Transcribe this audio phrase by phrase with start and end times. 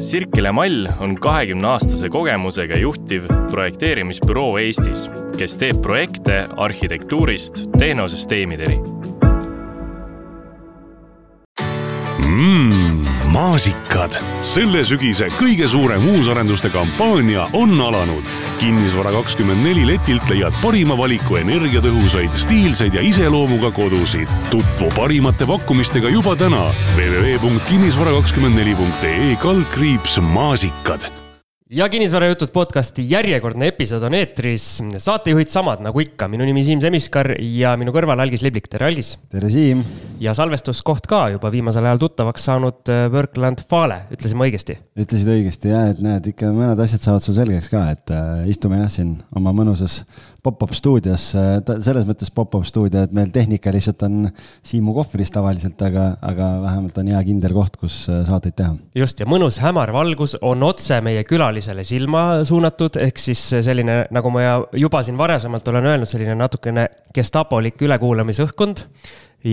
[0.00, 8.78] Sirkele Mall on kahekümne aastase kogemusega juhtiv projekteerimisbüroo Eestis, kes teeb projekte arhitektuurist tehnosüsteemideni
[12.28, 13.07] mm,.
[13.32, 14.12] Maasikad,
[14.42, 18.24] selle sügise kõige suurem uusarenduste kampaania on alanud.
[18.60, 24.28] kinnisvara kakskümmend neli letilt leiad parima valiku energiatõhusaid, stiilseid ja iseloomuga kodusid.
[24.50, 31.27] tutvu parimate pakkumistega juba täna www.kinnisvara24.ee kaldkriips maasikad
[31.70, 34.78] ja kinnisvarajutud podcasti järjekordne episood on eetris.
[34.98, 39.18] saatejuhid samad nagu ikka, minu nimi Siim Semiskar ja minu kõrval Algis Liblik, tere Algis.
[39.28, 39.82] tere Siim.
[40.20, 44.78] ja salvestuskoht ka juba viimasel ajal tuttavaks saanud äh, Workland Fale, ütlesin ma õigesti?
[44.96, 48.80] ütlesid õigesti ja, et näed ikka mõned asjad saavad sul selgeks ka, et äh, istume
[48.80, 50.00] jah siin oma mõnusas
[50.48, 54.28] pop-up stuudios, selles mõttes pop-up stuudio, et meil tehnika lihtsalt on
[54.66, 58.76] Siimu kohvris tavaliselt, aga, aga vähemalt on hea kindel koht, kus äh, saateid teha.
[58.98, 64.32] just ja mõnus hämar valgus on otse meie külalisele silma suunatud, ehk siis selline, nagu
[64.32, 68.86] ma juba siin varasemalt olen öelnud, selline natukene gestapolik ülekuulamisõhkkond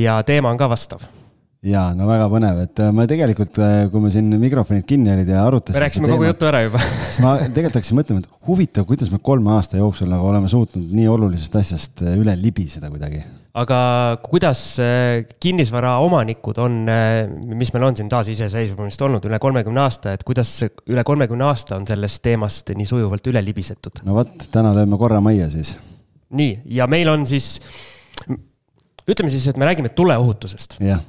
[0.05, 1.05] ja teema on ka vastav
[1.65, 5.29] ja no väga põnev, et äh, ma tegelikult, äh, kui me siin mikrofonid kinni olid
[5.31, 5.79] ja arutasime.
[5.79, 9.19] me rääkisime kogu jutu ära juba siis ma tegelikult hakkasin mõtlema, et huvitav, kuidas me
[9.25, 13.23] kolme aasta jooksul nagu oleme suutnud nii olulisest asjast äh, üle libiseda kuidagi.
[13.57, 13.79] aga
[14.25, 14.61] kuidas
[15.41, 16.77] kinnisvara omanikud on,
[17.55, 21.87] mis meil on siin taasiseseisvumist olnud üle kolmekümne aasta, et kuidas üle kolmekümne aasta on
[21.89, 24.03] sellest teemast nii sujuvalt üle libisetud?
[24.05, 25.73] no vot, täna lööme korra majja siis.
[26.35, 27.55] nii, ja meil on siis,
[29.07, 30.77] ütleme siis, et me räägime tuleohutusest.
[30.83, 31.01] jah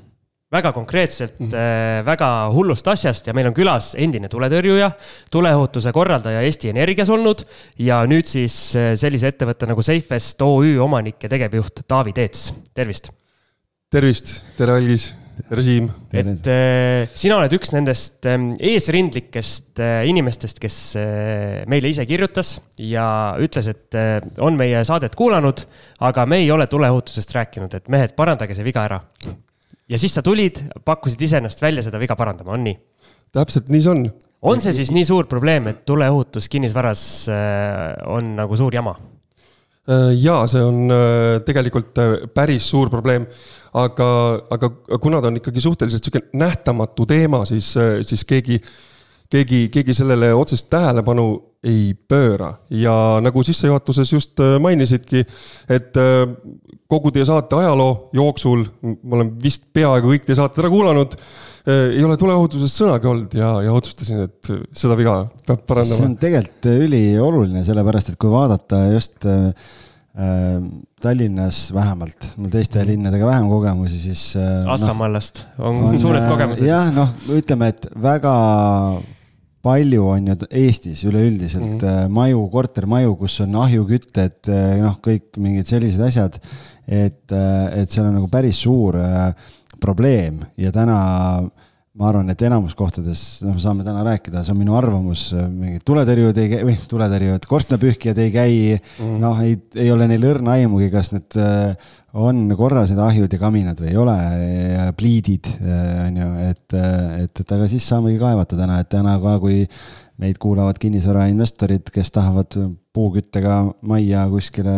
[0.52, 2.06] väga konkreetselt mm, -hmm.
[2.06, 4.92] väga hullust asjast ja meil on külas endine tuletõrjuja,
[5.30, 7.42] tuleohutuse korraldaja Eesti Energias olnud
[7.82, 13.10] ja nüüd siis äh, sellise ettevõtte nagu Safest OÜ omanik ja tegevjuht Taavi Teets, tervist.
[13.90, 15.08] tervist, tere Algis,
[15.48, 15.88] tere Siim.
[16.14, 18.38] et äh, sina oled üks nendest äh,
[18.70, 23.98] eesrindlikest äh, inimestest, kes äh, meile ise kirjutas ja ütles, et
[24.38, 25.66] on meie saadet kuulanud,
[26.06, 29.02] aga me ei ole tuleohutusest rääkinud, et mehed, parandage see viga ära
[29.88, 32.78] ja siis sa tulid, pakkusid iseennast välja seda viga parandama, on nii?
[33.36, 34.06] täpselt nii see on.
[34.52, 37.02] on see siis nii suur probleem, et tuleohutus kinnisvaras
[37.32, 38.96] äh, on nagu suur jama?
[39.86, 41.98] Äh, ja see on äh, tegelikult
[42.34, 43.26] päris suur probleem,
[43.76, 44.08] aga,
[44.56, 47.74] aga kuna ta on ikkagi suhteliselt sihuke nähtamatu teema, siis,
[48.08, 48.60] siis keegi,
[49.32, 51.26] keegi, keegi sellele otsest tähelepanu
[51.66, 52.94] ei pööra ja
[53.24, 55.24] nagu sissejuhatuses just mainisidki,
[55.72, 55.96] et
[56.86, 58.62] kogu teie saate ajaloo jooksul,
[59.02, 61.16] ma olen vist peaaegu kõik teie saated ära kuulanud,
[61.66, 65.16] ei ole tuleohutusest sõnagi olnud ja, ja otsustasin, et seda viga
[65.48, 65.98] peab parandama.
[65.98, 69.50] see on tegelikult ülioluline, sellepärast et kui vaadata just äh,
[71.02, 74.62] Tallinnas vähemalt, mul teiste linnadega vähem kogemusi, siis äh,.
[74.72, 76.64] Assamallast no, on, on suured kogemused.
[76.64, 78.32] jah, noh, ütleme, et väga
[79.66, 82.14] palju on ju Eestis üleüldiselt mm -hmm.
[82.14, 86.38] maju, kortermaju, kus on ahjukütted, noh, kõik mingid sellised asjad
[86.86, 89.30] et, äh, et seal on nagu päris suur äh,
[89.82, 90.98] probleem ja täna
[91.96, 95.84] ma arvan, et enamus kohtades, noh, me saame täna rääkida, see on minu arvamus, mingid
[95.88, 100.58] tuletõrjujad ei käi, või tuletõrjujad, korstnapühkijad ei käi mm., noh, ei, ei ole neil õrna
[100.58, 104.16] aimugi, kas need äh, on korras, need ahjud ja kaminad või ei ole,
[104.96, 105.48] pliidid,
[106.04, 106.76] on ju, et,
[107.22, 109.64] et, et aga siis saamegi kaevata täna, et täna ka, kui
[110.20, 112.56] meid kuulavad kinnisvarainvestorid, kes tahavad
[112.96, 113.58] puuküttega
[113.88, 114.76] majja kuskile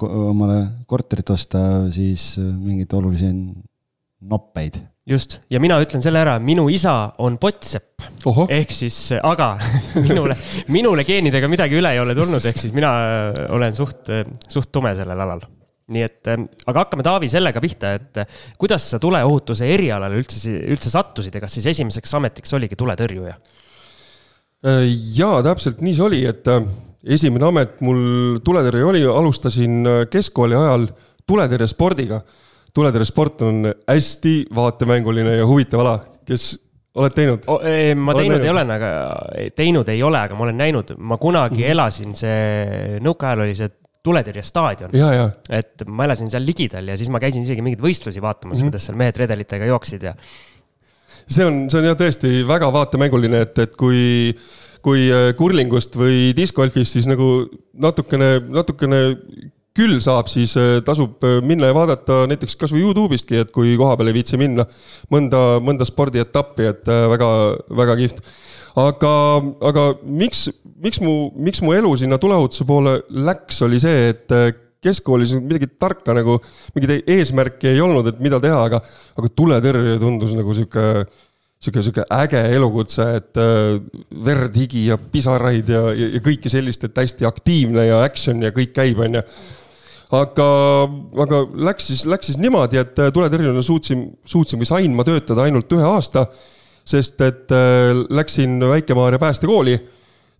[0.00, 0.58] omale
[0.88, 1.60] korterit osta,
[1.92, 3.32] siis mingeid olulisi
[4.28, 4.82] noppeid.
[5.06, 8.06] Just, ja mina ütlen selle ära, minu isa on pottsepp.
[8.48, 9.54] ehk siis, aga
[10.06, 10.36] minule,
[10.72, 12.94] minule geenidega midagi üle ei ole tulnud, ehk siis mina
[13.54, 14.10] olen suht,
[14.48, 15.44] suht tume sellel alal
[15.92, 16.30] nii et,
[16.64, 18.22] aga hakkame, Taavi, sellega pihta, et
[18.60, 23.34] kuidas sa tuleohutuse erialale üldse, üldse sattusid ja kas siis esimeseks ametiks oligi tuletõrjuja?
[24.64, 24.86] Äh,
[25.18, 26.64] jaa, täpselt nii see oli, et äh,
[27.16, 30.88] esimene amet mul tuletõrje oli, alustasin äh, keskkooli ajal
[31.28, 32.22] tuletõrjespordiga.
[32.74, 36.54] Tuletõrjesport on hästi vaatemänguline ja huvitav ala, kes
[36.94, 37.62] oled teinud oh,?
[37.98, 38.46] ma teinud näinud?
[38.46, 38.90] ei ole, aga
[39.58, 41.70] teinud ei ole, aga ma olen näinud, ma kunagi mm.
[41.74, 43.70] elasin, see nõukaajal oli see
[44.04, 44.92] tuletõrjestaadion.
[45.54, 48.74] et ma elasin seal ligidal ja siis ma käisin isegi mingeid võistlusi vaatamas mm, -hmm.
[48.74, 50.12] kuidas seal mehed redelitega jooksid ja
[51.26, 54.34] see on, see on jah tõesti väga vaatemänguline, et, et kui,
[54.84, 59.00] kui äh, kurlingust või discgolfist siis nagu natukene, natukene
[59.74, 63.96] küll saab, siis äh, tasub äh, minna ja vaadata näiteks kasvõi Youtube'istki, et kui koha
[63.98, 64.66] peal ei viitsi minna
[65.10, 67.30] mõnda, mõnda spordietappi, et väga,
[67.82, 68.20] väga kihvt.
[68.78, 69.14] aga,
[69.70, 70.48] aga miks,
[70.82, 74.38] miks mu, miks mu elu sinna tuleohutuse poole läks, oli see, et
[74.84, 76.38] keskkoolis midagi tarka nagu,
[76.76, 78.80] mingeid eesmärke ei olnud, et mida teha, aga,
[79.18, 80.86] aga tuletõrje tundus nagu sihuke,
[81.64, 83.80] sihuke, sihuke äge elukutse, et äh,
[84.26, 88.52] verd, higi ja pisaraid ja, ja, ja kõike sellist, et hästi aktiivne ja action ja
[88.54, 89.24] kõik käib, onju.
[90.12, 90.48] Aga,
[91.24, 95.46] aga läks siis, läks siis niimoodi, et äh, tuletõrjujana suutsin, suutsin või sain ma töötada
[95.46, 96.26] ainult ühe aasta.
[96.84, 99.78] sest et äh, läksin Väike-Maarja päästekooli,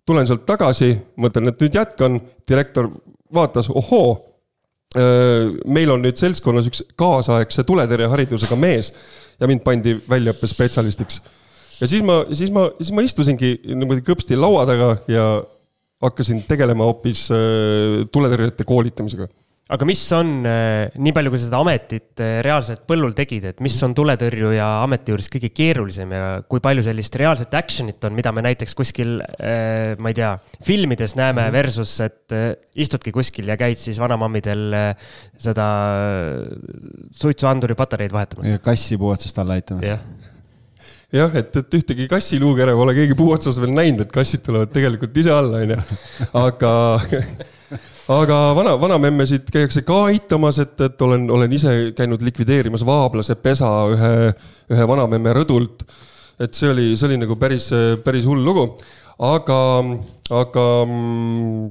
[0.07, 2.91] tulen sealt tagasi, mõtlen, et nüüd jätkan, direktor
[3.35, 4.31] vaatas, ohoo
[4.95, 8.93] meil on nüüd seltskonnas üks kaasaegse tuletõrjeharidusega mees
[9.41, 11.17] ja mind pandi väljaõppespetsialistiks.
[11.81, 15.25] ja siis ma, siis ma, siis ma istusingi niimoodi kõpsti laua taga ja
[16.05, 17.25] hakkasin tegelema hoopis
[18.15, 19.27] tuletõrjujate koolitamisega
[19.73, 23.63] aga mis on, äh, nii palju, kui sa seda ametit äh, reaalselt põllul tegid, et
[23.65, 28.33] mis on tuletõrjuja ameti juures kõige keerulisem ja kui palju sellist reaalset action'it on, mida
[28.37, 30.35] me näiteks kuskil, äh, ma ei tea,
[30.69, 31.57] filmides näeme mhm.
[31.57, 32.37] versus, et
[32.77, 34.77] istudki kuskil ja käid siis vanamammidel
[35.41, 35.67] seda
[37.15, 38.53] suitsuanduri patareid vahetamas.
[38.65, 40.05] kassi puu otsast alla aitamas jah
[41.15, 44.73] jah, et, et ühtegi kassi luukere pole keegi puu otsas veel näinud, et kassid tulevad
[44.75, 45.99] tegelikult ise alla, onju.
[46.43, 46.73] aga
[48.15, 53.71] aga vana, vanamemmesid käiakse ka aitamas, et, et olen, olen ise käinud likvideerimas vaablase pesa
[53.93, 54.11] ühe,
[54.75, 55.87] ühe vanamemme rõdult.
[56.41, 57.71] et see oli, see oli nagu päris,
[58.05, 58.67] päris hull lugu.
[59.19, 59.59] aga,
[60.43, 61.69] aga mm,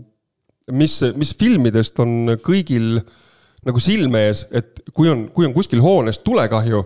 [0.71, 3.01] mis, mis filmidest on kõigil
[3.63, 6.83] nagu silme ees, et kui on, kui on kuskil hoones tulekahju,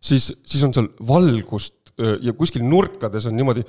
[0.00, 3.64] siis, siis on seal valgust ja kuskil nurkades on niimoodi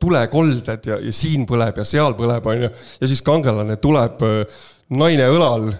[0.00, 2.68] tulekolded ja, ja siin põleb ja seal põleb, onju.
[3.00, 4.20] ja siis kangelane tuleb
[4.94, 5.70] naine õlal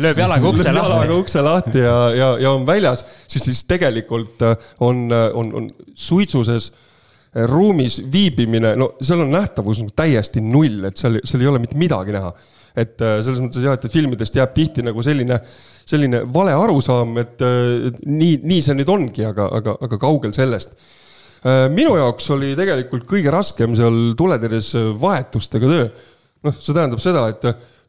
[0.00, 0.78] lööb jalaga ukse lahti.
[0.80, 4.40] jalaga ukse lahti ja, ja, ja on väljas, siis, siis tegelikult
[4.80, 6.70] on, on, on suitsuses
[7.50, 11.78] ruumis viibimine, no seal on nähtavus nagu täiesti null, et seal, seal ei ole mitte
[11.78, 12.32] midagi näha.
[12.80, 15.36] et selles mõttes jah, et filmidest jääb tihti nagu selline,
[15.90, 20.72] selline vale arusaam, et nii, nii see nüüd ongi, aga, aga, aga kaugel sellest
[21.72, 25.86] minu jaoks oli tegelikult kõige raskem seal tuletõrjes vahetustega töö.
[26.44, 27.46] noh, see tähendab seda, et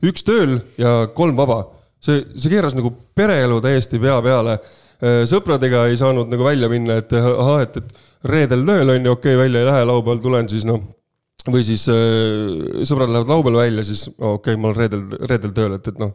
[0.08, 1.66] üks tööl ja kolm vaba.
[2.02, 4.58] see, see keeras nagu pereelu täiesti pea peale.
[5.02, 9.14] Äh, sõpradega ei saanud nagu välja minna, et ahah, et, et reedel tööl on ju,
[9.16, 10.82] okei okay,, välja ei lähe, laupäeval tulen siis noh
[11.50, 15.78] või siis äh, sõbrad lähevad laupäeval välja, siis okei okay,, ma olen reedel, reedel tööl,
[15.80, 16.14] et, et noh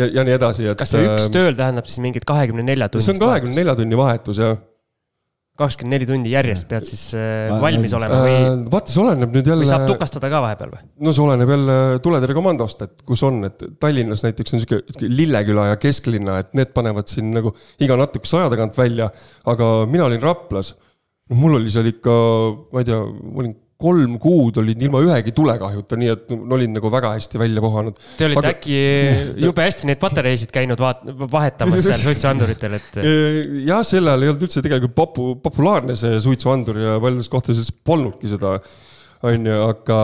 [0.00, 0.78] ja, ja nii edasi, et.
[0.80, 3.10] kas see üks tööl tähendab siis mingit kahekümne nelja tunnist?
[3.10, 4.56] see on kahekümne nelja tunni vahetus, jah
[5.56, 8.36] kakskümmend neli tundi järjest pead siis äh, valmis olema või?
[8.36, 9.64] Äh, vaata, see oleneb nüüd jälle.
[9.64, 10.82] või saab tukastada ka vahepeal või?
[11.06, 15.78] no see oleneb jälle tuletõrjekomandost, et kus on, et Tallinnas näiteks on sihuke Lilleküla ja
[15.80, 19.10] kesklinna, et need panevad siin nagu iga natukese aja tagant välja.
[19.48, 20.74] aga mina olin Raplas.
[21.34, 22.16] mul oli seal ikka,
[22.72, 26.90] ma ei tea, ma olin kolm kuud olid ilma ühegi tulekahjuta, nii et olin nagu
[26.92, 27.98] väga hästi välja puhanud.
[28.16, 28.52] Te olite Aga...
[28.54, 28.78] äkki
[29.44, 32.98] jube hästi neid patareisid käinud vaat-, vahetamas seal suitsuanduritel, et?
[33.70, 38.32] jah, sel ajal ei olnud üldse tegelikult popu-, populaarne see suitsuandur ja paljudes kohtades polnudki
[38.32, 38.56] seda
[39.22, 39.98] on ju, aga.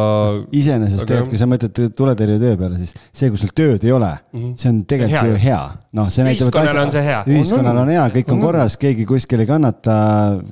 [0.56, 4.38] iseenesest tegelikult, kui sa mõtled tuletõrjetöö peale, siis see, kui sul tööd ei ole mm,
[4.41, 4.55] -hmm.
[4.61, 5.62] see on tegelikult hea, ju hea.
[5.99, 6.47] noh, see näitab.
[6.49, 7.19] ühiskonnale on see hea.
[7.26, 8.47] ühiskonnal on hea, kõik on mm -hmm.
[8.47, 9.97] korras, keegi kuskil ei kannata,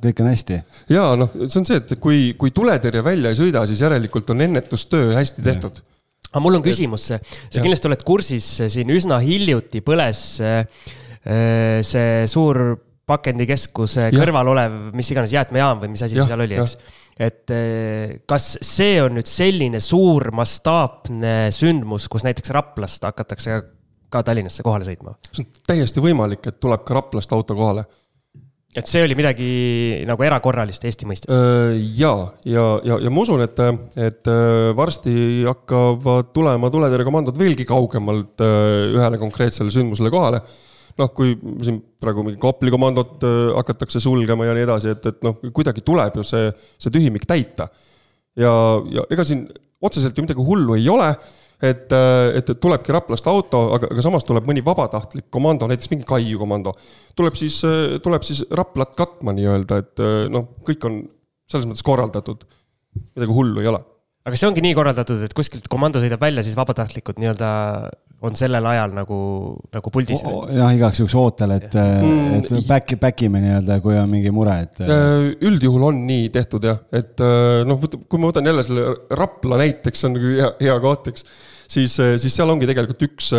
[0.02, 0.60] kõik on hästi.
[0.96, 4.40] ja noh, see on see, et kui, kui tuletõrje välja ei sõida, siis järelikult on
[4.48, 5.82] ennetustöö hästi tehtud
[6.30, 10.64] aga mul on küsimus, sa kindlasti oled kursis, siin üsna hiljuti põles äh,
[11.82, 12.78] see suur
[13.10, 16.78] pakendikeskuse kõrval olev, mis iganes jäätmejaam või mis asi ja, seal oli, eks
[17.20, 23.60] et eh, kas see on nüüd selline suur mastaapne sündmus, kus näiteks Raplast hakatakse
[24.10, 25.16] ka Tallinnasse kohale sõitma?
[25.30, 27.84] see on täiesti võimalik, et tuleb ka Raplast auto kohale.
[28.72, 29.50] et see oli midagi
[30.08, 31.44] nagu erakorralist Eesti mõistes?
[31.98, 32.14] ja,
[32.48, 33.60] ja, ja, ja ma usun, et,
[34.00, 34.32] et
[34.78, 40.40] varsti hakkavad tulema tuletõrjekomandod veelgi kaugemalt ühele konkreetsele sündmusele kohale
[41.00, 45.26] noh, kui siin praegu mingi Kopli komandot äh, hakatakse sulgema ja nii edasi, et, et
[45.26, 46.48] noh, kuidagi tuleb ju see,
[46.80, 47.68] see tühimik täita.
[48.38, 48.52] ja,
[48.92, 49.46] ja ega siin
[49.80, 51.10] otseselt ju midagi hullu ei ole,
[51.60, 56.08] et, äh, et tulebki Raplast auto, aga, aga samas tuleb mõni vabatahtlik komando, näiteks mingi
[56.08, 56.74] Kaiu komando.
[57.18, 61.02] tuleb siis, äh, tuleb siis Raplat katma nii-öelda, et noh, kõik on
[61.50, 62.44] selles mõttes korraldatud.
[63.14, 63.80] midagi hullu ei ole
[64.28, 67.50] aga see ongi nii korraldatud, et kuskilt komando sõidab välja, siis vabatahtlikud nii-öelda
[68.26, 69.18] on sellel ajal nagu,
[69.72, 70.42] nagu puldis oh,?
[70.52, 74.58] jah, igaks juhuks ootel, et mm., et back, back ime nii-öelda, kui on mingi mure,
[74.66, 74.82] et.
[74.84, 79.62] Äh, üldjuhul on nii tehtud jah, et äh, noh, kui ma võtan jälle selle Rapla
[79.62, 81.24] näiteks, on nagu hea, hea koht, eks
[81.70, 83.32] siis, äh, siis seal ongi tegelikult üks,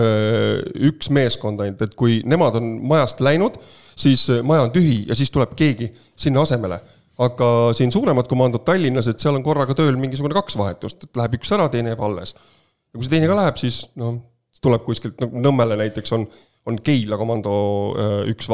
[0.89, 3.61] üks meeskond ainult, et kui nemad on majast läinud,
[4.01, 6.81] siis maja on tühi ja siis tuleb keegi sinna asemele
[7.21, 7.47] aga
[7.77, 11.51] siin suuremad komandod Tallinnas, et seal on korraga tööl mingisugune kaks vahetust, et läheb üks
[11.55, 12.33] ära, teine jääb alles.
[12.35, 14.17] ja kui see teine ka läheb, siis noh,
[14.61, 16.25] tuleb kuskilt nagu Nõmmele näiteks on,
[16.69, 17.53] on Keila komando
[17.97, 18.49] äh, üks,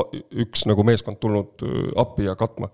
[0.45, 2.71] üks nagu meeskond tulnud äh, appi ja katma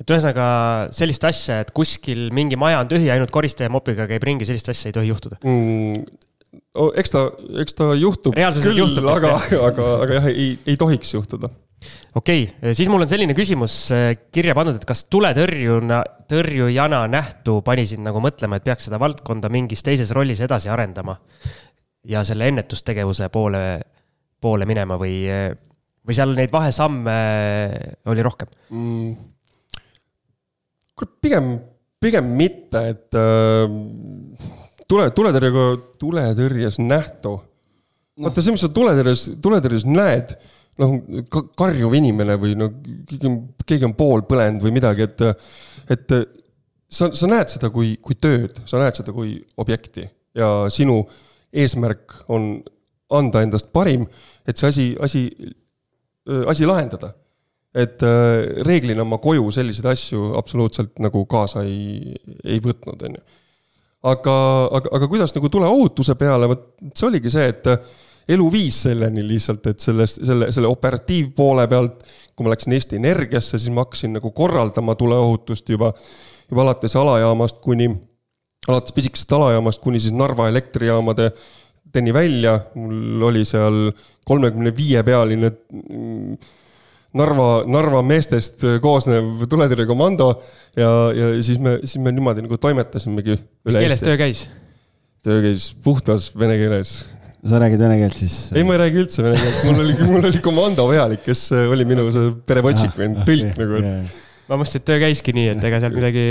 [0.00, 0.46] et ühesõnaga
[0.94, 4.90] sellist asja, et kuskil mingi maja on tühi, ainult koristaja mopiga käib ringi, sellist asja
[4.90, 6.02] ei tohi juhtuda mm,.
[7.00, 7.26] Eks ta,
[7.62, 8.36] eks ta juhtub.
[8.36, 9.06] reaalsuses juhtub.
[9.12, 9.36] aga,
[9.68, 11.50] aga, aga jah, ei, ei tohiks juhtuda
[12.14, 17.58] okei okay., siis mul on selline küsimus äh, kirja pandud, et kas tuletõrjuna, tõrjujana nähtu
[17.66, 21.18] pani sind nagu mõtlema, et peaks seda valdkonda mingis teises rollis edasi arendama?
[22.04, 23.62] ja selle ennetustegevuse poole,
[24.40, 25.22] poole minema või,
[26.04, 27.14] või seal neid vahesamme
[28.12, 29.14] oli rohkem mm.?
[31.24, 31.54] pigem,
[32.00, 34.60] pigem mitte, et äh,
[34.90, 35.66] tule, tuletõrjega,
[36.00, 37.38] tuletõrjes nähtu.
[38.14, 38.28] No..
[38.28, 40.36] vaata see, mis sa tuletõrjes, tuletõrjes näed,
[40.82, 40.94] noh,
[41.58, 42.70] karjuv inimene või no
[43.08, 45.24] keegi on, keegi on pool põlenud või midagi, et,
[45.90, 46.14] et
[46.94, 50.06] sa, sa näed seda kui, kui tööd, sa näed seda kui objekti.
[50.34, 51.02] Ja sinu
[51.54, 52.56] eesmärk on
[53.14, 54.06] anda endast parim,
[54.46, 55.26] et see asi, asi,
[56.50, 57.12] asi lahendada.
[57.74, 58.02] Et
[58.66, 62.14] reeglina ma koju selliseid asju absoluutselt nagu kaasa ei,
[62.46, 63.24] ei võtnud, on ju.
[64.04, 64.34] Aga,
[64.78, 67.94] aga, aga kuidas nagu tuleohutuse peale, vot see oligi see, et äh,
[68.28, 73.58] elu viis selleni lihtsalt, et sellest, selle, selle operatiivpoole pealt, kui ma läksin Eesti Energiasse,
[73.58, 75.92] siis ma hakkasin nagu korraldama tuleohutust juba,
[76.50, 77.90] juba alates alajaamast kuni,
[78.68, 81.30] alates pisikesest alajaamast kuni siis Narva elektrijaamade
[81.94, 83.92] teni välja, mul oli seal
[84.26, 86.38] kolmekümne viie pealine mm,
[87.14, 90.32] Narva, Narva meestest koosnev tuletõrjekomando
[90.78, 93.38] ja, ja siis me, siis me niimoodi nagu toimetasimegi.
[93.66, 94.46] mis keeles töö käis?
[95.24, 97.04] töö käis puhtas vene keeles.
[97.44, 98.36] sa räägid vene keelt siis?
[98.54, 101.86] ei, ma ei räägi üldse vene keelt, mul oli, mul oli komando pealik, kes oli
[101.88, 104.20] minu see perevotšik või tõlk nagu, et.
[104.50, 106.28] ma mõtlesin, et töö käiski nii, et ega seal midagi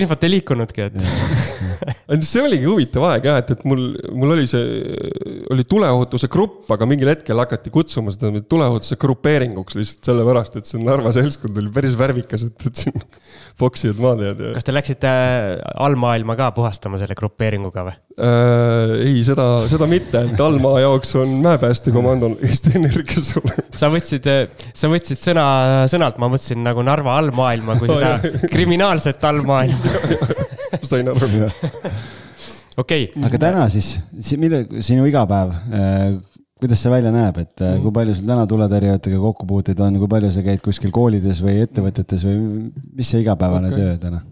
[0.00, 1.41] infot ei liikunudki, et
[2.32, 3.84] see oligi huvitav aeg jah, et, et mul,
[4.16, 4.82] mul oli see,
[5.52, 10.82] oli tuleohutuse grupp, aga mingil hetkel hakati kutsuma seda tuleohutuse grupeeringuks lihtsalt sellepärast, et see
[10.82, 12.96] Narva seltskond oli päris värvikas, et, et siin
[13.62, 14.54] poksijad, maadlejad ja.
[14.56, 15.52] kas te läksite äh,
[15.86, 18.94] allmaailma ka puhastama selle grupeeringuga või äh,?
[19.06, 23.76] ei, seda, seda mitte, et allmaa jaoks on mäepäästekomando Eesti Energias olemas.
[23.80, 24.28] sa võtsid,
[24.74, 25.46] sa võtsid sõna
[25.90, 30.26] sõnalt, ma mõtlesin nagu Narva allmaailma kui seda oh, kriminaalset allmaailma
[30.90, 31.46] sain aru.
[32.82, 33.08] okei.
[33.28, 33.94] aga täna siis,
[34.40, 36.12] mille, sinu igapäev äh,
[36.62, 37.80] kuidas see välja näeb, et mm.
[37.82, 42.22] kui palju sul täna tuletõrjujatega kokkupuuteid on, kui palju sa käid kuskil koolides või ettevõtetes
[42.28, 42.36] või
[42.94, 43.80] mis see igapäevane okay.
[43.80, 44.22] töö täna?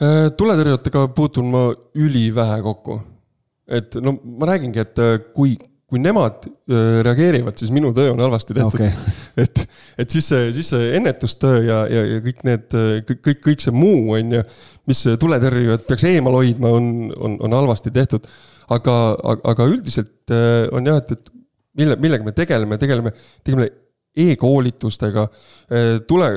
[0.00, 1.66] Äh, tuletõrjujatega puutun ma
[2.00, 3.02] ülivähe kokku.
[3.70, 5.52] et no ma räägingi, et äh, kui,
[5.86, 6.46] kui nemad
[7.04, 9.14] reageerivad, siis minu töö on halvasti tehtud okay.
[9.44, 9.60] et,
[10.00, 12.78] et siis see, siis see ennetustöö ja, ja, ja kõik need,
[13.10, 14.42] kõik, kõik see muu, on ju,
[14.88, 18.26] mis tuletõrjujad peaks eemal hoidma, on, on, on halvasti tehtud.
[18.70, 18.96] aga,
[19.52, 20.32] aga üldiselt
[20.72, 21.32] on jah, et, et
[21.82, 23.12] mille, millega me tegeleme, tegeleme,
[23.44, 23.70] tegeleme
[24.16, 25.28] e-koolitustega,
[26.08, 26.32] tule,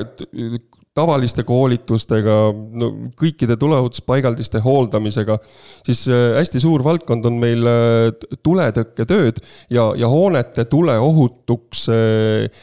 [0.94, 2.34] tavaliste koolitustega,
[2.78, 5.38] no kõikide tuleohutuspaigaldiste hooldamisega,
[5.86, 9.40] siis äh, hästi suur valdkond on meil äh, tuletõkketööd
[9.74, 12.62] ja, ja hoonete tuleohutuks äh,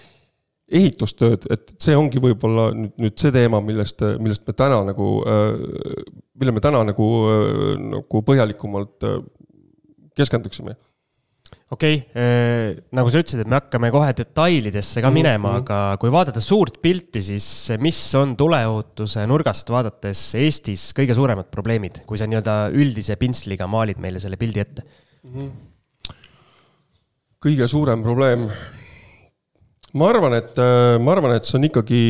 [0.72, 5.08] ehitustööd, et see ongi võib-olla nüüd, nüüd see teema, millest, millest me täna nagu,
[6.40, 7.08] mille me täna nagu,
[7.92, 9.04] nagu põhjalikumalt
[10.16, 10.78] keskenduksime
[11.72, 15.64] okei okay,, äh, nagu sa ütlesid, et me hakkame kohe detailidesse ka minema mm, -hmm.
[15.64, 17.48] aga kui vaadata suurt pilti, siis
[17.80, 24.02] mis on tuleohutuse nurgast vaadates Eestis kõige suuremad probleemid, kui sa nii-öelda üldise pintsliga maalid
[24.04, 24.84] meile selle pildi ette
[25.24, 25.32] mm?
[25.32, 26.16] -hmm.
[27.46, 28.50] kõige suurem probleem?
[29.94, 32.04] ma arvan, et, äh, ma arvan, et see on ikkagi,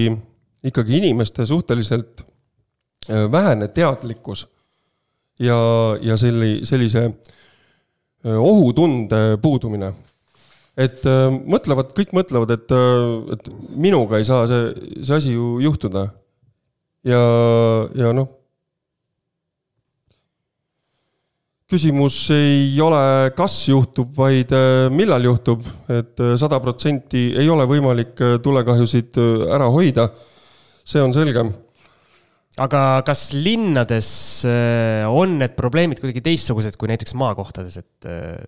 [0.64, 4.48] ikkagi inimeste suhteliselt äh, vähene teadlikkus
[5.40, 5.62] ja,
[6.02, 7.42] ja selli-, sellise Äh,
[8.24, 9.94] ohutunde puudumine.
[10.78, 14.70] et äh, mõtlevad, kõik mõtlevad, et, äh, et minuga ei saa see,
[15.04, 16.08] see asi ju juhtuda.
[17.04, 17.24] ja,
[17.96, 18.30] ja noh.
[21.72, 24.52] küsimus ei ole, kas juhtub, vaid
[24.92, 30.10] millal juhtub et, et sada protsenti ei ole võimalik tulekahjusid ära hoida.
[30.84, 31.46] see on selge
[32.60, 34.10] aga kas linnades
[34.48, 38.42] äh, on need probleemid kuidagi teistsugused kui näiteks maakohtades, et äh,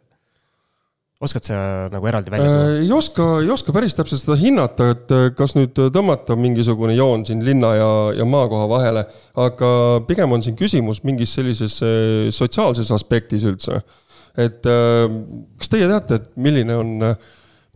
[1.23, 1.57] oskad sa
[1.91, 2.65] nagu eraldi välja tuua?
[2.65, 7.23] Äh, ei oska, ei oska päris täpselt seda hinnata, et kas nüüd tõmmata mingisugune joon
[7.27, 9.05] siin linna ja, ja maakoha vahele,
[9.39, 9.69] aga
[10.09, 11.77] pigem on siin küsimus mingis sellises
[12.35, 13.79] sotsiaalses aspektis üldse.
[14.35, 16.91] et kas teie teate, et milline on,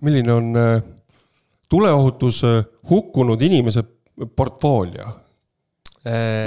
[0.04, 0.52] milline on
[1.70, 2.42] tuleohutus
[2.90, 3.86] hukkunud inimese
[4.36, 5.14] portfoolio?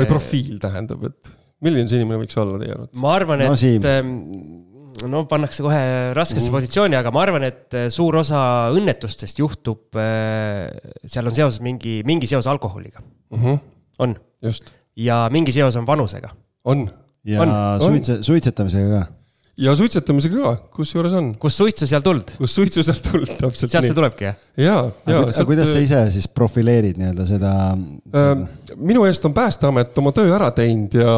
[0.01, 1.31] Või profiil tähendab, et
[1.65, 3.01] milline see inimene võiks olla teie arvates?
[3.03, 4.13] ma arvan, et no, ähm,
[5.13, 5.83] no pannakse kohe
[6.17, 6.57] raskesse mm.
[6.57, 8.43] positsiooni, aga ma arvan, et äh, suur osa
[8.75, 10.69] õnnetustest juhtub, äh,
[11.05, 13.39] seal on seoses mingi, mingi seos alkoholiga mm.
[13.39, 13.63] -hmm.
[14.07, 16.35] on just, ja mingi seos on vanusega.
[16.65, 16.89] on
[17.25, 17.81] ja On, on.
[17.81, 19.20] suitse, suitsetamisega ka.
[19.61, 22.33] Ja suitsetamisega ka, kusjuures on, kust suitsu seal tuld?
[22.39, 24.39] kus suitsu sealt tuld täpselt sealt see tulebki jah?
[24.57, 24.77] ja,
[25.07, 27.55] ja aga kuidas sa ise siis profileerid nii-öelda seda?
[27.77, 28.45] äh,
[28.81, 31.17] minu eest on Päästeamet oma töö ära teinud ja,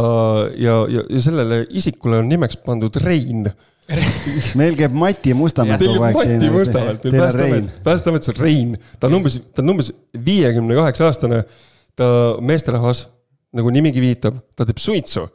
[0.58, 3.46] ja, ja, ja sellele isikule on nimeks pandud Rein.
[4.61, 6.52] meil käib Mati Mustamäe kogu aeg siin Mati.
[6.54, 9.90] Mustamäelt, meil Päästeamet, Päästeametis on Rein, ta on umbes, ta on umbes
[10.25, 11.42] viiekümne kaheksa aastane.
[11.99, 12.06] ta
[12.40, 13.04] meesterahvas,
[13.52, 15.26] nagu nimigi viitab, ta teeb suitsu.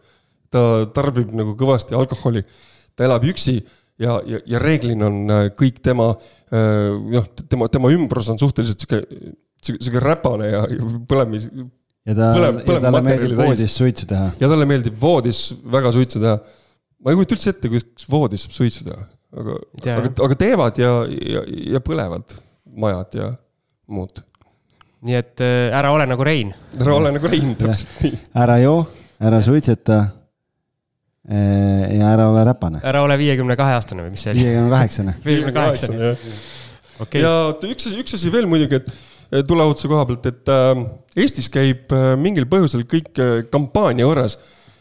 [0.51, 2.41] ta tarbib nagu kõvasti alkoholi,
[2.97, 3.59] ta elab üksi
[4.01, 6.11] ja, ja, ja reeglina on äh, kõik tema,
[6.49, 9.01] noh, tema, tema ümbrus on suhteliselt sihuke,
[9.61, 10.61] sihuke räpane ja
[11.09, 11.49] põlemis
[12.07, 14.29] ja ta, ja talle meeldib voodis suitsu teha.
[14.39, 16.37] ja talle meeldib voodis väga suitsu teha.
[17.03, 19.01] ma ei kujuta üldse ette, kuidas voodis saab suitsu teha,
[19.41, 19.57] aga,
[19.95, 21.43] aga, aga teevad ja, ja,
[21.75, 22.37] ja põlevad
[22.77, 23.31] majad ja
[23.91, 24.21] muud.
[25.07, 26.53] nii et äh, ära ole nagu Rein.
[26.79, 28.21] ära ole nagu Rein, täpselt nii.
[28.45, 28.79] ära joo,
[29.19, 30.05] ära suitseta.
[31.27, 32.79] Ja ära ole räpane.
[32.87, 34.45] ära ole viiekümne kahe aastane või mis see oli?
[34.45, 35.15] viiekümne kaheksane.
[35.27, 36.11] viiekümne kaheksane,
[37.03, 40.53] okei ja oota, üks asi, üks asi veel muidugi, et eh, tuleohutuse koha pealt, et
[40.53, 40.83] äh,
[41.19, 44.37] Eestis käib äh, mingil põhjusel kõik äh, kampaania korras.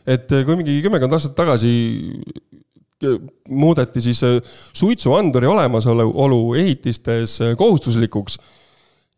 [0.06, 1.72] et äh, kui mingi kümmekond aastat tagasi
[3.02, 3.18] äh,
[3.50, 4.38] muudeti siis äh,
[4.70, 8.38] suitsuanduri olemasolu ehitistes äh, kohustuslikuks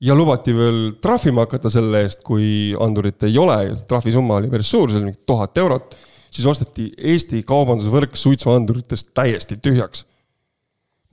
[0.01, 4.71] ja lubati veel trahvima hakata selle eest, kui andurit ei ole ja trahvisumma oli päris
[4.71, 5.97] suur, see oli mingi tuhat eurot,
[6.31, 10.05] siis osteti Eesti kaubandusvõrk suitsuanduritest täiesti tühjaks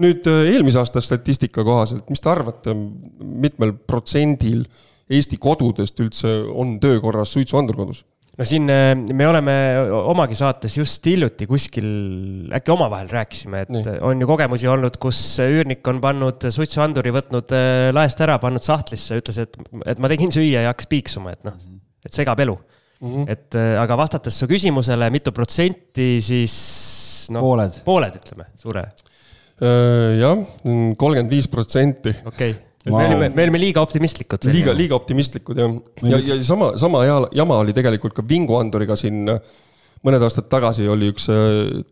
[0.04, 4.66] nüüd äh, eelmise aasta statistika kohaselt, mis te arvate, mitmel protsendil
[5.06, 8.04] Eesti kodudest üldse on töökorras suitsuandur kodus?
[8.36, 9.56] no siin äh, me oleme
[9.96, 11.88] omagi saates just hiljuti kuskil,
[12.58, 13.86] äkki omavahel rääkisime, et Nii.
[13.86, 14.02] Nii.
[14.10, 19.22] on ju kogemusi olnud, kus üürnik on pannud suitsuanduri, võtnud äh, laest ära, pannud sahtlisse,
[19.22, 19.56] ütles, et,
[19.88, 21.56] et ma tegin süüa ja hakkas piiksuma, et noh,
[22.06, 22.58] et segab elu
[23.02, 23.10] mm.
[23.10, 23.26] -hmm.
[23.32, 26.56] et äh, aga vastates su küsimusele, mitu protsenti, siis
[27.34, 27.82] noh, pooled.
[27.86, 28.86] pooled ütleme, suure,
[29.56, 30.42] Äh, jah,
[31.00, 32.12] kolmkümmend viis protsenti.
[32.26, 32.62] okei okay..
[32.86, 33.00] Vau.
[33.00, 34.44] me olime, me olime liiga optimistlikud.
[34.52, 35.72] liiga, liiga optimistlikud jah.
[36.04, 39.40] ja, ja sama, sama ja- jama oli tegelikult ka vinguanduriga siin äh,
[40.06, 41.30] mõned aastad tagasi oli üks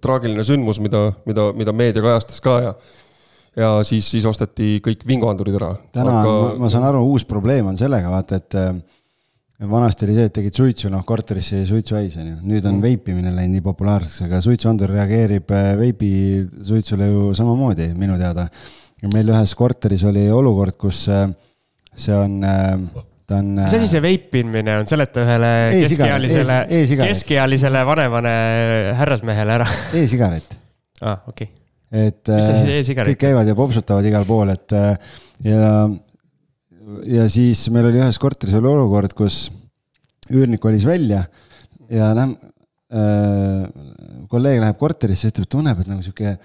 [0.04, 2.76] traagiline sündmus, mida, mida, mida meedia kajastas ka ja
[3.56, 5.72] ja siis, siis osteti kõik vinguandurid ära.
[5.94, 6.34] täna Aga...
[6.34, 8.74] ma, ma saan aru, uus probleem on sellega, vaata, et äh,
[9.70, 12.38] vanasti oli see, et tegid suitsu, noh, korterisse jäi suitsuhais, on ju.
[12.50, 16.12] nüüd on veipimine läinud nii populaarseks, aga suitsuandur reageerib äh, veibi
[16.66, 18.48] suitsule ju samamoodi minu teada.
[19.14, 21.28] meil ühes korteris oli olukord, kus äh,
[21.94, 22.40] see on,
[23.28, 23.54] ta on.
[23.62, 26.60] mis asi see veipimine on, seleta ühele keskealisele
[27.04, 28.36] keskealisele vanemale
[29.00, 29.68] härrasmehele ära.
[30.00, 30.58] e-sigaret
[31.04, 31.50] aa, okei.
[31.92, 35.70] et Mis asi äh, e-sigaret kõik käivad ja popsutavad igal pool, et äh, ja,
[37.10, 39.46] ja siis meil oli ühes korteris oli olukord, kus
[40.32, 41.24] üürnik valis välja
[41.92, 42.38] ja lähem-
[42.94, 43.70] äh,,
[44.32, 46.38] kolleeg läheb korterisse, ütleb, tunneb, et nagu sihuke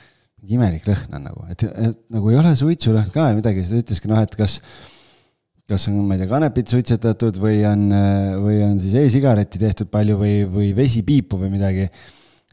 [0.49, 3.83] imelik lõhn on nagu, et, et nagu ei ole suitsulõhn ka ja midagi, siis ta
[3.85, 4.61] ütleski noh, et kas
[5.69, 7.83] kas on, ma ei tea, kanepit suitsetatud või on,
[8.41, 11.89] või on siis e-sigaretti tehtud palju või, või vesipiipu või midagi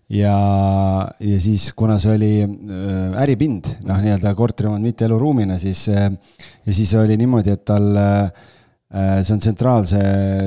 [0.09, 0.35] ja,
[1.19, 6.11] ja siis, kuna see oli äh, äripind, noh, nii-öelda korteriomand mitte eluruumina, siis äh,
[6.65, 8.45] ja siis oli niimoodi, et tal äh,,
[9.23, 9.99] see on tsentraalse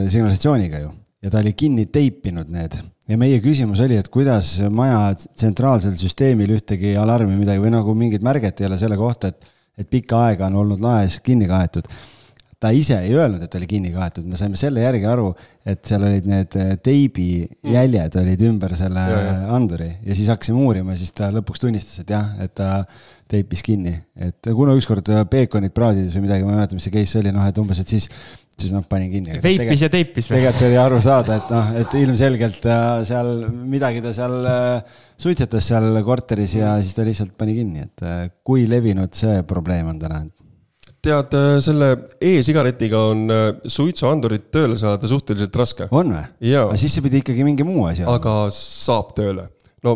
[0.09, 2.77] signalisatsiooniga ju ja ta oli kinni teipinud need.
[3.09, 8.23] Ja meie küsimus oli, et kuidas maja tsentraalsel süsteemil ühtegi alarmi midagi või nagu mingit
[8.25, 9.49] märget ei ole selle kohta, et,
[9.81, 11.89] et pikka aega on olnud laes kinni kaetud
[12.59, 15.29] ta ise ei öelnud, et oli kinni kaetud, me saime selle järgi aru,
[15.69, 19.37] et seal olid need äh, teibijäljed olid ümber selle Ja, ja.
[19.55, 22.83] anduri ja siis hakkasime uurima, siis ta lõpuks tunnistas, et jah, et ta
[23.31, 27.21] teipis kinni, et kuna ükskord peekonit praadides või midagi, ma ei mäleta, mis see case
[27.21, 28.09] oli, noh, et umbes, et siis,
[28.59, 29.39] siis noh, panin kinni.
[29.45, 30.41] veipis ja teipis või?
[30.41, 33.33] tegelikult oli aru saada, et noh, et ilmselgelt äh, seal
[33.71, 34.51] midagi ta seal
[35.21, 40.03] suitsetas seal korteris ja siis ta lihtsalt pani kinni, et kui levinud see probleem on
[40.03, 40.25] täna.
[41.05, 46.27] tead, selle e-sigaretiga on äh, suitsuandurit tööle saada suhteliselt raske, on või?
[46.65, 48.19] Aga siis see pidi ikkagi mingi muu asi olema.
[48.19, 49.49] aga saab tööle.
[49.87, 49.95] no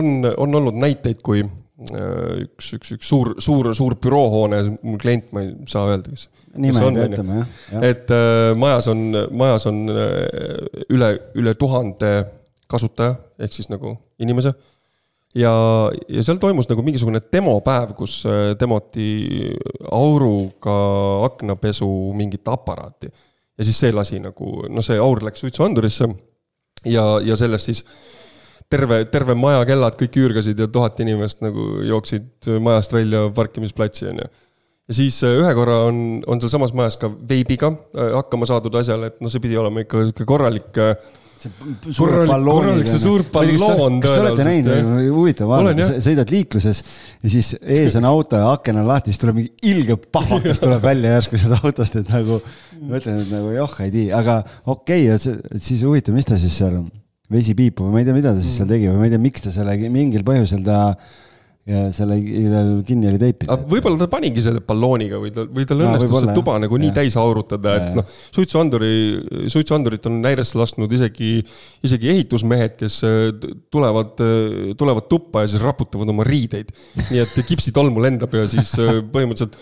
[0.00, 5.32] on, on olnud näiteid, kui äh, üks, üks, üks suur, suur, suur büroohoone, mul klient,
[5.34, 6.28] ma ei saa öelda, kes.
[6.54, 7.88] nime ütlema jah, jah..
[7.90, 12.14] et äh, majas on, majas on äh, üle, üle tuhande
[12.70, 14.54] kasutaja ehk siis nagu inimese
[15.34, 15.52] ja,
[16.08, 19.08] ja seal toimus nagu mingisugune demopäev, kus äh, demoti
[19.92, 20.76] auruga
[21.28, 23.10] aknapesu mingit aparaati.
[23.58, 26.08] ja siis see lasi nagu, no see aur läks suitsuandurisse
[26.90, 27.84] ja, ja sellest siis
[28.70, 34.30] terve, terve maja kellad kõik üürgasid ja tuhat inimest nagu jooksid majast välja parkimisplatsi onju.
[34.88, 37.72] ja siis ühe korra on, on sealsamas majas ka veibiga
[38.20, 41.23] hakkama saadud asjale, et noh, see pidi olema ikka sihuke korralik suured
[42.28, 42.88] balloonid.
[42.88, 44.00] see suur balloon.
[44.02, 48.82] kas te olete näinud, huvitav vaadata, sõidad liikluses ja siis ees on auto ja aken
[48.82, 52.40] on lahti, siis tuleb mingi ilge pahvakas tuleb välja järsku sealt autost, et nagu
[52.80, 56.80] mõtlen, et nagu joh, ei tea, aga okei okay,, siis huvitav, mis ta siis seal
[57.32, 59.22] vesi piipub või ma ei tea, mida ta siis seal tegi või ma ei tea,
[59.22, 60.80] miks ta selle mingil põhjusel ta
[61.64, 62.18] ja selle
[62.84, 63.62] kinni oli teipinud.
[63.70, 67.16] võib-olla ta panigi selle ballooniga või tal, või tal õnnestus see tuba nagu nii täis
[67.20, 68.90] aurutada, et noh, suitsuanduri,
[69.52, 71.38] suitsuandurit on näidesse lasknud isegi,
[71.88, 76.74] isegi ehitusmehed, kes äh, tulevad, äh, tulevad tuppa ja siis raputavad oma riideid.
[77.08, 79.56] nii et kipsitolmu lendab ja siis äh, põhimõtteliselt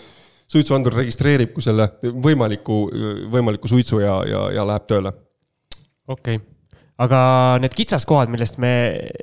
[0.53, 2.83] suitsuandur registreerib kui selle võimaliku,
[3.31, 5.15] võimaliku suitsu ja, ja, ja läheb tööle.
[6.07, 6.52] okei okay
[7.01, 7.19] aga
[7.63, 8.71] need kitsaskohad, millest me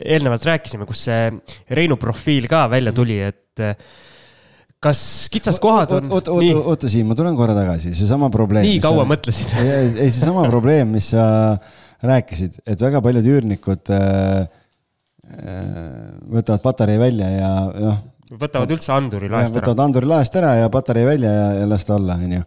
[0.03, 1.29] eelnevalt rääkisime, kus see
[1.77, 3.77] Reinu profiil ka välja tuli, et eh,
[4.83, 5.03] kas
[5.33, 6.09] kitsaskohad on?
[6.11, 8.67] oota, oota, oota, Siim, ma tulen korra tagasi, seesama probleem.
[8.67, 9.11] nii kaua sa...
[9.13, 9.53] mõtlesid?
[9.63, 11.27] ei, seesama probleem, mis sa
[12.07, 14.49] rääkisid, et väga paljud üürnikud äh,
[15.31, 18.01] võtavad patarei välja ja noh.
[18.35, 19.61] võtavad üldse anduri laest ära.
[19.61, 22.43] võtavad anduri laest ära ja patarei välja ja, ja las ta olla, onju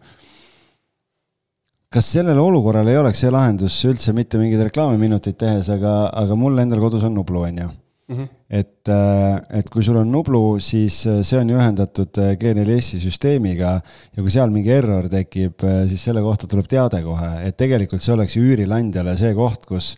[1.93, 6.57] kas sellele olukorrale ei oleks see lahendus üldse mitte mingeid reklaamiminuteid tehes, aga, aga mul
[6.63, 7.71] endal kodus on Nublu, on ju.
[8.13, 8.25] Mhm.
[8.51, 12.99] et, äh, et kui sul on Nublu, siis äh, see on ju ühendatud äh, G4S-i
[12.99, 18.03] süsteemiga ja kui seal mingi error tekib, siis selle kohta tuleb teade kohe, et tegelikult
[18.03, 19.93] see oleks ju üürileandjale see koht, kus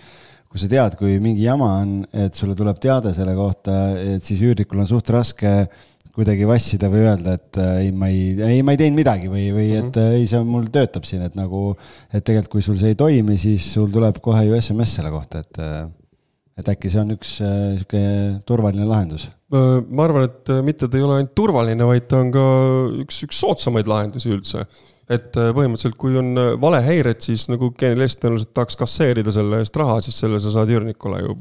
[0.45, 3.79] kui sa tead, kui mingi jama on, et sulle tuleb teade selle kohta,
[4.15, 5.55] et siis üürnikul on suht raske
[6.15, 9.49] kuidagi vassida või öelda, et äh, ei, ma ei, ei, ma ei teinud midagi või,
[9.55, 10.15] või et mm -hmm.
[10.19, 11.67] ei, see on, mul töötab siin, et nagu,
[12.11, 15.43] et tegelikult, kui sul see ei toimi, siis sul tuleb kohe ju SMS selle kohta,
[15.43, 15.89] et, äh,
[16.61, 18.01] et äkki see on üks sihuke
[18.47, 19.29] turvaline lahendus.
[19.51, 22.45] ma arvan, et mitte ta ei ole ainult turvaline, vaid ta on ka
[23.03, 24.65] üks, üks soodsamaid lahendusi üldse.
[25.09, 30.17] et põhimõtteliselt, kui on valehäired, siis nagu Genialist tõenäoliselt tahaks kasseerida selle eest raha, siis
[30.17, 31.37] selle sa saad üürnikule ju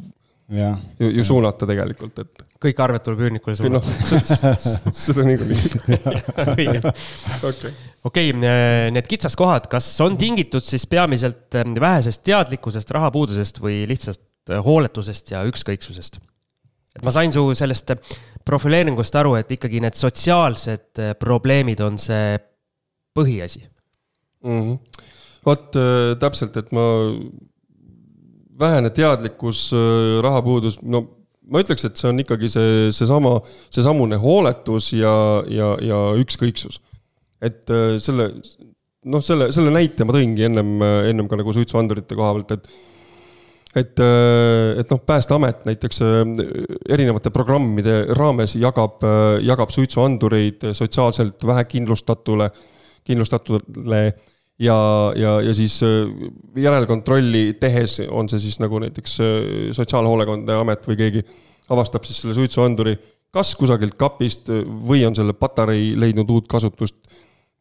[0.99, 2.45] ju, ju suunata tegelikult, et.
[2.65, 3.91] Kõik arved tuleb üürnikule suunata.
[3.91, 6.81] noh, seda niikuinii.
[8.09, 14.63] okei, need kitsaskohad, kas on tingitud siis peamiselt eh, vähesest teadlikkusest, rahapuudusest või lihtsalt eh,
[14.65, 16.21] hooletusest ja ükskõiksusest?
[16.95, 17.91] et ma sain su sellest
[18.47, 22.37] profileeringust aru, et ikkagi need sotsiaalsed probleemid on see
[23.19, 23.65] põhiasi
[24.45, 25.03] mm -hmm..
[25.47, 25.81] vot
[26.23, 26.85] täpselt, et ma
[28.59, 31.05] vähene teadlikkus, äh, rahapuudus, no
[31.51, 33.37] ma ütleks, et see on ikkagi see, seesama,
[33.75, 35.15] seesamune hooletus ja,
[35.51, 36.81] ja, ja ükskõiksus.
[37.45, 38.31] et äh, selle,
[39.05, 40.77] noh, selle, selle näite ma tõingi ennem,
[41.11, 42.93] ennem ka nagu suitsuandurite koha pealt, et
[43.75, 45.99] et, äh, et noh, Päästeamet näiteks
[46.95, 49.03] erinevate programmide raames jagab,
[49.43, 52.53] jagab suitsuandureid sotsiaalselt vähekindlustatule,
[53.05, 54.05] kindlustatule
[54.59, 54.77] ja,
[55.17, 56.11] ja, ja siis äh,
[56.57, 59.35] järelkontrolli tehes on see siis nagu näiteks äh,
[59.75, 61.25] Sotsiaalhoolekandeamet või keegi
[61.75, 62.97] avastab siis selle suitsuanduri
[63.35, 64.51] kas kusagilt kapist
[64.89, 67.01] või on selle patarei leidnud uut kasutust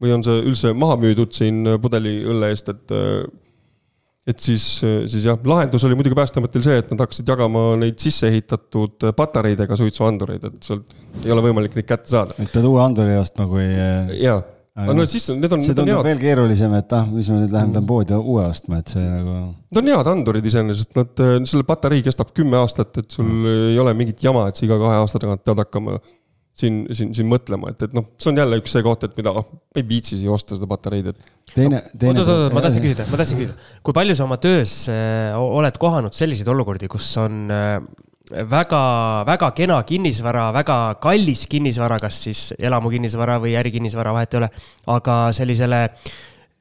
[0.04, 3.24] või on see üldse maha müüdud siin pudeli õlle eest, et äh,
[4.24, 4.64] et siis,
[5.12, 9.76] siis jah, lahendus oli muidugi Päästeametil see, et nad hakkasid jagama neid sisse ehitatud patareidega
[9.76, 10.94] suitsuandureid, et sealt
[11.26, 12.38] ei ole võimalik neid kätte saada.
[12.40, 13.66] et pead uue anduri ostma, kui.
[14.22, 14.40] jaa
[14.80, 15.62] aga no siis need on.
[15.66, 18.96] see tundub veel keerulisem, et ah, mis ma nüüd lähen, pean poodi uue ostma, et
[18.96, 19.38] see nagu.
[19.70, 23.56] Need on head andurid iseenesest, nad, selle patarei kestab kümme aastat, et sul mm.
[23.74, 26.00] ei ole mingit jama, et sa iga kahe aasta tagant pead hakkama
[26.58, 29.34] siin, siin, siin mõtlema, et, et noh, see on jälle üks see koht, et mida,
[29.42, 31.34] ah, ei viitsi siia osta seda patareid, et.
[31.54, 32.22] teine, teine.
[32.22, 35.34] oot, oot, oot, ma tahtsin küsida, ma tahtsin küsida, kui palju sa oma töös äh,
[35.38, 37.78] oled kohanud selliseid olukordi, kus on äh,
[38.50, 38.82] väga,
[39.28, 44.50] väga kena kinnisvara, väga kallis kinnisvara, kas siis elamukinnisvara või ärikinnisvara, vahet ei ole.
[44.88, 45.82] aga sellisele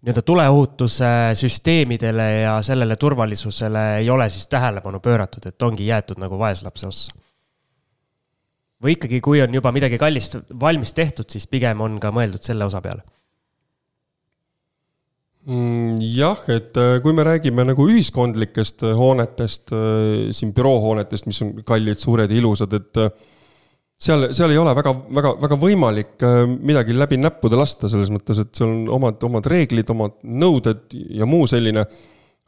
[0.03, 6.39] nii-öelda tuleohutuse süsteemidele ja sellele turvalisusele ei ole siis tähelepanu pööratud, et ongi jäetud nagu
[6.39, 7.13] vaeslapse ossa.
[8.83, 12.65] või ikkagi, kui on juba midagi kallist valmis tehtud, siis pigem on ka mõeldud selle
[12.65, 13.03] osa peale
[15.43, 21.53] jah, et äh, kui me räägime nagu ühiskondlikest äh, hoonetest, äh, siin büroohoonetest, mis on
[21.67, 23.01] kallid, suured ja ilusad, et
[23.99, 26.25] seal, seal ei ole väga, väga, väga võimalik
[26.63, 31.27] midagi läbi näppude lasta, selles mõttes, et seal on omad, omad reeglid, omad nõuded ja
[31.27, 31.87] muu selline.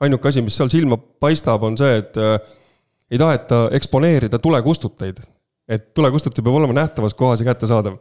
[0.04, 5.18] ainuke asi, mis seal silma paistab, on see, et ei taheta eksponeerida tulekustuteid.
[5.68, 7.98] et tulekustuti peab olema nähtavas kohas ja kättesaadav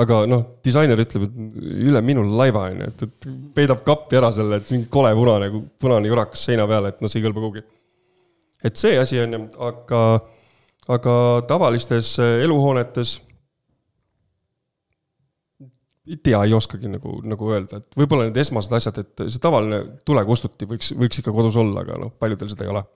[0.00, 1.56] aga noh, disainer ütleb, et
[1.88, 3.26] üle minu laiba, on ju, et, et
[3.56, 5.50] peidab kappi ära selle, et mingi kole punane,
[5.80, 7.64] punane jurakas seina peal, et noh, see ei kõlba kuhugi.
[8.64, 10.00] et see asi on ju, aga,
[10.96, 11.18] aga
[11.50, 13.18] tavalistes eluhoonetes
[16.08, 19.84] ei tea, ei oskagi nagu, nagu öelda, et võib-olla need esmased asjad, et see tavaline
[20.08, 22.86] tulekustuti võiks, võiks ikka kodus olla, aga noh, paljudel seda ei ole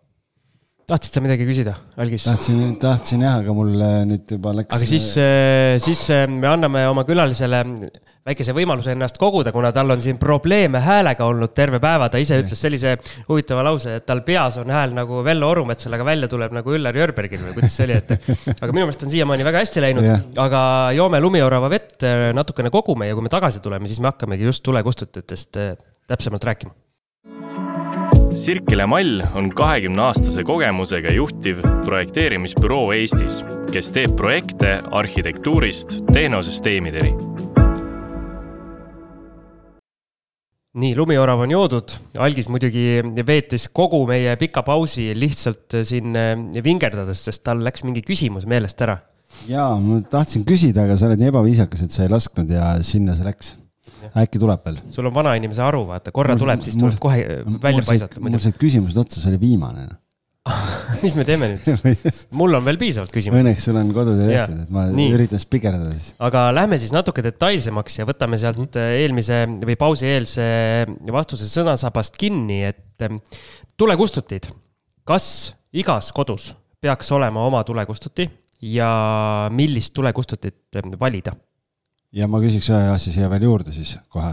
[0.87, 2.25] tahtsid sa midagi küsida, Algis?
[2.29, 3.73] tahtsin, tahtsin jah, aga mul
[4.07, 4.71] nüüd juba läks.
[4.77, 7.65] aga siis, äh, siis äh, me anname oma külalisele
[8.27, 12.07] väikese võimaluse ennast koguda, kuna tal on siin probleeme häälega olnud terve päeva.
[12.11, 12.95] ta ise ütles sellise
[13.27, 17.03] huvitava lause, et tal peas on hääl nagu Vello Orumetsal, aga välja tuleb nagu Üllar
[17.03, 18.17] Jörbergil või kuidas see oli, et.
[18.63, 20.11] aga minu meelest on siiamaani väga hästi läinud,
[20.47, 24.47] aga joome lumiorava vett, äh, natukene kogume ja kui me tagasi tuleme, siis me hakkamegi
[24.47, 25.65] just tulekustutitest
[26.07, 26.77] täpsemalt rääkima
[28.37, 33.39] Sirkele Mall on kahekümne aastase kogemusega juhtiv projekteerimisbüroo Eestis,
[33.73, 37.15] kes teeb projekte arhitektuurist tehnosüsteemideni.
[40.77, 46.13] nii, lumiorav on joodud, algis muidugi veetis kogu meie pika pausi lihtsalt siin
[46.65, 48.99] vingerdades, sest tal läks mingi küsimus meelest ära.
[49.49, 53.17] ja ma tahtsin küsida, aga sa oled nii ebaviisakas, et sa ei lasknud ja sinna
[53.17, 53.57] see läks
[54.23, 54.81] äkki tuleb veel?
[54.95, 57.23] sul on vanainimese aru, vaata, korra mul, tuleb, siis tuleb kohe
[57.63, 58.23] välja paisata.
[58.23, 60.03] mul said küsimused otsa, see oli viimane noh.
[61.03, 62.03] mis me teeme nüüd
[62.41, 63.43] mul on veel piisavalt küsimusi.
[63.43, 65.09] Õnneks sul on kodutee tehtud, et ma Nii.
[65.17, 66.13] üritan spikerdada siis.
[66.23, 69.01] aga lähme siis natuke detailsemaks ja võtame sealt mm -hmm.
[69.03, 70.47] eelmise või pausieelse
[71.13, 73.09] vastuse sõnasabast kinni, et
[73.77, 74.51] tulekustutid.
[75.05, 78.29] kas igas kodus peaks olema oma tulekustuti
[78.63, 81.35] ja millist tulekustutit valida?
[82.17, 84.33] Ja ma küsiks ühe asja siia veel juurde siis kohe.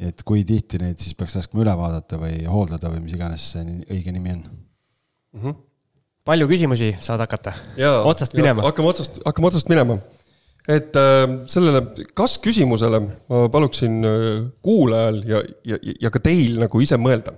[0.00, 3.64] et kui tihti neid siis peaks laskma üle vaadata või hooldada või mis iganes see
[3.90, 5.42] õige nimi on mm.
[5.42, 5.58] -hmm.
[6.28, 7.54] palju küsimusi saad hakata?
[8.04, 8.64] otsast minema.
[8.68, 9.98] hakkame otsast, hakkame otsast minema.
[10.68, 11.84] et äh, sellele
[12.14, 17.36] kas-küsimusele ma paluksin äh, kuulajal ja, ja, ja ka teil nagu ise mõelda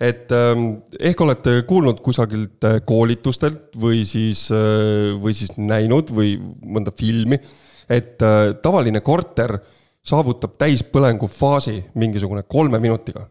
[0.00, 6.38] et ähm, ehk olete kuulnud kusagilt äh, koolitustelt või siis, äh, või siis näinud või
[6.64, 7.36] mõnda filmi
[7.90, 9.58] et äh, tavaline korter
[10.06, 13.26] saavutab täispõlengu faasi mingisugune kolme minutiga.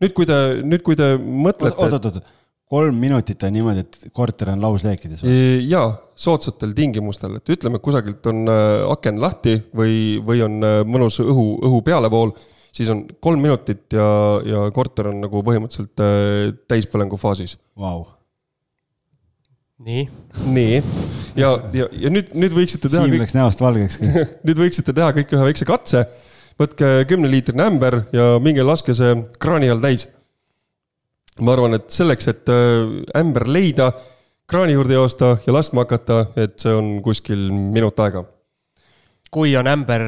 [0.00, 1.76] nüüd, kui te, nüüd, kui te mõtlete.
[1.76, 2.36] oot, oot, oot,
[2.70, 5.34] kolm minutit on niimoodi, et korter on lausleekides või?
[5.68, 11.20] jaa, soodsatel tingimustel, et ütleme, kusagilt on äh, aken lahti või, või on äh, mõnus
[11.24, 12.32] õhu, õhu pealevool,
[12.72, 14.06] siis on kolm minutit ja,
[14.46, 18.06] ja korter on nagu põhimõtteliselt täispõlengu faasis wow
[19.80, 20.08] nii.
[20.52, 20.80] nii,
[21.38, 23.04] ja, ja, ja nüüd, nüüd võiksite teha.
[23.04, 23.24] Siim kõik...
[23.24, 24.00] läks näost valgeks
[24.46, 26.04] nüüd võiksite teha kõik ühe väikse katse.
[26.60, 30.08] võtke kümneliitrine ämber ja minge laske see kraani all täis.
[31.40, 33.94] ma arvan, et selleks, et äh, ämber leida,
[34.50, 38.26] kraani juurde joosta ja laskma hakata, et see on kuskil minut aega
[39.30, 40.02] kui on ämber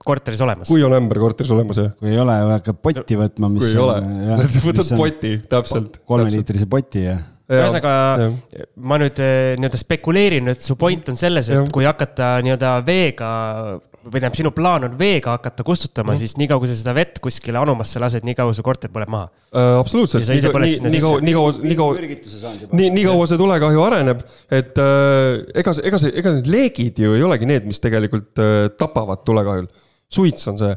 [0.00, 0.66] korteris olemas.
[0.72, 1.92] kui on ämber korteris olemas, jah.
[2.00, 3.68] kui ei ole, hakkad potti võtma, mis.
[3.68, 3.98] kui ei ole,
[4.66, 6.00] võtad poti, täpselt.
[6.08, 7.20] kolmeliitrise poti ja
[7.60, 7.94] ühesõnaga,
[8.88, 11.64] ma nüüd eh, nii-öelda spekuleerin, et su point on selles, et ja.
[11.72, 13.32] kui hakata nii-öelda veega
[14.02, 17.20] või tähendab, sinu plaan on veega hakata kustutama mm., siis niikaua, kui sa seda vett
[17.22, 19.76] kuskile anumasse lased, nii kaua su korter põleb maha äh,.
[19.78, 20.26] absoluutselt.
[20.26, 24.82] nii, nii, nii kaua, nii kaua, nii kaua, nii, nii kaua see tulekahju areneb, et
[24.82, 28.66] äh, ega see, ega see, ega need leegid ju ei olegi need, mis tegelikult äh,
[28.78, 29.70] tapavad tulekahjul.
[30.12, 30.74] suits on see.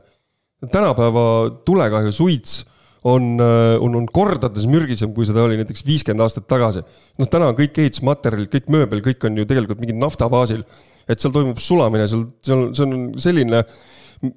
[0.71, 1.25] tänapäeva
[1.65, 2.61] tulekahju suits
[3.05, 6.81] on, äh, on, on kordades mürgisem, kui seda oli näiteks viiskümmend aastat tagasi.
[7.19, 10.63] noh, täna on kõik ehitusmaterjalid, kõik mööbel, kõik on ju tegelikult mingi nafta baasil.
[11.07, 13.65] et seal toimub sulamine, seal, seal, see on selline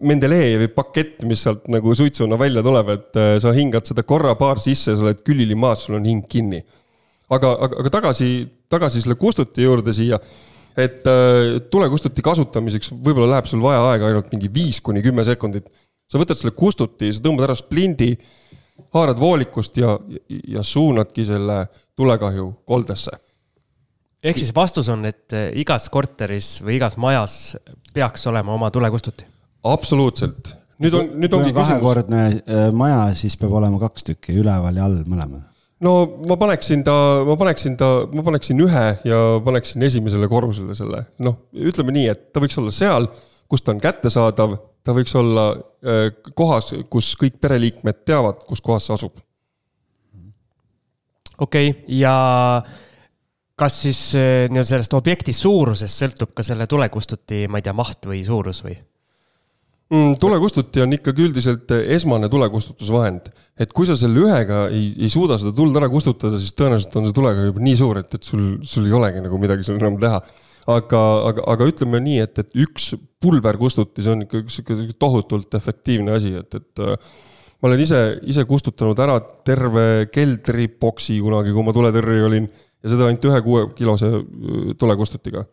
[0.04, 4.92] Mendelejevi pakett, mis sealt nagu suitsuna välja tuleb, et äh, sa hingad seda korra-paar sisse,
[4.92, 6.60] sa oled külili maas, sul on hing kinni.
[7.30, 8.28] aga, aga, aga tagasi,
[8.68, 10.18] tagasi selle kustuti juurde siia
[10.78, 15.66] et äh, tulekustuti kasutamiseks võib-olla läheb sul vaja aega ainult mingi viis kuni kümme sekundit.
[16.08, 18.12] sa võtad selle kustuti, sa tõmbad ära splindi
[18.94, 19.96] haarad voolikust ja,
[20.48, 23.18] ja suunadki selle tulekahju koldesse.
[24.22, 27.56] ehk siis vastus on, et eh, igas korteris või igas majas
[27.94, 29.26] peaks olema oma tulekustuti?
[29.64, 30.54] absoluutselt.
[30.78, 31.68] nüüd on, nüüd ongi küsimus.
[31.68, 35.44] kahekordne eh, maja, siis peab olema kaks tükki, üleval ja all mõlemal
[35.84, 35.94] no
[36.28, 36.94] ma paneksin ta,
[37.26, 42.28] ma paneksin ta, ma paneksin ühe ja paneksin esimesele korrusele selle, noh, ütleme nii, et
[42.32, 43.08] ta võiks olla seal,
[43.48, 48.88] kus ta on kättesaadav ta võiks olla äh, kohas, kus kõik pereliikmed teavad, kus kohas
[48.88, 49.16] see asub.
[51.38, 52.14] okei okay,, ja
[53.58, 58.08] kas siis äh, nii-öelda sellest objekti suurusest sõltub ka selle tulekustuti, ma ei tea, maht
[58.10, 58.78] või suurus või?
[59.92, 60.18] mm,?
[60.22, 63.30] tulekustuti on ikkagi üldiselt esmane tulekustutusvahend.
[63.58, 67.08] et kui sa selle ühega ei, ei suuda seda tuld ära kustutada, siis tõenäoliselt on
[67.08, 69.98] see tulega juba nii suur, et, et sul, sul ei olegi nagu midagi seal enam
[70.00, 70.22] teha
[70.68, 76.14] aga, aga, aga ütleme nii, et, et üks pulberkustuti, see on ikka sihuke tohutult efektiivne
[76.18, 77.12] asi, et, et äh,
[77.58, 78.00] ma olen ise,
[78.30, 84.12] ise kustutanud ära terve keldriboksi kunagi, kui ma tuletõrje olin ja seda ainult ühe kuuekilose
[84.18, 85.46] äh, tulekustutiga.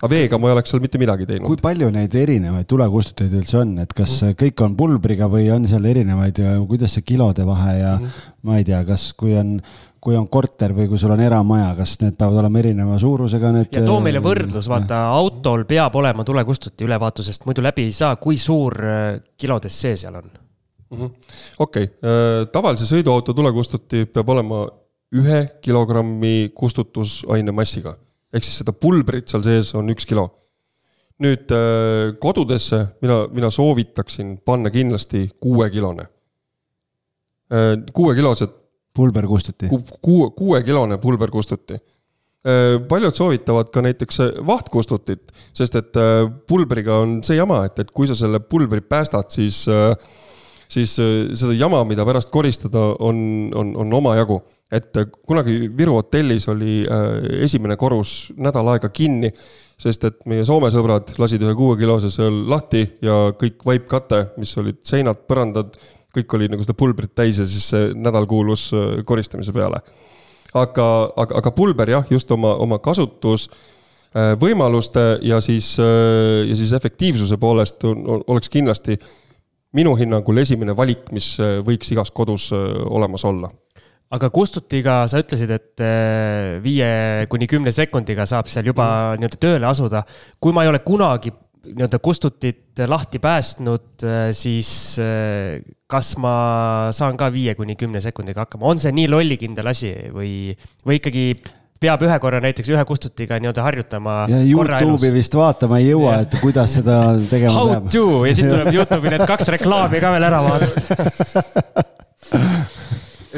[0.00, 1.60] aga veega ma ei oleks seal mitte midagi kui teinud.
[1.66, 6.40] palju neid erinevaid tulekustuteid üldse on, et kas kõik on pulbriga või on seal erinevaid
[6.40, 7.98] ja kuidas see kilode vahe ja
[8.46, 9.58] ma ei tea, kas, kui on,
[10.00, 13.72] kui on korter või kui sul on eramaja, kas need peavad olema erineva suurusega, need.
[13.76, 18.40] ja too meile võrdlus, vaata autol peab olema tulekustuti ülevaatusest, muidu läbi ei saa, kui
[18.40, 20.30] suur äh, kilodes see seal on?
[21.60, 21.86] okei,
[22.50, 24.64] tavalise sõiduauto tulekustuti peab olema
[25.14, 27.96] ühe kilogrammi kustutusaine massiga.
[28.32, 30.28] ehk siis seda pulbrit seal sees on üks kilo.
[31.20, 36.06] nüüd äh, kodudesse mina, mina soovitaksin panna kindlasti kuuekilone.
[38.96, 39.68] Kuuekilosed pulberkustuti.
[40.02, 41.78] kuue, kuuekilone pulberkustuti.
[42.88, 48.06] paljud soovitavad ka näiteks vahtkustutit, sest et äh, pulbriga on see jama, et, et kui
[48.08, 49.66] sa selle pulbri päästad, siis,
[50.68, 54.40] siis äh, seda jama, mida pärast koristada, on, on, on omajagu.
[54.72, 59.32] et äh, kunagi Viru hotellis oli äh, esimene korrus nädal aega kinni,
[59.80, 64.80] sest et meie Soome sõbrad lasid ühe kuuekilose seal lahti ja kõik vaipkate, mis olid
[64.86, 65.76] seinad, põrandad,
[66.16, 69.82] kõik oli nagu seda pulbrit täis ja siis see nädal kuulus äh, koristamise peale
[70.54, 76.72] aga, aga, aga pulber jah, just oma, oma kasutus äh, võimaluste ja siis, ja siis
[76.76, 78.98] efektiivsuse poolest on, on, oleks kindlasti
[79.76, 83.50] minu hinnangul esimene valik, mis äh, võiks igas kodus äh, olemas olla.
[84.10, 89.20] aga kustutiga sa ütlesid, et äh, viie kuni kümne sekundiga saab seal juba Mm.
[89.20, 90.02] nii-öelda tööle asuda.
[90.40, 91.32] kui ma ei ole kunagi
[91.66, 94.04] nii-öelda kustutit lahti päästnud,
[94.36, 94.70] siis
[95.02, 96.34] äh, kas ma
[96.96, 100.54] saan ka viie kuni kümne sekundiga hakkama, on see nii lollikindel asi või,
[100.86, 101.24] või ikkagi
[101.80, 105.12] peab ühe korra näiteks ühe kustutiga nii-öelda harjutama ja Youtube'i?
[105.14, 107.88] vist vaatama ei jõua, et kuidas seda tegema How peab.
[107.94, 111.88] to ja siis tuleb Youtube'i need kaks reklaami ka veel ära vaadata.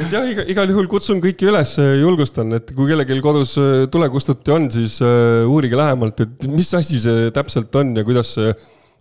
[0.03, 4.51] et jah, iga, igal juhul kutsun kõiki üles, julgustan, et kui kellelgi kodus äh, tulekustuti
[4.51, 8.51] on, siis äh, uurige lähemalt, et mis asi see täpselt on ja kuidas see,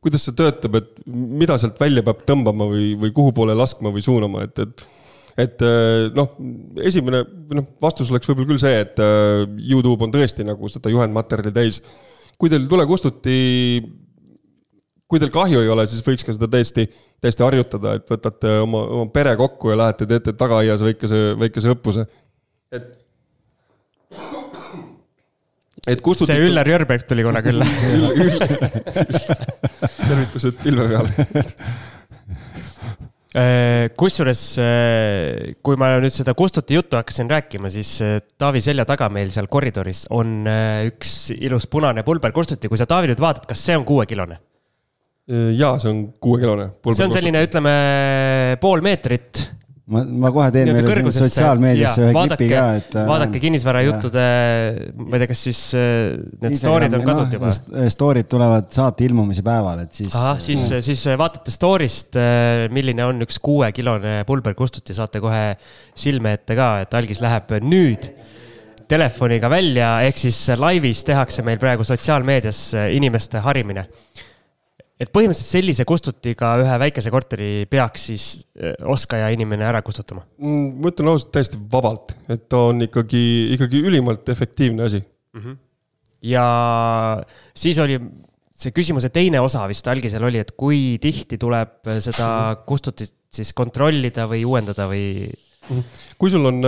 [0.04, 4.04] kuidas see töötab, et mida sealt välja peab tõmbama või, või kuhu poole laskma või
[4.04, 4.90] suunama, et, et
[5.42, 6.34] et äh, noh,
[6.84, 10.92] esimene või noh, vastus oleks võib-olla küll see, et äh, Youtube on tõesti nagu seda
[10.92, 11.80] juhendmaterjali täis.
[12.36, 13.38] kui teil tulekustuti
[15.12, 16.86] kui teil kahju ei ole, siis võiks ka seda täiesti,
[17.20, 22.06] täiesti harjutada, et võtate oma, oma pere kokku ja lähete, teete tagaaias väikese, väikese õppuse.
[22.72, 22.86] et.
[25.84, 26.38] et kustutada.
[26.38, 27.66] see Üllar Jörberg tuli korra külla.
[30.08, 31.10] tervitused pilve peale.
[33.32, 34.40] Äh, kusjuures,
[35.64, 39.48] kui ma nüüd seda Kustuti juttu hakkasin rääkima, siis äh, Taavi selja taga meil seal
[39.52, 43.76] koridoris on äh, üks ilus punane pulber Kustuti, kui sa Taavi nüüd vaatad, kas see
[43.76, 44.40] on kuuekilone?
[45.32, 46.70] jaa, see on kuuekilone.
[46.92, 47.74] see on selline, ütleme
[48.62, 49.42] pool meetrit.
[49.92, 52.96] ma, ma kohe teen meile siin sotsiaalmeediasse ühe vaadake- klipi ka, et.
[53.08, 54.26] vaadake kinnisvarajuttude,
[54.98, 56.12] ma ei tea, kas siis äh,
[56.44, 57.54] need story'd on kadunud juba?
[57.92, 60.12] Story'd tulevad saate ilmumise päeval, et siis.
[60.18, 62.20] ahah, siis, siis vaatate story'st,
[62.72, 65.42] milline on üks kuuekilone pulber Kustuti, saate kohe
[65.94, 68.12] silme ette ka, et algis läheb nüüd
[68.92, 72.60] telefoniga välja, ehk siis laivis tehakse meil praegu sotsiaalmeedias
[72.92, 73.86] inimeste harimine.
[75.02, 80.24] Et põhimõtteliselt sellise kustutiga ühe väikese korteri peaks siis eh, oskaja inimene ära kustutama.
[80.38, 83.22] Mm, ma ütlen ausalt, täiesti vabalt, et ta on ikkagi,
[83.56, 85.02] ikkagi ülimalt efektiivne asi.
[86.22, 86.44] ja
[87.56, 87.98] siis oli
[88.62, 92.28] see küsimuse teine osa vist algisel oli, et kui tihti tuleb seda
[92.66, 95.32] kustutit siis kontrollida või uuendada või
[96.20, 96.60] kui sul on,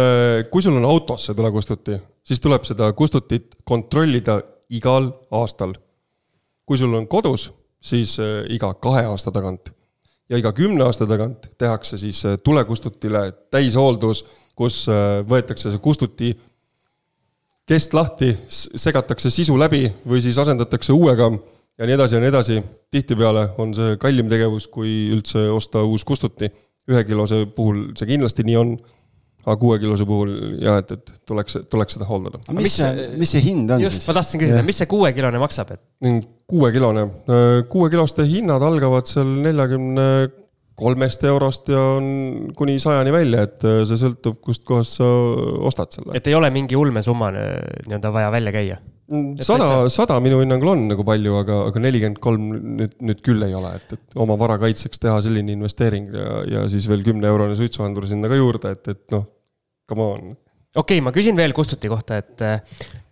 [0.51, 4.40] kui sul on autos see tulekustuti, siis tuleb seda kustutit kontrollida
[4.75, 5.75] igal aastal.
[6.64, 7.51] kui sul on kodus,
[7.85, 9.73] siis äh, iga kahe aasta tagant
[10.31, 14.25] ja iga kümne aasta tagant tehakse siis äh, tulekustutile täishooldus,
[14.57, 16.33] kus äh, võetakse see kustuti
[17.68, 21.31] kest lahti, segatakse sisu läbi või siis asendatakse uuega
[21.79, 22.62] ja nii edasi ja nii edasi.
[22.90, 26.51] tihtipeale on see kallim tegevus, kui üldse osta uus kustuti.
[26.88, 28.77] ühekilose puhul see kindlasti nii on,
[29.44, 30.30] aga kuuekilose puhul
[30.62, 32.40] jah, et, et tuleks, tuleks seda hooldada.
[32.57, 34.16] mis see, mis see hind on just, siis ma?
[34.20, 37.09] tahtsin küsida, mis see kuuekilone maksab, et kuuekilone,
[37.72, 40.09] kuuekiloste hinnad algavad seal neljakümne
[40.78, 42.07] kolmest eurost ja on
[42.57, 45.07] kuni sajani välja, et äh, see sõltub, kustkohast sa
[45.68, 46.16] ostad selle.
[46.18, 47.53] et ei ole mingi ulmesumma äh,
[47.86, 48.80] nii-öelda vaja välja käia?
[49.44, 52.46] sada, sada minu hinnangul on nagu palju, aga, aga nelikümmend kolm
[52.80, 56.64] nüüd, nüüd küll ei ole, et, et oma vara kaitseks teha selline investeering ja, ja
[56.72, 59.26] siis veel kümne eurone suitsuandur sinna ka juurde, et, et noh,
[59.90, 60.34] come on.
[60.74, 62.46] okei okay,, ma küsin veel Kustuti kohta, et,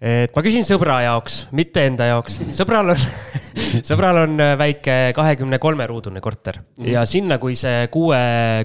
[0.01, 2.41] et ma küsin sõbra jaoks, mitte enda jaoks.
[2.57, 3.07] sõbral on,
[3.89, 6.89] sõbral on äh, väike kahekümne kolme ruudune korter mm.
[6.93, 8.19] ja sinna, kui see kuue,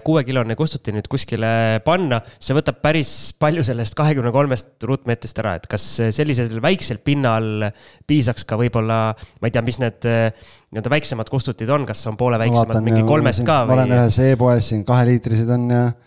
[0.06, 1.52] kuuekilone kustuti nüüd kuskile
[1.86, 5.86] panna, see võtab päris palju sellest kahekümne kolmest ruutmeetrist ära, et kas
[6.16, 7.70] sellisel väiksel pinnal
[8.08, 9.00] piisaks ka võib-olla,
[9.42, 13.06] ma ei tea, mis need äh, nii-öelda väiksemad kustutid on, kas on poole väiksemad, mingi
[13.08, 13.76] kolmest ka või?
[13.76, 16.07] ma olen ühes e-poes siin, kaheliitrised on ja Äh,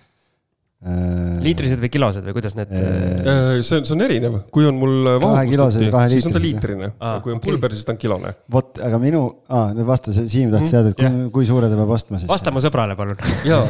[0.80, 2.70] liitrised või kilosed või kuidas need?
[2.72, 6.88] Äh, äh, see on, see on erinev, kui on mul vahukustuti, siis on ta liitrine
[6.96, 7.50] ah,, kui on okay.
[7.50, 8.32] pulber, siis ta on kilone.
[8.54, 9.22] vot, aga minu
[9.52, 11.28] ah,, nüüd vasta, Siim tahtis teada, et kui, yeah.
[11.34, 12.30] kui suure ta peab ostma siis?
[12.32, 13.20] vasta mu sõbrale, palun.
[13.44, 13.66] jaa,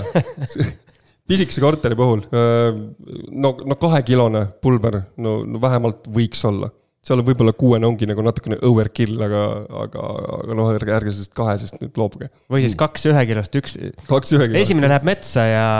[1.30, 6.70] pisikese korteri puhul, no, no kahekilone pulber, no, no vähemalt võiks olla
[7.11, 9.44] seal on võib-olla kuuene ongi nagu natukene overkill, aga,
[9.84, 10.08] aga,
[10.38, 12.30] aga noh, ärge, ärge sellest kahesest nüüd loobuge.
[12.50, 13.78] või siis kaks ühekilost, üks.
[14.06, 14.61] kaks ühekilost.
[14.62, 15.70] esimene läheb metsa ja,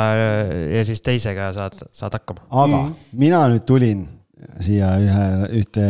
[0.76, 2.46] ja siis teisega saad, saad hakkama.
[2.50, 3.12] aga mm.
[3.20, 4.08] mina nüüd tulin
[4.64, 5.24] siia ühe,
[5.60, 5.86] ühte,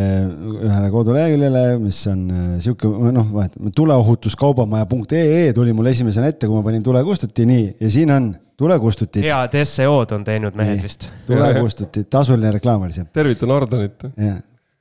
[0.67, 6.65] ühele koduleheküljele, mis on äh, sihuke, noh, vahet, tuleohutuskaubamaja.ee tuli mul esimesena ette, kui ma
[6.67, 9.25] panin tulekustuti, nii, ja siin on tulekustutid.
[9.25, 11.07] head SEO-d on teinud mehed vist.
[11.31, 13.07] tulekustutid, tasuline reklaam oli see.
[13.15, 14.09] tervitan Ardanit.
[14.19, 14.41] jah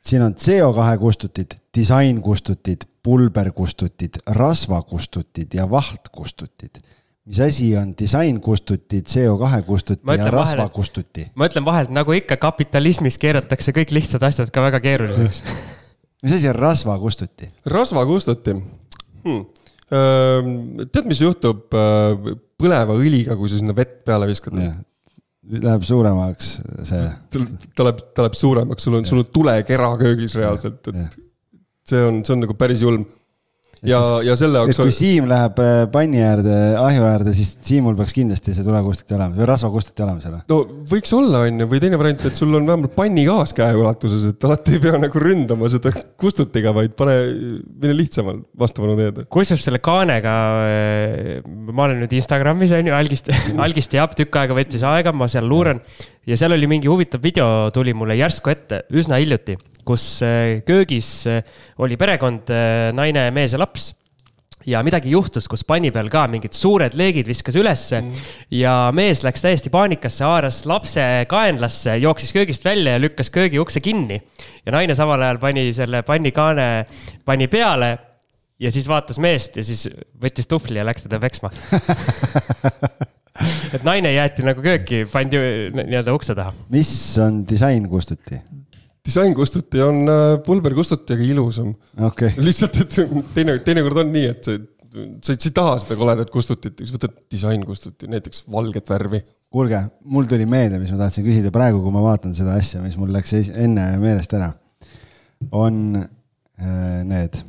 [0.10, 6.82] siin on CO2 kustutid, disainkustutid, pulberkustutid, rasvakustutid ja vahtkustutid
[7.30, 11.28] mis asi on disainkustuti, CO2 kustuti ja rasvakustuti?
[11.36, 15.44] ma ütlen vahelt, nagu ikka kapitalismis keeratakse kõik lihtsad asjad ka väga keeruliseks
[16.24, 17.52] mis asi on rasvakustuti?
[17.70, 19.46] rasvakustuti hmm.?
[20.90, 24.58] tead, mis juhtub põleva õliga, kui sa sinna vett peale viskad?
[25.50, 26.50] Läheb suuremaks
[26.86, 27.06] see.
[27.76, 31.18] ta läheb, ta läheb suuremaks, sul on, sul on tulekera köögis reaalselt, et
[31.90, 33.08] see on, see on nagu päris julm
[33.88, 34.80] ja, ja selle jaoks.
[34.80, 39.38] kui Siim läheb äh, panni äärde, ahju äärde, siis Siimul peaks kindlasti see tulekustuti olema
[39.38, 40.40] või rasvakustuti olema seal.
[40.50, 40.60] no
[40.90, 44.76] võiks olla, on ju, või teine variant, et sul on vähemalt pannikaas käeulatuses, et alati
[44.78, 47.18] ei pea nagu ründama seda kustutiga, vaid pane,
[47.80, 49.24] mine lihtsamal vastupanu teed.
[49.32, 50.36] kusjuures selle kaanega,
[50.68, 55.30] äh, ma olen nüüd Instagramis on ju, algist, algist jääb tükk aega võttis aega, ma
[55.32, 55.84] seal luuran
[56.28, 59.58] ja seal oli mingi huvitav video, tuli mulle järsku ette üsna hiljuti
[59.90, 61.42] kus äh, köögis äh,
[61.82, 63.94] oli perekond, äh, naine, mees ja laps
[64.68, 68.26] ja midagi juhtus, kus panni peal ka mingid suured leegid viskas ülesse mm.
[68.60, 73.82] ja mees läks täiesti paanikasse, haaras lapse kaenlasse, jooksis köögist välja ja lükkas köögi ukse
[73.84, 74.20] kinni.
[74.66, 76.70] ja naine samal ajal pani selle pannikaane,
[77.26, 77.94] pani peale
[78.60, 79.88] ja siis vaatas meest ja siis
[80.20, 81.54] võttis tuhvli ja läks teda peksma
[83.74, 85.40] et naine jäeti nagu kööki, pandi
[85.80, 86.52] nii-öelda ukse taha.
[86.74, 86.92] mis
[87.24, 88.42] on disain kustuti?
[89.06, 91.72] Disainkustuti on äh, pulberkustuti, aga ilusam
[92.06, 92.34] okay..
[92.48, 93.00] lihtsalt, et
[93.36, 94.56] teine, teinekord on nii, et sa,
[95.24, 99.22] sa, ei taha seda koledat kustutit, siis võtad disainkustuti, näiteks valget värvi.
[99.50, 102.98] kuulge, mul tuli meelde, mis ma tahtsin küsida praegu, kui ma vaatan seda asja, mis
[103.00, 104.52] mul läks enne meelest ära.
[105.56, 107.40] on äh, need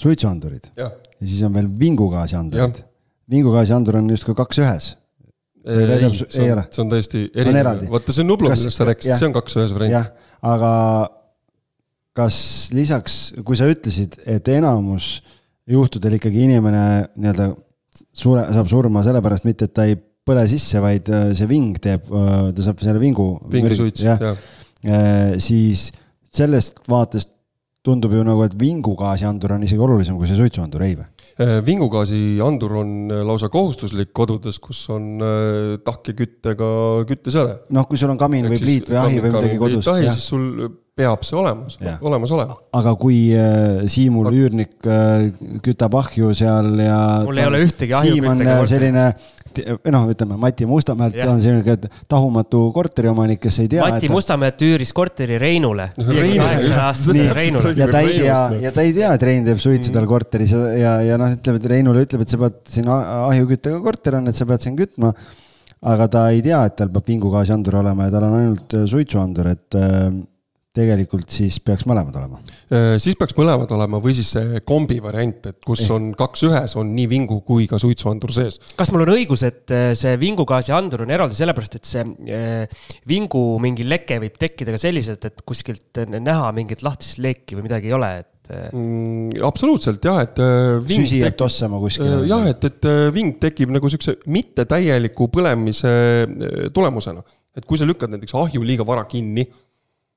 [0.00, 0.86] suitsuandurid ja.
[0.88, 2.80] ja siis on veel vingugaasiandurid.
[3.30, 4.94] vingugaasiandur on justkui kaks ühes
[5.64, 9.28] ei, ei, see on, see on täiesti erinev, vaata see Nublu, millest sa rääkisid, see
[9.28, 10.22] on kaks ühes variant.
[10.46, 10.72] Aga
[12.16, 12.36] kas
[12.74, 15.20] lisaks, kui sa ütlesid, et enamus
[15.70, 16.84] juhtudel ikkagi inimene
[17.14, 17.50] nii-öelda
[18.12, 22.06] suure, saab surma sellepärast mitte, et ta ei põle sisse, vaid äh, see ving teeb,
[22.10, 23.32] äh, ta saab selle vingu.
[23.50, 24.34] vingisuits, jah ja..
[24.80, 25.90] Äh, siis
[26.32, 27.34] sellest vaatest
[27.84, 31.19] tundub ju nagu, et vingugaasiandur on isegi olulisem kui see suitsuandur, ei või?
[31.40, 32.90] Vingugaasiandur on
[33.24, 35.22] lausa kohustuslik kodudes, kus on
[35.84, 36.68] tahkeküttega
[37.08, 37.54] kütteseade.
[37.72, 39.88] noh, kui sul on kamin või pliit või ahi või midagi kodus.
[39.88, 40.46] siis sul
[41.00, 42.56] peab see olemas, olemas olema.
[42.80, 44.38] aga kui äh, Siimul Aga...
[44.44, 45.28] üürnik äh,
[45.64, 47.02] kütab ahju seal ja.
[47.26, 48.74] mul ei ole ühtegi ahjuküttega korterit.
[48.76, 49.06] selline
[49.90, 51.30] noh, ütleme Mati Mustamäelt yeah.
[51.32, 51.76] on selline
[52.08, 53.82] tahumatu korteriomanik, kes ei tea.
[53.86, 54.14] Mati et...
[54.14, 55.90] Mustamäelt üüris korteri Reinule.
[57.36, 57.74] Reinule.
[57.76, 60.64] ja ta ei tea, ja ta ei tea, et Rein teeb suitsu tal korteris ja,
[60.78, 64.38] ja, ja noh, ütleb, et Reinule ütleb, et sa pead siin ahjuküttega korter on, et
[64.38, 65.14] sa pead siin kütma.
[65.90, 69.48] aga ta ei tea, et tal peab vingugaasiandur olema ja tal on ainult äh, suitsuandur,
[69.48, 69.80] et
[70.76, 72.38] tegelikult siis peaks mõlemad olema?
[72.70, 75.92] Äh, siis peaks mõlemad olema või siis see kombi variant, et kus eh.
[75.96, 78.60] on kaks ühes, on nii vingu kui ka suitsuandur sees.
[78.78, 82.84] kas mul on õigus, et äh, see vingugaasi andur on eraldi sellepärast, et see äh,
[83.10, 87.90] vingu mingi leke võib tekkida ka selliselt, et kuskilt näha mingit lahtist leeki või midagi
[87.90, 89.40] ei ole, et mm,?
[89.48, 90.38] absoluutselt jah, et.
[90.86, 92.20] süsi jääb tossama kuskile.
[92.30, 95.90] jah, et, et ving tekib nagu siukse mittetäieliku põlemise
[96.76, 97.26] tulemusena.
[97.58, 99.48] et kui sa lükkad näiteks ahju liiga vara kinni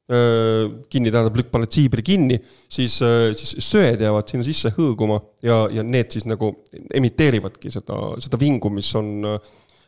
[0.04, 2.36] kinni tähendab, lükk paned siibri kinni,
[2.68, 2.98] siis,
[3.40, 6.50] siis söed jäävad sinna sisse hõõguma ja, ja need siis nagu
[6.92, 9.24] emiteerivadki seda, seda vingu, mis on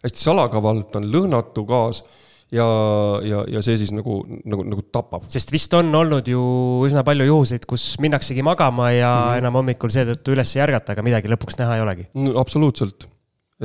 [0.06, 2.04] hästi salakaval, ta on lõhnatu gaas.
[2.54, 2.66] ja,
[3.26, 5.26] ja, ja see siis nagu, nagu, nagu tapab.
[5.34, 6.42] sest vist on olnud ju
[6.86, 9.40] üsna palju juhuseid, kus minnaksegi magama ja mm.
[9.42, 12.36] enam hommikul seetõttu üles ei ärgata, aga midagi lõpuks näha ei olegi no,.
[12.40, 13.10] absoluutselt,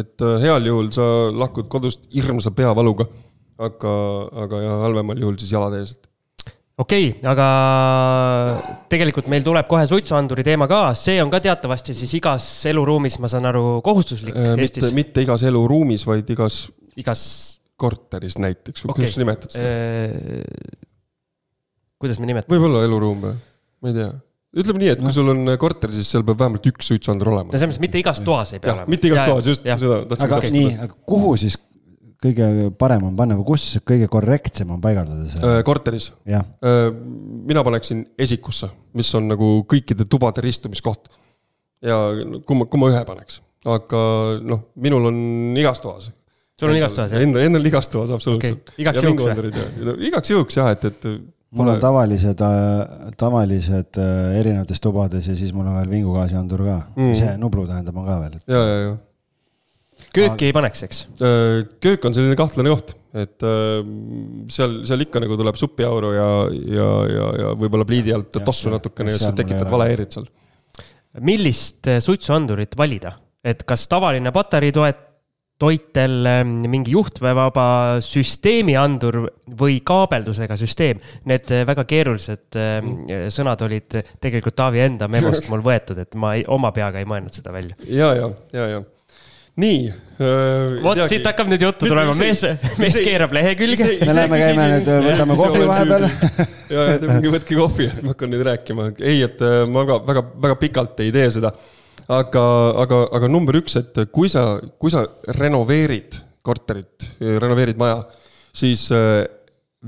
[0.01, 3.07] et heal juhul sa lahkud kodust hirmsa peavaluga,
[3.61, 3.97] aga,
[4.49, 5.99] aga ja halvemal juhul siis jalad ees
[6.81, 7.47] okei okay,, aga
[8.93, 13.31] tegelikult meil tuleb kohe suitsuanduri teema ka, see on ka teatavasti siis igas eluruumis, ma
[13.33, 14.91] saan aru, kohustuslik äh, Eestis.
[14.97, 16.67] mitte igas eluruumis, vaid igas.
[17.01, 17.23] igas.
[17.81, 18.99] korteris näiteks või okay.
[18.99, 20.89] kuidas sa nimetad seda äh,?
[22.01, 22.57] kuidas me nimetame?
[22.57, 23.39] võib-olla eluruum või,
[23.81, 24.11] ma ei tea
[24.61, 25.15] ütleme nii, et kui no.
[25.15, 27.53] sul on korter, siis seal peab vähemalt üks suitsuandur olema.
[27.53, 28.93] no selles mõttes mitte igas toas ei pea ja, olema.
[28.93, 31.57] mitte igas ja, toas, just, seda tahtsin aga nii, aga kuhu siis
[32.21, 35.41] kõige parem on panna või kus kõige korrektsem on paigaldada see?
[35.47, 36.11] Äh, korteris?
[36.29, 36.45] Äh,
[37.49, 41.09] mina paneksin esikusse, mis on nagu kõikide tubade ristumiskoht.
[41.85, 41.97] ja
[42.45, 44.05] kui ma, kui ma ühe paneks, aga
[44.45, 45.21] noh, minul on
[45.57, 46.11] igas toas.
[46.61, 47.25] sul on igas toas, jah?
[47.25, 48.81] Endal, endal igas toas, absoluutselt okay..
[48.85, 50.01] igaks juhuks või?
[50.11, 51.09] Igaks juhuks jah, et, et
[51.57, 54.03] mul on tavalised, äh, tavalised
[54.37, 58.25] erinevates tubades ja siis mul on veel vingugaasiandur ka mm., see Nublu tähendab, on ka
[58.27, 58.45] veel et....
[58.53, 58.99] ja, ja, ja
[60.15, 61.03] kööki ei paneks, eks?
[61.23, 63.83] Äh, köök on selline kahtlane koht, et äh,
[64.53, 69.15] seal, seal ikka nagu tuleb suppiauru ja, ja, ja, ja võib-olla pliidi alt tossu natukene
[69.15, 70.27] ja siis sa tekitad valehäired seal.
[71.27, 75.07] millist äh, suitsuandurit valida, et kas tavaline patarei toet-,
[75.61, 77.65] toitel mingi juhtmevaba
[78.01, 79.19] süsteemiandur
[79.61, 81.03] või kaabeldusega süsteem.
[81.29, 82.57] Need väga keerulised
[83.29, 87.37] sõnad olid tegelikult Taavi enda memost mul võetud, et ma ei, oma peaga ei mõelnud
[87.37, 87.77] seda välja.
[87.85, 88.81] ja, ja, ja, ja
[89.61, 90.77] nii äh,.
[90.85, 92.45] vot siit hakkab nüüd juttu tulema, mees,
[92.81, 93.89] mees keerab lehekülge.
[94.05, 96.07] me läheme, käime nüüd, võtame kohvi vahepeal.
[96.71, 98.89] ja, ja minge võtke kohvi, et ma hakkan nüüd rääkima.
[99.03, 101.53] ei, et äh, ma ka väga, väga pikalt ei tee seda.
[102.07, 102.45] aga,
[102.85, 105.05] aga, aga number üks, et kui sa, kui sa
[105.41, 108.01] renoveerid korterit, renoveerid maja,
[108.57, 109.25] siis äh,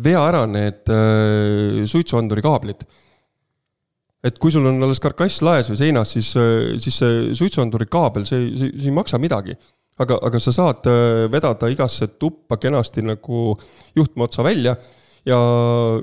[0.05, 2.85] vea ära need äh, suitsuanduri kaablid
[4.23, 8.27] et kui sul on alles karkass laes või seinas, siis, äh, siis see suitsuanduri kaabel,
[8.29, 9.57] see, see, see ei maksa midagi.
[10.03, 13.53] aga, aga sa saad äh, vedada igasse tuppa kenasti nagu
[13.95, 14.73] juhtme otsa välja
[15.29, 15.39] ja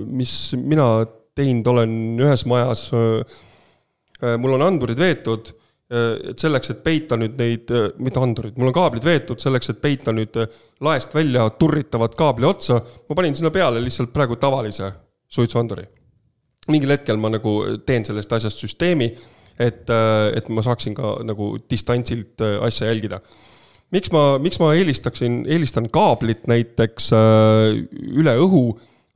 [0.06, 1.06] mis mina
[1.36, 5.56] teinud olen ühes majas, äh, mul on andurid veetud,
[5.90, 10.14] et selleks, et peita nüüd neid, mitte andurid, mul on kaablid veetud selleks, et peita
[10.14, 10.38] nüüd
[10.86, 12.78] laest välja turritavat kaabli otsa,
[13.10, 14.92] ma panin sinna peale lihtsalt praegu tavalise
[15.26, 15.88] suitsuanduri
[16.72, 17.56] mingil hetkel ma nagu
[17.88, 19.10] teen sellest asjast süsteemi,
[19.60, 23.22] et, äh, et ma saaksin ka nagu distantsilt äh, asja jälgida.
[23.92, 27.80] miks ma, miks ma eelistaksin, eelistan kaablit näiteks äh,
[28.22, 28.64] üle õhu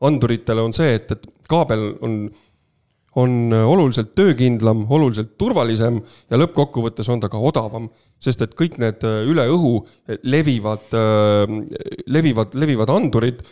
[0.04, 2.18] anduritele, on see, et, et kaabel on,
[3.16, 6.02] on oluliselt töökindlam, oluliselt turvalisem
[6.34, 7.88] ja lõppkokkuvõttes on ta ka odavam,
[8.20, 9.78] sest et kõik need üle õhu
[10.28, 10.90] levivad,
[12.18, 13.46] levivad, levivad andurid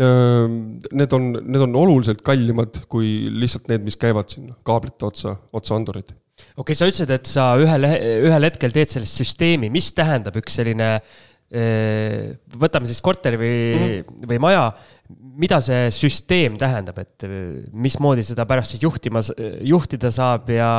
[0.00, 5.74] Need on, need on oluliselt kallimad kui lihtsalt need, mis käivad sinna kaablite otsa, otsa
[5.76, 6.14] andurid.
[6.14, 7.84] okei okay,, sa ütlesid, et sa ühel,
[8.28, 10.94] ühel hetkel teed sellest süsteemi, mis tähendab üks selline
[11.50, 14.26] võtame siis korteri või mm, -hmm.
[14.30, 14.66] või maja,
[15.42, 17.26] mida see süsteem tähendab, et
[17.74, 19.22] mismoodi seda pärast siis juhtima,
[19.66, 20.70] juhtida saab ja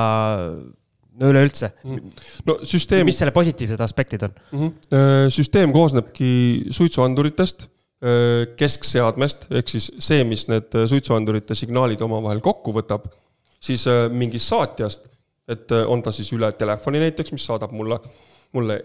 [1.12, 2.16] no üleüldse mm.
[2.48, 3.04] no süsteem.
[3.06, 4.60] mis selle positiivsed aspektid on mm?
[4.62, 5.30] -hmm.
[5.36, 7.68] süsteem koosnebki suitsuanduritest
[8.58, 13.06] keskseadmest, ehk siis see, mis need suitsuandurite signaalid omavahel kokku võtab,
[13.62, 15.06] siis mingist saatjast,
[15.52, 18.00] et on ta siis üle telefoni näiteks, mis saadab mulle,
[18.58, 18.80] mulle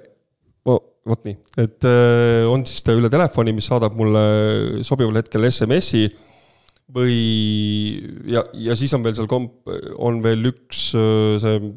[0.69, 1.89] oh, vot nii, et
[2.51, 4.25] on siis ta üle telefoni, mis saadab mulle
[4.85, 6.11] sobival hetkel SMS-i
[6.93, 7.17] või
[8.31, 11.73] ja, ja siis on veel seal komp-, on veel üks see,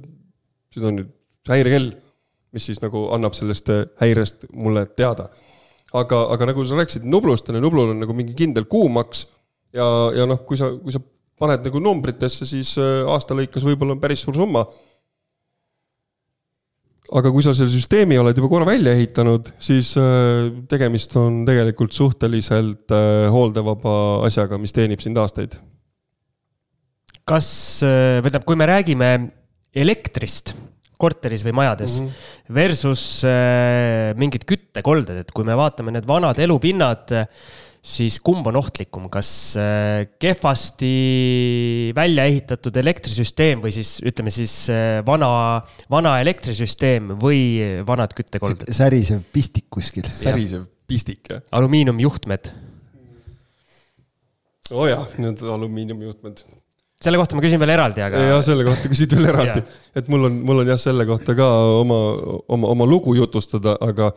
[0.75, 1.15] see on nüüd
[1.49, 1.93] häirekell,
[2.53, 3.71] mis siis nagu annab sellest
[4.01, 5.29] häirest mulle teada
[5.97, 9.25] aga, aga nagu sa rääkisid Nublust, on ju, Nublul on nagu mingi kindel kuumaks
[9.73, 11.01] ja, ja noh, kui sa, kui sa
[11.39, 14.65] paned nagu numbritesse, siis äh, aasta lõikes võib-olla on päris suur summa.
[17.09, 21.95] aga kui sa selle süsteemi oled juba korra välja ehitanud, siis äh, tegemist on tegelikult
[21.95, 25.57] suhteliselt äh, hooldevaba asjaga, mis teenib sind aastaid.
[27.29, 27.47] kas,
[27.81, 29.09] tähendab, kui me räägime
[29.77, 30.55] elektrist
[31.00, 32.10] korteris või majades mm.
[32.10, 32.54] -hmm.
[32.60, 37.14] Versus äh, mingid küttekolded, et kui me vaatame need vanad elupinnad,
[37.80, 40.91] siis kumb on ohtlikum, kas äh, kehvasti
[41.95, 45.32] välja ehitatud elektrisüsteem või siis ütleme siis äh, vana,
[45.91, 47.41] vana elektrisüsteem või
[47.88, 48.74] vanad küttekolded?
[48.76, 50.04] särisev pistik kuskil.
[50.04, 51.45] särisev pistik, jah?
[51.52, 52.52] alumiiniumjuhtmed.
[54.72, 56.43] oo oh jah, need alumiiniumjuhtmed
[57.04, 58.26] selle kohta ma küsin veel eraldi, aga.
[58.34, 59.64] ja selle kohta küsid veel eraldi,
[59.95, 61.47] et mul on, mul on jah, selle kohta ka
[61.80, 62.00] oma,
[62.52, 64.12] oma, oma lugu jutustada, aga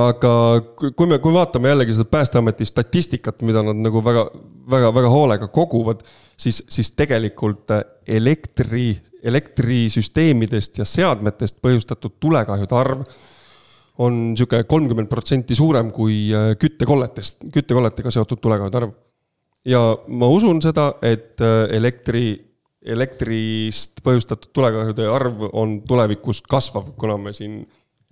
[0.00, 0.32] aga
[0.80, 4.24] kui me, kui vaatame jällegi seda Päästeameti statistikat, mida nad nagu väga,
[4.72, 6.00] väga, väga hoolega koguvad,
[6.40, 7.74] siis, siis tegelikult
[8.08, 13.04] elektri, elektrisüsteemidest ja seadmetest põhjustatud tulekahjude arv
[14.02, 18.94] on sihuke kolmkümmend protsenti suurem kui äh, küttekolletest, küttekolletega seotud tulekahjude arv.
[19.68, 22.26] Ja ma usun seda, et äh, elektri,
[22.82, 27.62] elektrist põhjustatud tulekahjude arv on tulevikus kasvav, kuna me siin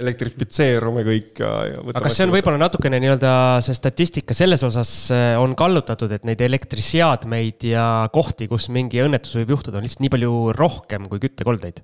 [0.01, 1.81] elektrifitseerume kõik ja, ja.
[1.83, 3.33] aga kas see on võib-olla natukene nii-öelda
[3.65, 9.37] see statistika selles osas äh, on kallutatud, et neid elektriseadmeid ja kohti, kus mingi õnnetus
[9.41, 11.83] võib juhtuda, on lihtsalt nii palju rohkem kui küttekoldeid?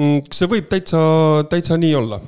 [0.00, 1.04] Mm, see võib täitsa,
[1.52, 2.18] täitsa nii olla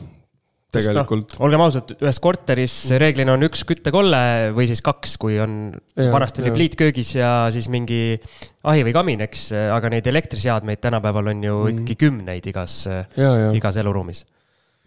[0.75, 1.37] tegelikult.
[1.37, 4.21] No, olgem ausad, ühes korteris reeglina on üks küttekolle
[4.57, 8.17] või siis kaks, kui on, vanasti oli pliit köögis ja siis mingi
[8.67, 11.75] ahi või kamin, eks, aga neid elektriseadmeid tänapäeval on ju mm.
[11.75, 12.83] ikkagi kümneid igas,
[13.17, 14.25] igas eluruumis.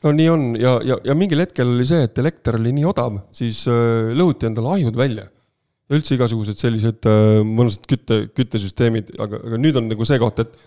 [0.04, 3.22] no nii on ja, ja, ja mingil hetkel oli see, et elekter oli nii odav,
[3.36, 5.30] siis äh, lõhuti endale ahjud välja.
[5.90, 10.60] üldse igasugused sellised äh, mõnusad kütte, küttesüsteemid, aga, aga nüüd on nagu see koht, et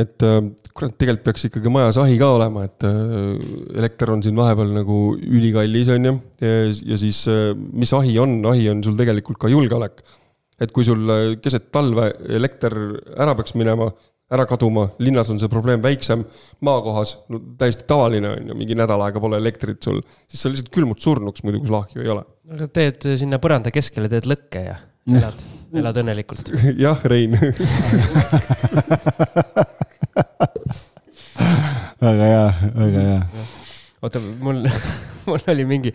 [0.00, 0.40] et äh,
[0.76, 3.36] kurat, tegelikult peaks ikkagi majas ahi ka olema, et äh,
[3.80, 6.14] elekter on siin vahepeal nagu ülikallis, on ju.
[6.42, 10.02] ja siis, äh, mis ahi on, ahi on sul tegelikult ka julgeolek.
[10.60, 12.72] et kui sul keset talve elekter
[13.20, 13.90] ära peaks minema,
[14.32, 16.24] ära kaduma, linnas on see probleem väiksem,
[16.64, 20.72] maakohas no täiesti tavaline on ju, mingi nädal aega pole elektrit sul, siis sa lihtsalt
[20.74, 22.24] külmud surnuks muidu, kui sul ahju ei ole.
[22.56, 24.80] aga teed sinna põranda keskele, teed lõkke ja
[25.20, 25.44] elad,
[25.76, 26.50] elad õnnelikult.
[26.80, 27.36] jah, Rein
[32.06, 33.46] väga hea, väga hea.
[34.02, 34.62] oota, mul,
[35.28, 35.92] mul oli mingi,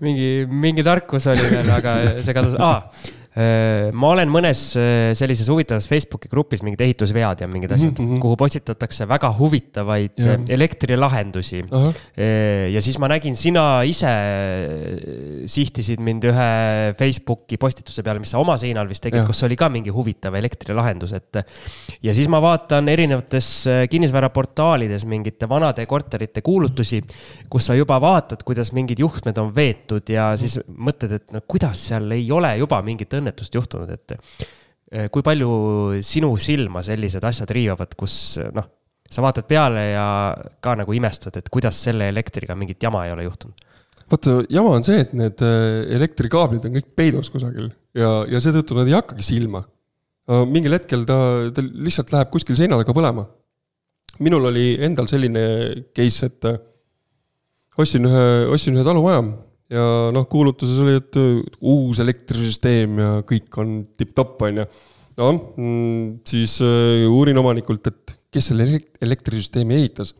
[0.00, 2.88] mingi, mingi tarkus oli veel, aga see kadus ah,,
[3.96, 8.20] ma olen mõnes äh, sellises huvitavas Facebooki grupis mingid ehitusvead ja mingid asjad mm, -hmm.
[8.20, 10.34] kuhu postitatakse väga huvitavaid ja.
[10.34, 11.62] Äh, elektrilahendusi.
[12.72, 14.12] ja siis ma nägin, sina ise
[15.46, 16.50] sihtisid mind ühe
[16.98, 21.12] Facebooki postituse peale, mis sa oma seinal vist tegid, kus oli ka mingi huvitav elektrilahendus,
[21.16, 21.40] et.
[22.02, 27.00] ja siis ma vaatan erinevates kinnisvaraportaalides mingite vanade korterite kuulutusi,
[27.48, 31.88] kus sa juba vaatad, kuidas mingid juhtmed on veetud ja siis mõtled, et no kuidas
[31.88, 35.50] seal ei ole juba mingit õnnetust õnnetust juhtunud, et eh, kui palju
[36.04, 38.16] sinu silma sellised asjad riivavad, kus
[38.52, 38.68] noh,
[39.12, 40.06] sa vaatad peale ja
[40.64, 43.68] ka nagu imestad, et kuidas selle elektriga mingit jama ei ole juhtunud?
[44.12, 48.76] vaata, jama on see, et need eh, elektrikaablid on kõik peidus kusagil ja, ja seetõttu
[48.76, 49.62] nad ei hakkagi silma.
[50.48, 51.16] mingil hetkel ta,
[51.54, 53.24] ta lihtsalt läheb kuskil seina taga põlema.
[54.20, 55.44] minul oli endal selline
[55.96, 56.60] case, et eh,
[57.78, 59.24] ostsin ühe, ostsin ühe talumaja
[59.72, 61.18] ja noh, kuulutuses oli, et
[61.60, 64.66] uus elektrisüsteem ja kõik on tipp-topp, on ju.
[65.20, 68.66] noh, mm, siis äh, uurin omanikult, et kes selle
[69.04, 70.14] elektrisüsteemi ehitas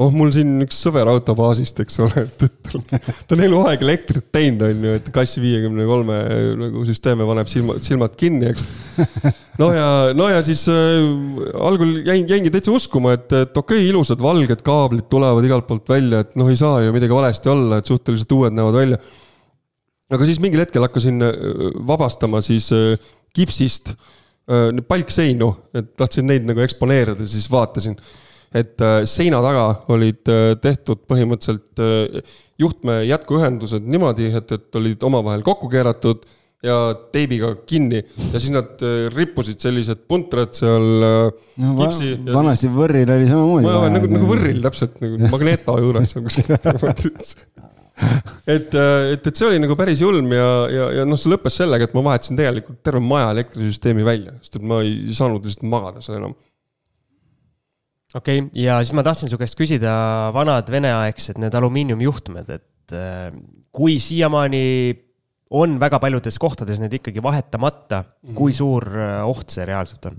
[0.00, 2.94] oh, mul siin üks sõber autobaasist, eks ole, et, et
[3.28, 6.18] ta on eluaeg elektrit teinud, on ju, et kass viiekümne kolme
[6.60, 8.62] nagu süsteeme paneb silmad, silmad kinni, eks.
[9.60, 11.00] no ja, no ja siis äh,
[11.60, 15.92] algul jäin, jäingi täitsa uskuma, et, et okei okay,, ilusad valged kaablid tulevad igalt poolt
[15.92, 19.02] välja, et noh, ei saa ju midagi valesti olla, et suhteliselt uued näevad välja.
[20.16, 21.36] aga siis mingil hetkel hakkasin äh,
[21.90, 28.00] vabastama siis äh, kipsist äh, palkseinu, et tahtsin neid nagu eksponeerida, siis vaatasin
[28.50, 35.06] et äh, seina taga olid äh, tehtud põhimõtteliselt äh, juhtme jätkuühendused niimoodi, et, et olid
[35.06, 36.26] omavahel kokku keeratud
[36.66, 38.82] ja teibiga kinni ja siis nad
[39.14, 42.10] rippusid sellised puntrad seal no, kipsi.
[42.26, 42.74] vanasti siis...
[42.74, 43.70] võrril oli samamoodi.
[43.94, 46.76] nagu, nagu võrril täpselt nagu Magneto juures kuskil et,
[48.44, 51.96] et, et see oli nagu päris julm ja, ja, ja noh, see lõppes sellega, et
[51.96, 56.20] ma vahetasin tegelikult terve maja elektrisüsteemi välja, sest et ma ei saanud lihtsalt magada seal
[56.20, 56.36] enam
[58.14, 59.92] okei okay,, ja siis ma tahtsin su käest küsida
[60.34, 63.30] vanad veneaegsed need alumiiniumjuhtmed, et äh,
[63.74, 64.64] kui siiamaani
[65.60, 70.18] on väga paljudes kohtades need ikkagi vahetamata mm, kui suur äh, oht see reaalselt on?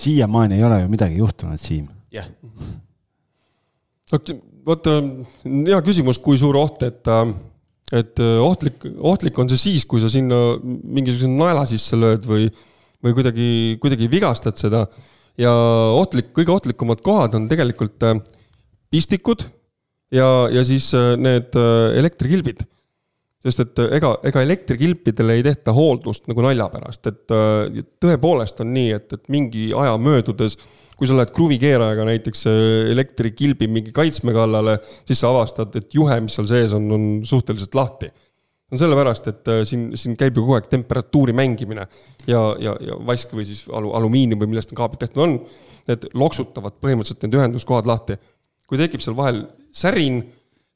[0.00, 1.88] siiamaani ei ole ju midagi juhtunud, Siim.
[2.14, 2.30] jah.
[4.66, 4.98] vaata,
[5.44, 7.32] hea küsimus, kui suur oht, et, äh,
[8.00, 12.46] et ohtlik, ohtlik on see siis, kui sa sinna mingisuguse naela sisse lööd või,
[13.02, 13.48] või kuidagi,
[13.82, 14.86] kuidagi vigastad seda
[15.38, 15.52] ja
[15.96, 18.18] ohtlik, kõige ohtlikumad kohad on tegelikult äh,
[18.90, 19.44] pistikud
[20.14, 22.66] ja, ja siis äh, need äh, elektrikilbid.
[23.40, 27.32] sest et ega, ega elektrikilpidele ei tehta hooldust nagu nalja pärast, et
[28.04, 30.58] tõepoolest on nii, et, et mingi aja möödudes
[31.00, 32.42] kui sa lähed kruvikeerajaga näiteks
[32.92, 34.74] elektrikilbi mingi kaitsme kallale,
[35.08, 38.10] siis sa avastad, et juhe, mis seal sees on, on suhteliselt lahti
[38.70, 41.86] no sellepärast, et äh, siin, siin käib ju kogu aeg temperatuuri mängimine
[42.30, 45.38] ja, ja, ja vask või siis alu, alumiinium või millest need kaablid tehtud on,
[45.90, 48.18] need loksutavad põhimõtteliselt need ühenduskohad lahti.
[48.70, 49.42] kui tekib seal vahel
[49.74, 50.22] särin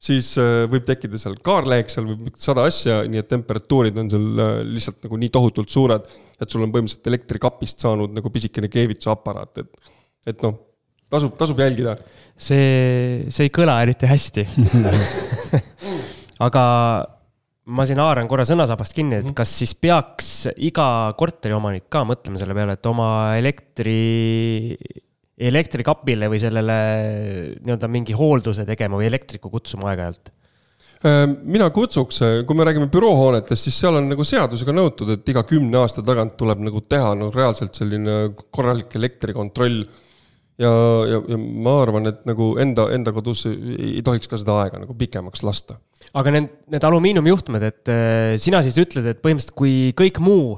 [0.05, 4.43] siis äh, võib tekkida seal kaarleek, seal võib sada asja, nii et temperatuurid on seal
[4.43, 9.63] äh, lihtsalt nagu nii tohutult suured, et sul on põhimõtteliselt elektrikapist saanud nagu pisikene keevitusaparaat,
[9.63, 9.91] et,
[10.33, 10.59] et noh,
[11.11, 11.95] tasub, tasub jälgida.
[12.35, 14.45] see, see ei kõla eriti hästi
[16.47, 16.63] aga
[17.65, 19.35] ma siin haaran korra sõnasabast kinni, et mhm.
[19.37, 20.31] kas siis peaks
[20.67, 20.87] iga
[21.17, 23.09] korteriomanik ka mõtlema selle peale, et oma
[23.39, 23.99] elektri
[25.35, 26.75] elektrikapile või sellele
[27.59, 30.31] nii-öelda mingi hoolduse tegema või elektriku kutsuma aeg-ajalt?
[31.05, 35.43] Äh, mina kutsuks, kui me räägime büroohoonetest, siis seal on nagu seadusega nõutud, et iga
[35.47, 39.83] kümne aasta tagant tuleb nagu teha no reaalselt selline korralik elektrikontroll.
[40.61, 40.71] Ja,
[41.09, 44.95] ja, ja ma arvan, et nagu enda, enda kodus ei tohiks ka seda aega nagu
[44.97, 45.79] pikemaks lasta.
[46.15, 50.55] aga need, need alumiiniumjuhtmed, et äh, sina siis ütled, et põhimõtteliselt kui kõik muu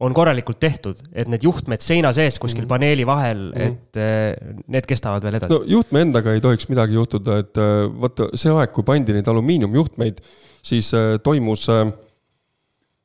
[0.00, 2.68] on korralikult tehtud, et need juhtmed seina sees kuskil mm -hmm.
[2.68, 3.66] paneeli vahel mm, -hmm.
[3.66, 5.52] et eh, need kestavad veel edasi.
[5.52, 9.28] no juhtme endaga ei tohiks midagi juhtuda, et eh, vaata see aeg, kui pandi neid
[9.28, 10.22] alumiiniumjuhtmeid,
[10.62, 10.92] siis
[11.22, 11.66] toimus,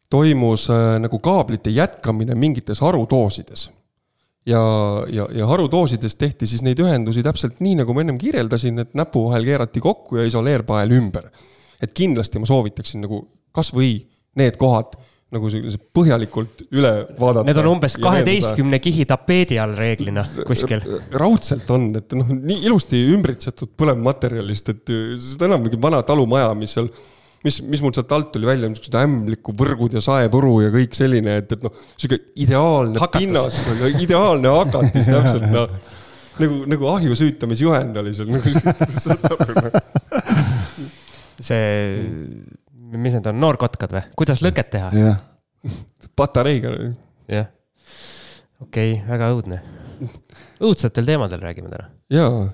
[0.09, 0.67] toimus
[0.99, 3.69] nagu kaablite jätkamine mingites harudoosides
[4.45, 4.61] ja,
[5.11, 9.27] ja, ja harudoosides tehti siis neid ühendusi täpselt nii, nagu ma ennem kirjeldasin, et näpu
[9.29, 11.29] vahel keerati kokku ja isoleerpael ümber.
[11.81, 13.19] et kindlasti ma soovitaksin nagu
[13.55, 13.97] kasvõi
[14.39, 14.95] need kohad
[15.35, 17.43] nagu sellise põhjalikult üle vaadata.
[17.49, 20.85] Need on umbes kaheteistkümne kihi tapeedi all reeglina kuskil.
[21.11, 24.93] raudselt on, et noh, nii ilusti ümbritsetud põlevmaterjalist, et
[25.31, 26.91] seda enam mingi vana talumaja, mis seal
[27.45, 31.37] mis, mis mul sealt alt tuli välja, niisugused ämbliku võrgud ja saepuru ja kõik selline,
[31.43, 33.21] et, et noh, sihuke ideaalne Hakatus.
[33.21, 33.59] pinnas,
[34.01, 35.69] ideaalne hakatis täpselt noh.
[36.41, 38.43] nagu, nagu ahju süütamisjuhend oli seal nagu
[41.45, 41.65] see
[42.95, 44.91] mis need on, noorkotkad või, kuidas lõket teha?
[44.95, 45.23] jah,
[46.17, 46.73] patareiga.
[47.31, 47.49] jah,
[48.63, 49.63] okei okay,, väga õudne.
[50.63, 51.89] õudsetel teemadel räägime täna.
[52.13, 52.45] jaa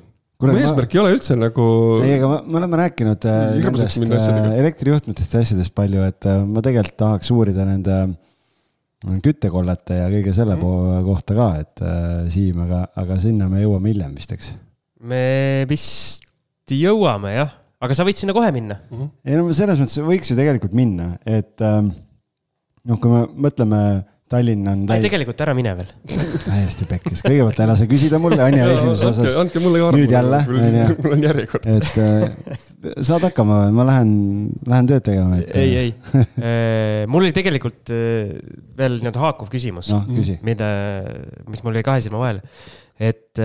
[0.42, 0.98] mu eesmärk ma...
[0.98, 1.68] ei ole üldse nagu.
[2.06, 6.64] ei, aga me oleme rääkinud äh, nendest äh, elektrijuhtmetest ja asjadest palju, et äh, ma
[6.66, 8.02] tegelikult tahaks uurida nende
[9.26, 11.00] küttekollete ja kõige selle mm.
[11.08, 11.82] kohta ka, et
[12.34, 14.52] Siim, aga, aga sinna me jõuame hiljem vist, eks?
[15.02, 15.24] me
[15.70, 16.30] vist
[16.70, 18.98] jõuame jah aga sa võid sinna kohe minna mm.
[18.98, 19.12] -hmm.
[19.26, 21.90] ei no selles mõttes võiks ju tegelikult minna, et ähm,
[22.86, 23.82] noh, kui me mõtleme
[24.32, 25.04] Tallinn on täis....
[25.04, 25.90] tegelikult ära mine veel
[26.46, 29.36] täiesti pekkis, kõigepealt ära sa küsida mulle, on ju, esimeses osas.
[29.42, 30.00] andke mulle ka arvu.
[30.02, 30.86] nüüd jälle, on ju.
[31.04, 31.68] mul on järjekord.
[31.74, 32.62] et äh,
[33.10, 34.14] saad hakkama, ma lähen,
[34.72, 35.52] lähen tööd tegema et....
[35.60, 38.32] ei, ei äh, mul oli tegelikult äh,
[38.80, 40.04] veel nii-öelda haakuv küsimus no,,
[40.48, 40.72] mille,
[41.52, 42.46] mis mul jäi kahe silma vahele.
[43.02, 43.44] et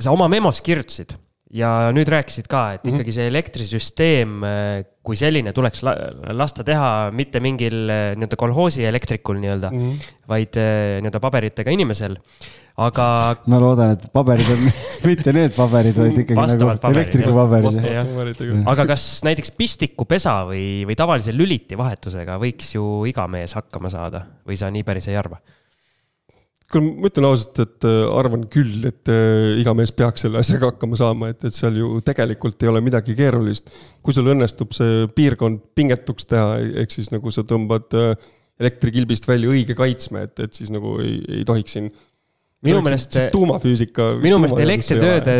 [0.00, 1.16] sa oma memos kirjutasid
[1.54, 2.96] ja nüüd rääkisid ka, et mhm.
[2.96, 5.94] ikkagi see elektrisüsteem äh, kui selline tuleks la
[6.36, 10.08] lasta teha mitte mingil äh, nii-öelda kolhoosi elektrikul nii-öelda mm, -hmm.
[10.30, 12.16] vaid äh, nii-öelda paberitega inimesel.
[12.76, 13.06] aga.
[13.50, 14.62] ma loodan, et paberid on
[15.10, 18.44] mitte need paberid, vaid ikkagi Vastavalt nagu elektrikupaberid.
[18.70, 24.26] aga kas näiteks pistikupesa või, või tavalise lüliti vahetusega võiks ju iga mees hakkama saada
[24.46, 25.40] või sa nii päris ei arva?
[26.70, 30.72] Kuule, ma ütlen ausalt, et äh, arvan küll, et äh, iga mees peaks selle asjaga
[30.72, 33.72] hakkama saama, et, et seal ju tegelikult ei ole midagi keerulist.
[34.04, 38.12] kui sul õnnestub see piirkond pingetuks teha, ehk siis nagu sa tõmbad äh,
[38.60, 41.90] elektrikilbist välja õige kaitsme, et, et siis nagu ei, ei tohiks siin.
[42.66, 43.16] minu meelest.
[43.32, 44.12] tuumafüüsika.
[44.22, 45.38] minu meelest elektritööde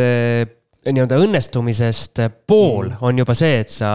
[0.89, 3.01] nii-öelda õnnestumisest pool mm.
[3.05, 3.91] on juba see, et sa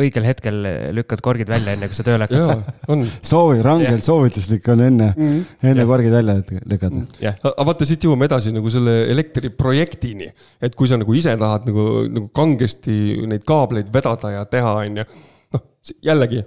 [0.00, 0.56] õigel hetkel
[0.96, 2.64] lükkad korgid välja, enne kui sa tööle hakkad.
[3.30, 5.90] soovi, rangelt soovituslik on enne mm., enne yeah.
[5.90, 7.38] korgid välja lükata yeah..
[7.52, 10.32] aga vaata, siit jõuame edasi nagu selle elektriprojektini,
[10.66, 12.98] et kui sa nagu ise tahad nagu, nagu kangesti
[13.30, 15.06] neid kaableid vedada ja teha, on ju.
[15.54, 15.64] noh,
[16.02, 16.42] jällegi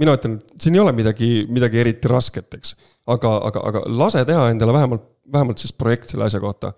[0.00, 2.76] mina ütlen, siin ei ole midagi, midagi eriti rasket, eks.
[3.08, 6.74] aga, aga, aga lase teha endale vähemalt, vähemalt siis projekt selle asja kohta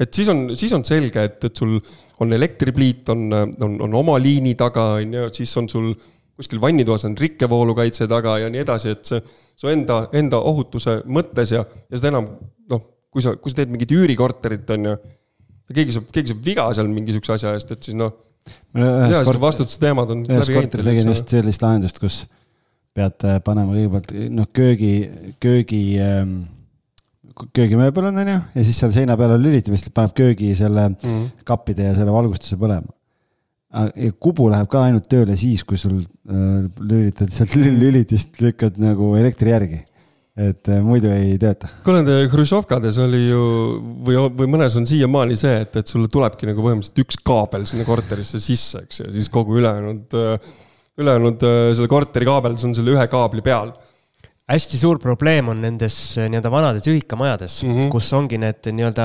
[0.00, 1.76] et siis on, siis on selge, et, et sul
[2.22, 5.92] on elektripliit, on, on, on oma liini taga, on ju, siis on sul
[6.36, 9.20] kuskil vannitoas on rikkevoolukaitse taga ja nii edasi, et see
[9.58, 12.28] su enda, enda ohutuse mõttes ja, ja seda enam
[12.72, 14.94] noh, kui sa, kui sa teed mingit üürikorterit, on ju.
[15.68, 18.14] ja keegi saab, keegi saab viga seal mingi sihukese asja eest, et siis noh.
[19.44, 20.24] vastutusteemad on.
[20.30, 22.22] ühes korteris tegin just sellist lahendust, kus
[22.96, 24.94] pead panema kõigepealt noh, köögi,
[25.40, 26.40] köögi ähm,
[27.54, 30.98] köögimööbel on, onju, ja siis seal seina peal on lüliti, mis paneb köögi selle mm
[30.98, 31.44] -hmm.
[31.48, 32.92] kappide ja selle valgustuse põlema.
[33.72, 39.14] ja kubu läheb ka ainult tööle siis, kui sul äh, lülitad sealt lülitist, lükkad nagu
[39.16, 39.84] elektri järgi
[40.36, 41.68] et äh, muidu ei tööta.
[41.84, 43.44] kuule, nende Hruštšovkades oli ju
[44.04, 47.84] või, või mõnes on siiamaani see, et, et sulle tulebki nagu põhimõtteliselt üks kaabel sinna
[47.84, 50.52] korterisse sisse, eks ju, siis kogu ülejäänud, äh,
[51.00, 51.44] ülejäänud
[51.76, 53.74] selle korteri kaabel, see on selle ühe kaabli peal
[54.50, 57.90] hästi suur probleem on nendes äh, nii-öelda vanades ühikamajades mm, -hmm.
[57.92, 59.04] kus ongi need nii-öelda,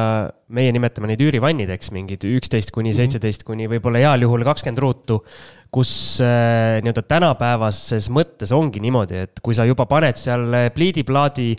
[0.57, 2.97] meie nimetame neid üürivannideks, mingid üksteist kuni mhm.
[2.97, 5.19] seitseteist kuni võib-olla heal juhul kakskümmend ruutu.
[5.71, 5.91] kus
[6.23, 11.51] äh, nii-öelda tänapäevases mõttes ongi niimoodi, et kui sa juba paned seal äh, pliidiplaadi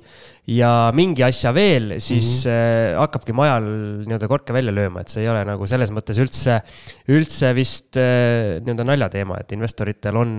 [0.59, 2.99] ja mingi asja veel, siis mm -hmm.
[2.99, 3.71] hakkabki majal
[4.09, 6.63] nii-öelda korke välja lööma, et see ei ole nagu selles mõttes üldse,
[7.07, 10.39] üldse vist nii-öelda naljateema, et investoritel on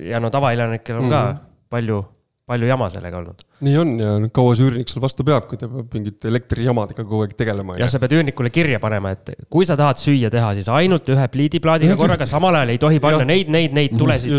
[0.00, 1.34] ja no tavaelanikel on mm -hmm.
[1.36, 2.17] ka palju
[2.48, 3.44] palju jama sellega olnud.
[3.66, 7.24] nii on ja kaua see üürnik seal vastu peab, kui ta peab mingite elektrijamadega kogu
[7.26, 7.78] aeg tegelema.
[7.80, 11.30] ja sa pead üürnikule kirja panema, et kui sa tahad süüa teha, siis ainult ühe
[11.36, 13.32] pliidiplaadiga korraga, samal ajal ei tohi panna ja.
[13.32, 14.36] neid, neid, neid tulesid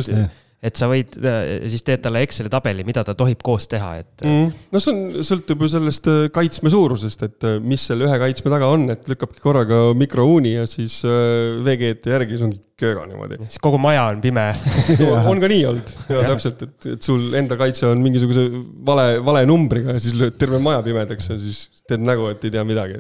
[0.60, 4.24] et sa võid, äh, siis teed talle Exceli tabeli, mida ta tohib koos teha, et
[4.26, 4.64] äh, mm..
[4.76, 8.68] no see on, sõltub ju sellest äh, kaitsme suurusest, et mis selle ühe kaitsme taga
[8.72, 13.40] on, et lükkabki korraga mikrouuni ja siis VG-d järgi, siis ongi kööga niimoodi.
[13.46, 14.50] siis kogu maja on pime.
[15.30, 16.26] On ka nii olnud, ja.
[16.28, 18.50] Täpselt, et, et sul enda kaitse on mingisuguse
[18.88, 22.54] vale, vale numbriga ja siis lööd terve maja pimedaks ja siis teed nägu, et ei
[22.58, 23.00] tea midagi.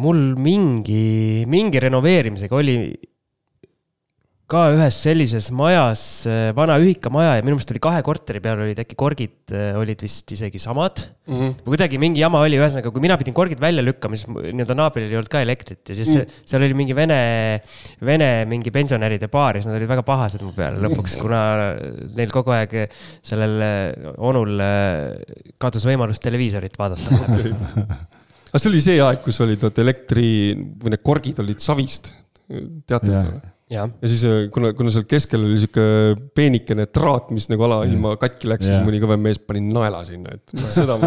[0.00, 2.76] Mul mingi, mingi renoveerimisega oli
[4.50, 8.80] ka ühes sellises majas, äh, vana ühikamaja ja minu meelest oli kahe korteri peal olid
[8.82, 11.38] äkki korgid äh, olid vist isegi samad mm.
[11.38, 11.54] -hmm.
[11.64, 15.16] kuidagi mingi jama oli, ühesõnaga, kui mina pidin korgid välja lükkama, siis nii-öelda naabril ei
[15.16, 16.42] olnud ka elektrit ja siis mm.
[16.44, 17.18] seal oli mingi vene,
[18.04, 21.40] vene mingi pensionäride baar ja siis nad olid väga pahased mu peale lõpuks, kuna
[22.12, 22.76] neil kogu aeg
[23.24, 24.60] sellel äh, onul
[25.56, 27.16] kadus võimalus televiisorit vaadata
[28.52, 32.12] aga see oli see aeg, kus olid vaata elektri või need korgid olid savist,
[32.84, 33.53] teate seda või?
[33.72, 35.84] Ja siis, äh, kuna, kuna seal keskel oli sihuke
[36.36, 40.52] peenikene traat, mis nagu alailma katki läks, siis mõni kõvem mees pani naela sinna, et
[40.76, 40.98] seda,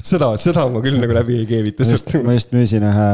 [0.00, 1.86] seda, seda ma küll nagu läbi ei keevita.
[2.24, 3.08] ma just müüsin ühe,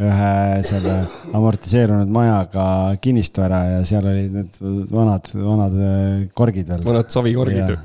[0.00, 0.32] ühe
[0.66, 0.96] selle
[1.38, 2.66] amortiseerunud majaga
[3.04, 6.86] kinnistu ära ja seal olid need vanad, vanad äh, korgid veel.
[6.86, 7.76] vanad savikorgid.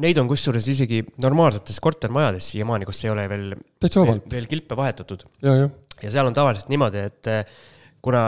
[0.00, 3.50] Neid on kusjuures isegi normaalsetes kortermajades siiamaani, kus ei ole veel,
[3.82, 5.26] veel, veel kilpe vahetatud.
[5.42, 5.68] ja, ja.
[6.06, 7.34] ja seal on tavaliselt niimoodi, et
[8.00, 8.20] kuna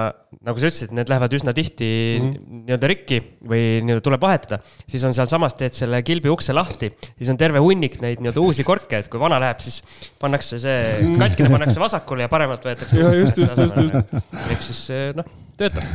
[0.44, 2.58] nagu sa ütlesid, need lähevad üsna tihti mm -hmm.
[2.66, 3.18] nii-öelda rikki
[3.48, 4.58] või nii-öelda tuleb vahetada,
[4.88, 8.66] siis on sealsamas teed selle kilbi ukse lahti, siis on terve hunnik neid nii-öelda uusi
[8.68, 9.80] korke, et kui vana läheb, siis
[10.20, 11.16] pannakse see mhm.
[11.24, 13.00] katkine pannakse vasakule ja paremalt võetakse.
[13.00, 14.14] ja just, just, just, just.
[14.52, 14.82] ehk siis
[15.16, 15.88] noh, töötab,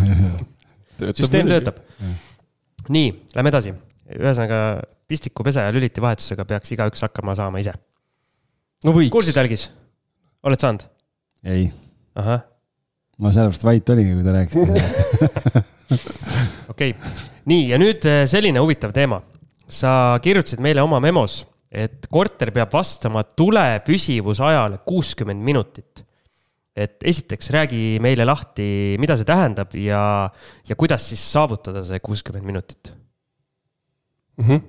[0.97, 1.21] töötab.
[1.21, 1.81] süsteem töötab.
[2.89, 3.75] nii, lähme edasi.
[4.17, 7.77] ühesõnaga pistikupese ja lüliti vahetusega peaks igaüks hakkama saama ise.
[8.83, 9.13] no võiks.
[9.13, 9.69] kuulsid, Algis?
[10.41, 10.89] oled saanud?
[11.45, 11.69] ei.
[12.17, 12.56] ahah
[13.17, 15.63] ma sellepärast vait oligi, kui te rääkisite
[16.73, 19.21] okei okay., nii ja nüüd äh, selline huvitav teema.
[19.67, 26.05] sa kirjutasid meile oma memos, et korter peab vastama tule püsivusajale kuuskümmend minutit.
[26.77, 30.29] et esiteks räägi meile lahti, mida see tähendab ja,
[30.69, 32.93] ja kuidas siis saavutada see kuuskümmend minutit
[34.37, 34.45] mm.
[34.45, 34.61] -hmm.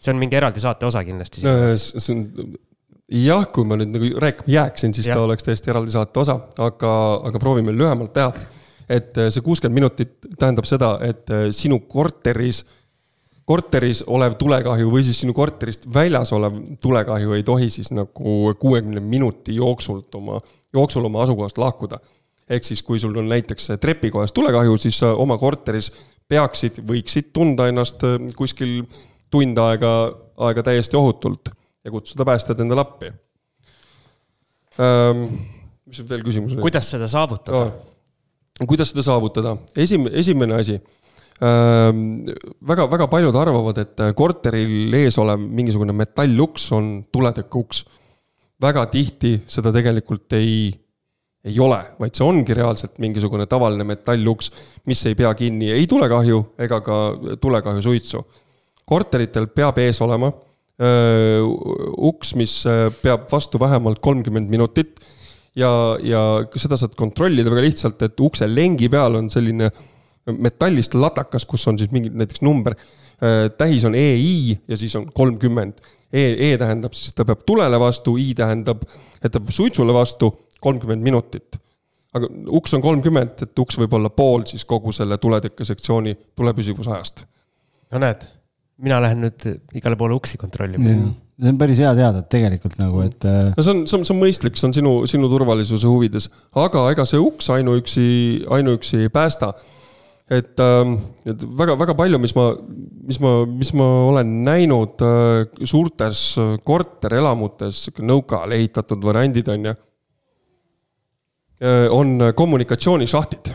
[0.00, 1.40] see on mingi eraldi saate osa kindlasti.
[1.44, 2.56] see on
[3.12, 5.16] jah, kui ma nüüd nagu rääkima jääksin, siis ja.
[5.16, 6.92] ta oleks täiesti eraldi saate osa, aga,
[7.28, 8.32] aga proovime lühemalt teha.
[8.88, 12.64] et äh, see kuuskümmend minutit tähendab seda, et äh, sinu korteris,
[13.48, 19.00] korteris olev tulekahju või siis sinu korterist väljas olev tulekahju ei tohi siis nagu kuuekümne
[19.00, 20.36] minuti jooksult oma,
[20.72, 21.98] jooksul oma asukohast lahkuda.
[22.48, 25.92] ehk siis, kui sul on näiteks trepikojas tulekahju, siis sa oma korteris
[26.28, 28.82] peaksid, võiksid tunda ennast äh, kuskil
[29.30, 31.52] tund aega, aega täiesti ohutult
[31.84, 33.10] ja kutsuda päästjad endale appi
[34.80, 35.24] ähm,.
[35.86, 36.64] mis veel küsimus oli?
[36.64, 38.66] kuidas seda saavutada no,?
[38.68, 39.56] kuidas seda saavutada?
[39.76, 40.78] esim-, esimene asi
[41.44, 42.30] ähm,.
[42.66, 47.84] väga, väga paljud arvavad, et korteril ees olev mingisugune metalluks on tuletõkkeuks.
[48.62, 50.70] väga tihti seda tegelikult ei,
[51.44, 54.50] ei ole, vaid see ongi reaalselt mingisugune tavaline metalluks,
[54.88, 56.98] mis ei pea kinni ei tulekahju ega ka
[57.40, 58.24] tulekahjusuitsu.
[58.88, 60.32] korteritel peab ees olema
[60.74, 62.52] uks, mis
[63.02, 65.00] peab vastu vähemalt kolmkümmend minutit.
[65.54, 65.70] ja,
[66.02, 66.20] ja
[66.58, 69.70] seda saad kontrollida väga lihtsalt, et ukse lengi peal on selline
[70.34, 72.74] metallist latakas, kus on siis mingi näiteks number.
[73.58, 75.78] tähis on EI ja siis on kolmkümmend.
[76.12, 78.82] E, E tähendab siis, et ta peab tulele vastu, I tähendab,
[79.22, 81.62] et ta peab suitsule vastu kolmkümmend minutit
[82.14, 87.26] aga uks on kolmkümmend, et uks võib olla pool siis kogu selle tuletõkkesektsiooni tulepüsivusajast.
[87.90, 88.26] no näed
[88.82, 89.44] mina lähen nüüd
[89.76, 90.96] igale poole uksi kontrollima.
[91.34, 93.24] see on päris hea teada, et tegelikult nagu, et.
[93.26, 96.28] Äh, no see on, see on, see on mõistlik, see on sinu, sinu turvalisuse huvides,
[96.62, 98.04] aga ega see uks ainuüksi,
[98.58, 99.54] ainuüksi ei päästa.
[100.30, 100.94] et, ähm,
[101.28, 102.46] et väga-väga palju, mis ma,
[103.04, 106.22] mis ma, mis ma olen näinud äh, suurtes
[106.64, 109.74] korterelamutes, sihuke nõukaajal ehitatud variandid on ju,
[111.60, 113.52] äh, on kommunikatsioonišahtid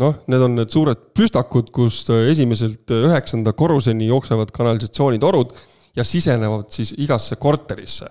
[0.00, 5.54] noh, need on need suured püstakud, kus esimeselt üheksanda korruseni jooksevad kanalisatsioonitorud
[5.96, 8.10] ja sisenevad siis igasse korterisse.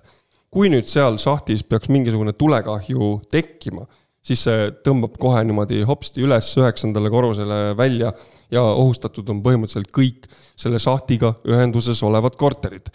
[0.49, 3.83] kui nüüd seal šahtis peaks mingisugune tulekahju tekkima,
[4.25, 8.09] siis see tõmbab kohe niimoodi hopsti üles üheksandale korrusele välja
[8.49, 10.25] ja ohustatud on põhimõtteliselt kõik
[10.57, 12.89] selle šahtiga ühenduses olevad korterid.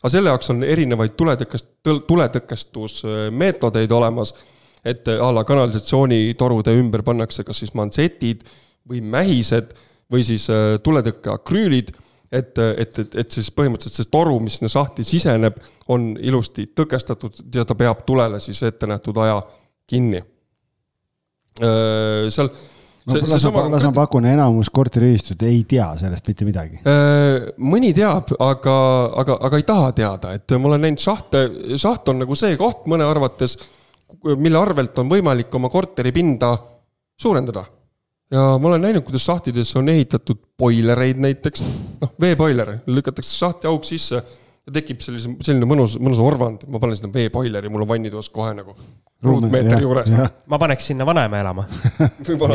[0.00, 4.32] aga selle jaoks on erinevaid tuletõkest, tuletõkestusmeetodeid olemas,
[4.86, 8.44] et a la kanalisatsioonitorude ümber pannakse kas siis mantsetid
[8.86, 9.74] või mähised
[10.12, 11.94] või siis äh, tuletõkkeakrüülid
[12.32, 15.58] et, et, et, et siis põhimõtteliselt see toru, mis sinna sahti siseneb,
[15.92, 19.40] on ilusti tõkestatud ja ta peab tulele siis ettenähtud aja
[19.88, 20.22] kinni.
[21.62, 22.50] Äh, seal
[23.06, 26.82] no las ma, las ma pakun, enamus korteriühistud ei tea sellest mitte midagi.
[26.82, 28.76] Äh, mõni teab, aga,
[29.22, 31.46] aga, aga ei taha teada, et ma olen näinud šahte,
[31.78, 33.56] šaht on nagu see koht mõne arvates,
[34.36, 36.52] mille arvelt on võimalik oma korteripinda
[37.20, 37.64] suurendada.
[38.30, 41.62] Ja ma olen näinud, kuidas sahtidesse on ehitatud boilereid näiteks,
[42.00, 46.98] noh, veeboiler, lükatakse sahti auk sisse ja tekib sellise, selline mõnus, mõnus orvand, ma panen
[46.98, 48.74] sinna veeboileri, mul on vannitoas kohe nagu
[49.22, 50.10] ruutmeetri juures.
[50.50, 51.66] ma paneks sinna vanaema elama.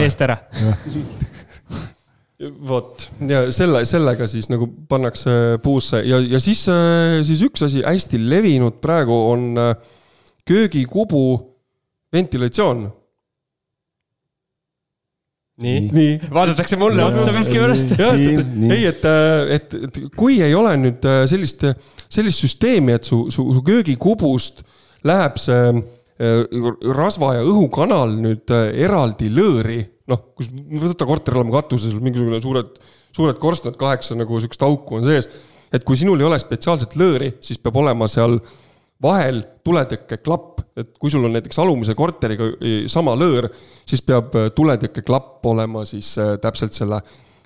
[0.03, 0.37] Eest ära.
[2.67, 3.05] Vot.
[3.29, 6.01] Ja selle, sellega siis nagu pannakse puusse.
[6.03, 6.65] Ja, ja siis,
[7.27, 9.75] siis üks asi hästi levinud praegu on äh,
[10.49, 11.50] köögikubu
[12.13, 12.89] ventilatsioon
[15.61, 17.93] nii, nii., vaadatakse mulle otsa miskipärast.
[18.71, 19.05] ei, et,
[19.55, 21.65] et, et kui ei ole nüüd äh, sellist,
[22.11, 24.63] sellist süsteemi, et su, su, su köögikubust
[25.07, 26.41] läheb see äh,
[26.97, 29.81] rasva ja õhukanal nüüd äh, eraldi lõõri,
[30.11, 30.51] noh, kus
[30.81, 32.73] võta korterelamu katuses mingisugune suured,
[33.15, 35.29] suured korstnad, kaheksa nagu sihukest auku on sees.
[35.71, 38.39] et kui sinul ei ole spetsiaalset lõõri, siis peab olema seal
[39.01, 42.47] vahel tuletõkkeklapp et kui sul on näiteks alumise korteriga
[42.91, 43.49] sama lõõr,
[43.87, 47.01] siis peab äh, tuletõkkeklapp olema siis äh, täpselt selle,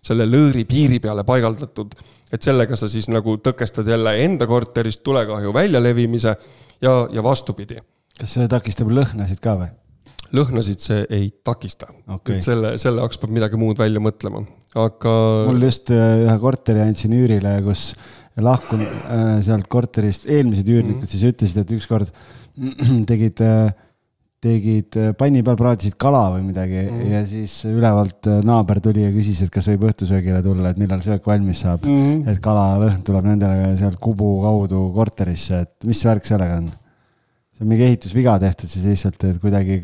[0.05, 1.95] selle lõõri piiri peale paigaldatud.
[2.33, 6.35] et sellega sa siis nagu tõkestad jälle enda korterist tulekahju väljalevimise
[6.81, 7.79] ja, ja vastupidi.
[8.19, 9.71] kas see takistab lõhnasid ka või?
[10.35, 12.37] lõhnasid see ei takista okay..
[12.37, 14.43] et selle, selle jaoks peab midagi muud välja mõtlema,
[14.75, 15.15] aga.
[15.49, 17.93] mul just äh, ühe korteri andsin üürile, kus
[18.43, 21.11] lahkun äh, sealt korterist, eelmised üürnikud mm -hmm.
[21.11, 22.11] siis ütlesid, et ükskord
[23.11, 23.41] tegid,
[24.45, 27.11] tegid panni peal, praadisid kala või midagi mm.
[27.11, 31.27] ja siis ülevalt naaber tuli ja küsis, et kas võib õhtusöögile tulla, et millal söök
[31.27, 32.27] valmis saab mm..
[32.31, 36.69] et kalalõhn tuleb nendele sealt Kubu kaudu korterisse, et mis värk sellega on?
[37.55, 39.79] see on mingi ehitusviga tehtud siis lihtsalt, et kuidagi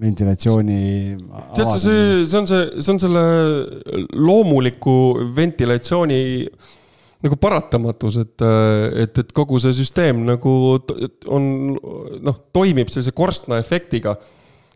[0.00, 1.16] ventilatsiooni.
[1.54, 3.24] tead sa, see, see on see, see on selle
[4.12, 4.96] loomuliku
[5.36, 6.22] ventilatsiooni
[7.24, 8.44] nagu paratamatus, et,
[9.04, 10.54] et, et kogu see süsteem nagu
[11.32, 14.16] on noh, toimib sellise korstna efektiga.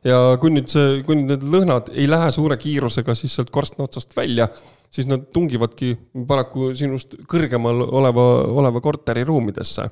[0.07, 3.84] ja kui nüüd see, kui nüüd need lõhnad ei lähe suure kiirusega siis sealt korstna
[3.88, 4.46] otsast välja,
[4.94, 5.96] siis nad tungivadki
[6.28, 9.88] paraku sinust kõrgemal oleva, oleva korteri ruumidesse.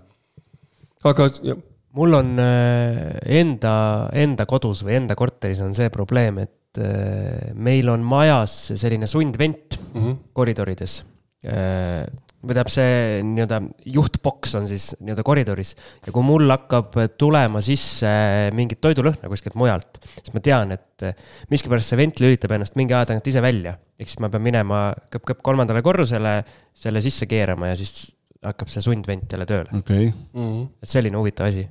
[1.05, 1.59] aga jah
[1.97, 3.75] mul on äh, enda,
[4.13, 9.79] enda kodus või enda korteris on see probleem, et äh, meil on majas selline sundvent
[9.81, 10.17] mm -hmm.
[10.37, 11.03] koridorides
[11.47, 13.59] või tähendab, see nii-öelda
[13.97, 15.73] juhtboks on siis nii-öelda koridoris
[16.07, 18.11] ja kui mul hakkab tulema sisse
[18.57, 21.07] mingit toidulõhna kuskilt mujalt, siis ma tean, et
[21.53, 23.77] miskipärast see vent lülitab ennast mingi aja tagant ise välja.
[23.99, 24.83] ehk siis ma pean minema
[25.13, 26.37] kõpp-kõpp kolmandale korrusele,
[26.77, 28.13] selle sisse keerama ja siis
[28.47, 30.13] hakkab see sundvent jälle tööle okay..
[30.13, 30.69] Mm -hmm.
[30.83, 31.67] et selline huvitav asi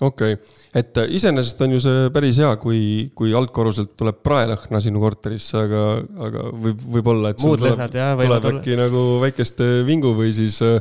[0.00, 2.80] okei okay., et äh, iseenesest on ju see päris hea, kui,
[3.16, 5.84] kui altkorruselt tuleb praelõhna sinu korterisse, aga,
[6.28, 7.42] aga võib, võib-olla, et.
[7.46, 8.40] muud lõhnad jah, olla.
[8.52, 10.78] äkki nagu väikest äh, vingu või siis, äh,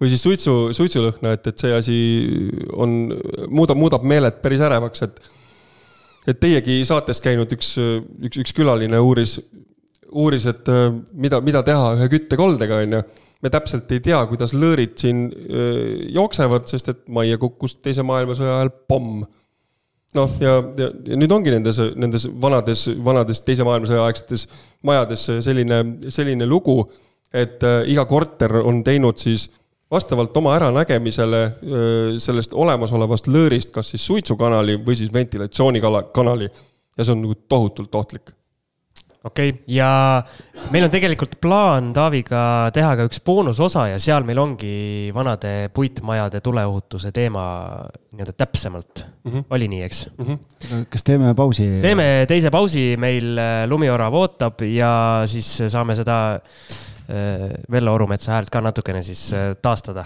[0.00, 1.98] või siis suitsu, suitsulõhna, et, et see asi
[2.72, 2.96] on,
[3.50, 5.20] muudab, muudab meeled päris ärevaks, et.
[6.30, 9.40] et teiegi saates käinud üks, üks, üks külaline uuris,
[10.14, 10.70] uuris, et
[11.12, 13.04] mida, mida teha ühe küttekoldega, on ju
[13.44, 15.24] me täpselt ei tea, kuidas lõõrid siin
[16.14, 19.24] jooksevad, sest et majja kukkus teise maailmasõja ajal pomm.
[20.14, 24.46] noh, ja, ja, ja nüüd ongi nendes, nendes vanades, vanades teise maailmasõja aegsetes
[24.86, 25.80] majades selline,
[26.14, 26.78] selline lugu,
[27.34, 29.48] et iga korter on teinud siis
[29.90, 31.42] vastavalt oma äranägemisele
[32.22, 36.48] sellest olemasolevast lõõrist, kas siis suitsukanali või siis ventilatsioonikanali.
[36.96, 38.32] ja see on nagu tohutult ohtlik
[39.24, 40.22] okei okay., ja
[40.72, 46.42] meil on tegelikult plaan Taaviga teha ka üks boonusosa ja seal meil ongi vanade puitmajade
[46.44, 47.44] tuleohutuse teema
[48.14, 49.32] nii-öelda täpsemalt mm.
[49.32, 49.44] -hmm.
[49.50, 50.24] oli nii, eks mm?
[50.26, 50.86] -hmm.
[50.90, 51.68] kas teeme pausi?
[51.82, 58.50] teeme teise pausi, meil äh, lumiorav ootab ja siis saame seda äh, Vello Orumetsa häält
[58.50, 60.04] ka natukene siis äh, taastada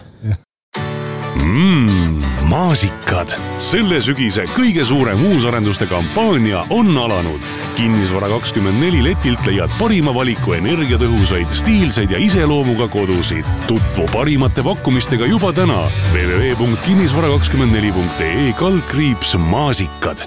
[1.42, 2.28] mm,.
[2.49, 3.28] Maasikad.
[3.61, 7.40] selle sügise kõige suurem uusarenduste kampaania on alanud.
[7.76, 13.44] kinnisvara kakskümmend neli letilt leiad parima valiku energiatõhusaid, stiilseid ja iseloomuga kodusid.
[13.68, 20.18] tutvu parimate pakkumistega juba täna www.kinnisvara24.ee kaldkriips maasikad.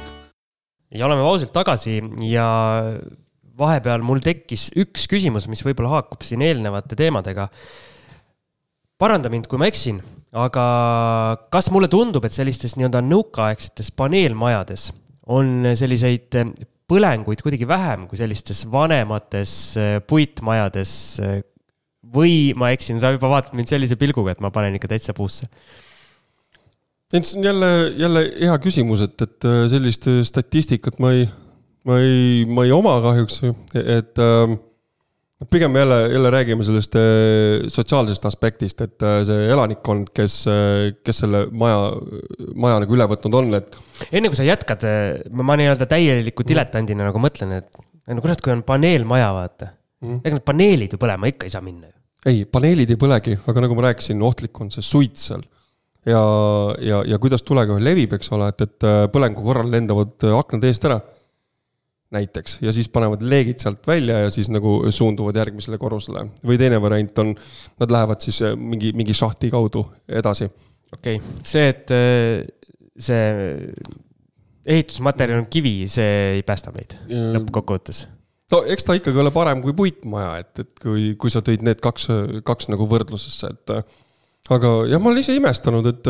[0.93, 2.83] ja oleme ausalt tagasi ja
[3.57, 7.47] vahepeal mul tekkis üks küsimus, mis võib-olla haakub siin eelnevate teemadega.
[8.97, 10.01] paranda mind, kui ma eksin,
[10.31, 10.65] aga
[11.51, 14.89] kas mulle tundub, et sellistes nii-öelda nõukaaegsetes paneelmajades
[15.31, 16.37] on selliseid
[16.91, 19.55] põlenguid kuidagi vähem kui sellistes vanemates
[20.07, 20.93] puitmajades?
[22.11, 25.45] või ma eksin, sa juba vaatad mind sellise pilguga, et ma panen ikka täitsa puusse
[27.13, 27.69] et see on jälle,
[27.99, 31.25] jälle hea küsimus, et, et sellist statistikat ma ei,
[31.87, 33.41] ma ei, ma ei oma kahjuks,
[33.75, 34.55] et äh,
[35.49, 37.01] pigem jälle, jälle räägime sellest äh,
[37.67, 41.93] sotsiaalsest aspektist, et äh, see elanikkond, kes, äh, kes selle maja,
[42.55, 43.77] maja nagu üle võtnud on, et.
[44.11, 44.85] enne kui sa jätkad,
[45.31, 47.81] ma, ma nii-öelda täieliku diletandina nagu mõtlen, et
[48.11, 49.71] no kurat, kui on paneelmaja, vaata
[50.03, 50.21] mm..
[50.21, 51.97] ega need paneelid ju põlema ikka ei saa minna ju.
[52.29, 55.41] ei, paneelid ei põlegi, aga nagu ma rääkisin, ohtlik on see suits seal.
[56.05, 56.21] ja,
[56.85, 61.01] ja, ja kuidas tulekahju levib, eks ole, et, et põlengu korral lendavad aknad eest ära
[62.11, 66.25] näiteks ja siis panevad leegid sealt välja ja siis nagu suunduvad järgmisele korrusele.
[66.43, 67.33] või teine variant on,
[67.79, 70.49] nad lähevad siis äh, mingi, mingi šahti kaudu edasi.
[70.93, 72.43] okei okay., see, et äh,
[72.99, 73.69] see
[74.65, 78.05] ehitusmaterjal on kivi, see ei päästa meid lõppkokkuvõttes
[78.51, 81.81] no eks ta ikkagi ole parem kui puitmaja, et, et kui, kui sa tõid need
[81.83, 82.09] kaks,
[82.47, 83.75] kaks nagu võrdlusesse, et
[84.51, 86.09] aga jah, ma olen ise imestanud, et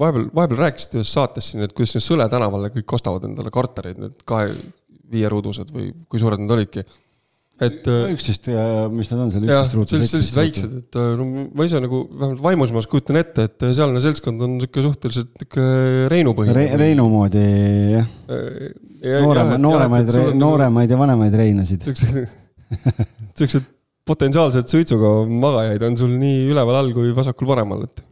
[0.00, 4.00] vahepeal, vahepeal rääkisite ühes saates siin, et kuidas siin Sõle tänavale kõik ostavad endale kortereid,
[4.00, 4.54] need kahe,
[5.12, 6.84] viieruudused või kui suured nad olidki.
[7.62, 7.86] et.
[7.86, 9.94] üksteist ja mis nad on seal, üksteist ruutu.
[9.94, 14.46] sellised, sellised väiksed, et no ma ise nagu vähemalt vaimusmaas kujutan ette, et sealne seltskond
[14.46, 15.66] on sihuke suhteliselt nihuke
[16.12, 16.64] Reinu põhine Re.
[16.86, 17.44] Reinu moodi
[17.98, 19.20] jah ja,.
[19.22, 21.86] nooremaid, nooremaid, nooremaid ja vanemaid Reinusid.
[23.38, 23.70] siuksed
[24.08, 28.02] potentsiaalsed suitsuga magajaid on sul nii üleval all kui vasakul-paremal, et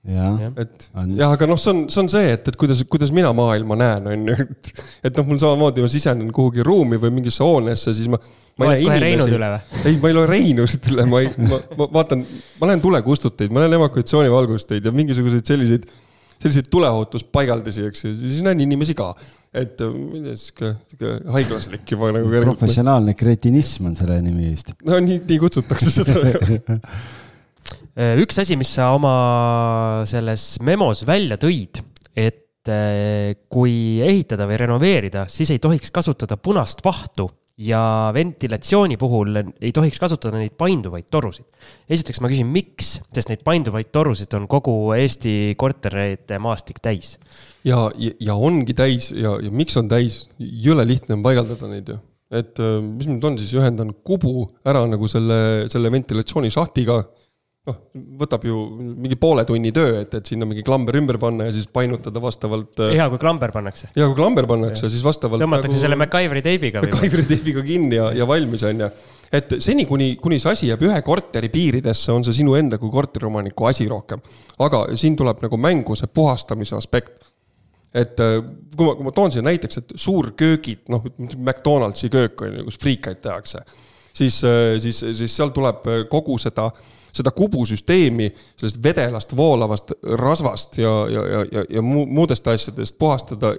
[0.00, 0.86] et
[1.18, 4.06] jah, aga noh, see on, see on see, et, et kuidas, kuidas mina maailma näen,
[4.08, 4.70] on ju, et.
[5.10, 8.20] et noh, mul samamoodi, ma sisenen kuhugi ruumi või mingisse hoonesse, siis ma.
[8.60, 9.82] ma oled kohe Reinud üle või?
[9.82, 12.24] ei, ma ei loe Reinusid üle, ma ei, ma, ma vaatan,
[12.62, 15.84] ma näen tulekustuteid, ma näen evakuatsioonivalgusteid ja mingisuguseid selliseid,
[16.40, 19.12] selliseid tuleohutuspaigaldisi, eks ju, siis näen inimesi ka
[19.50, 22.30] et ei tea, sihuke, sihuke haiglaslik juba nagu.
[22.44, 24.70] professionaalne kretinism on selle nimi vist.
[24.86, 26.78] no nii, nii kutsutakse seda Äh,
[27.96, 31.82] üks asi, mis sa oma selles memos välja tõid,
[32.14, 37.28] et äh, kui ehitada või renoveerida, siis ei tohiks kasutada punast vahtu
[37.60, 41.44] ja ventilatsiooni puhul ei tohiks kasutada neid painduvaid torusid.
[41.90, 47.18] esiteks ma küsin, miks, sest neid painduvaid torusid on kogu Eesti korterite maastik täis.
[47.64, 51.92] ja, ja, ja ongi täis ja, ja miks on täis, jõle lihtne on paigaldada neid
[51.92, 51.98] ju.
[52.32, 57.02] et äh, mis nüüd on siis, ühendan kubu ära nagu selle, selle ventilatsioonisahtiga
[57.68, 57.76] noh,
[58.22, 61.68] võtab ju mingi poole tunni töö, et, et sinna mingi klamber ümber panna ja siis
[61.70, 62.72] painutada vastavalt.
[62.86, 63.90] Äh, hea, kui klamber pannakse.
[63.92, 65.42] hea, kui klamber pannakse, siis vastavalt.
[65.44, 66.84] tõmmatakse nagu, selle MacGyveri teibiga.
[66.86, 68.88] MacGyveri teibiga kinni ja, ja valmis on ju.
[69.36, 72.92] et seni, kuni, kuni see asi jääb ühe korteri piiridesse, on see sinu enda kui
[72.92, 74.22] korteriomaniku asi rohkem.
[74.64, 77.28] aga siin tuleb nagu mängu see puhastamise aspekt
[77.92, 78.38] et äh,
[78.72, 82.78] kui ma, kui ma toon siia näiteks, et suurköögid, noh, McDonaldsi köök on ju, kus
[82.80, 83.64] friikaid tehakse,
[84.14, 90.78] siis, äh, siis, siis seal tuleb kogu seda äh, seda kubusüsteemi sellest vedelast voolavast rasvast
[90.78, 93.54] ja, ja, ja, ja, ja muudest asjadest puhastada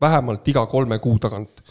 [0.00, 1.62] vähemalt iga kolme kuu tagant.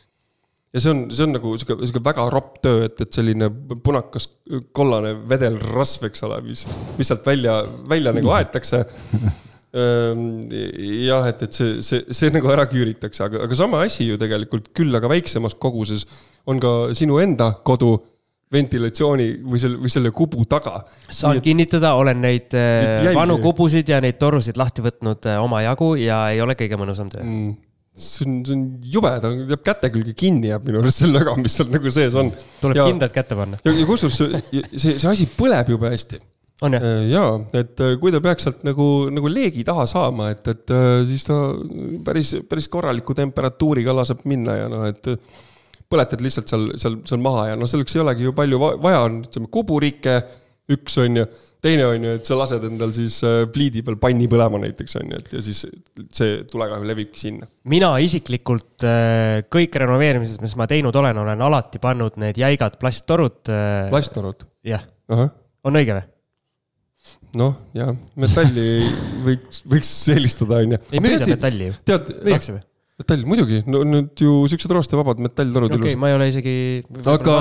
[0.74, 3.48] ja see on, see on nagu sihuke, sihuke väga ropp töö, et, et selline
[3.84, 4.28] punakas
[4.76, 6.66] kollane vedelrasv, eks ole, mis,
[6.98, 10.26] mis sealt välja, välja nagu aetakse ehm,
[11.06, 14.74] jah, et, et see, see, see nagu ära küüritakse, aga, aga sama asi ju tegelikult
[14.76, 16.04] küll, aga väiksemas koguses
[16.46, 17.96] on ka sinu enda kodu
[18.54, 20.80] ventilatsiooni või selle, või selle kubu taga.
[21.10, 25.96] saan et, kinnitada, olen neid äh, vanu kubusid ja neid torusid lahti võtnud äh, omajagu
[26.00, 27.56] ja ei ole kõige mõnusam töö mm
[27.96, 31.36] see on, see on jube, ta jääb käte külge kinni jääb minu arust selle löga,
[31.40, 32.32] mis seal nagu sees on.
[32.60, 33.60] tuleb ja, kindlalt kätte panna.
[33.64, 36.20] ja, ja kusjuures see, see, see asi põleb jube hästi.
[36.68, 40.76] Äh, jaa, et kui ta peaks sealt nagu, nagu leegi taha saama, et, et
[41.08, 41.40] siis ta
[42.04, 45.16] päris, päris korraliku temperatuuriga laseb minna ja noh, et
[45.92, 49.22] põletad lihtsalt seal, seal, seal maha ja noh, selleks ei olegi ju palju vaja, on
[49.26, 50.16] ütleme kuburike,
[50.74, 51.26] üks on ju,
[51.62, 55.14] teine on ju, et sa lased endal siis äh, pliidi peal panni põlema näiteks on
[55.14, 55.62] ju, et ja siis
[56.10, 57.50] see tulekahju levibki sinna.
[57.70, 63.44] mina isiklikult äh, kõik renoveerimised, mis ma teinud olen, olen alati pannud need jäigad plasttorud.
[63.54, 64.46] Äh, plasttorud?
[64.66, 66.06] jah, on õige või?
[67.40, 68.70] noh, jah, metalli
[69.26, 70.80] võiks, võiks eelistada, onju.
[70.94, 71.78] ei müüda metalli ju.
[71.88, 72.10] tead.
[72.26, 72.66] müüakse või?
[72.96, 76.54] Metall muidugi, no nüüd ju siuksed roostevabad metalltorud okei okay,, ma ei ole isegi.
[77.12, 77.34] aga,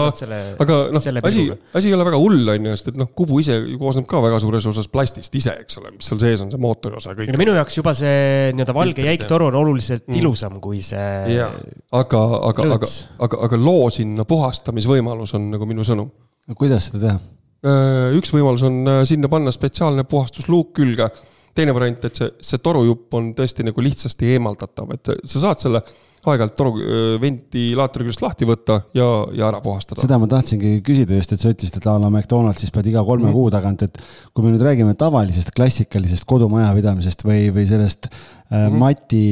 [0.64, 1.44] aga noh, asi,
[1.78, 4.18] asi ei ole väga hull, on ju, sest et noh, kubu ise ju koosneb ka
[4.24, 7.30] väga suures osas plastist ise, eks ole, mis seal sees on, see mootori osa kõik.
[7.38, 10.18] minu jaoks juba see nii-öelda valge jäik toru on oluliselt mm.
[10.18, 11.36] ilusam kui see.
[11.38, 12.90] aga, aga, aga,
[13.28, 16.10] aga, aga loo sinna puhastamisvõimalus on nagu minu sõnum.
[16.58, 17.22] kuidas seda teha?
[17.64, 21.06] Äh, üks võimalus on äh, sinna panna spetsiaalne puhastusluuk külge
[21.54, 25.84] teine variant, et see, see torujupp on tõesti nagu lihtsasti eemaldatav, et sa saad selle
[26.24, 26.78] aeg-ajalt toru
[27.20, 29.06] ventilaatori küljest lahti võtta ja,
[29.36, 30.02] ja ära puhastada.
[30.04, 33.28] seda ma tahtsingi küsida just, et sa ütlesid, et a la McDonaldsis pead iga kolme
[33.28, 33.34] mm.
[33.36, 34.00] kuu tagant, et
[34.32, 38.80] kui me nüüd räägime tavalisest klassikalisest kodumajapidamisest või, või sellest mm -hmm.
[38.80, 39.24] Mati,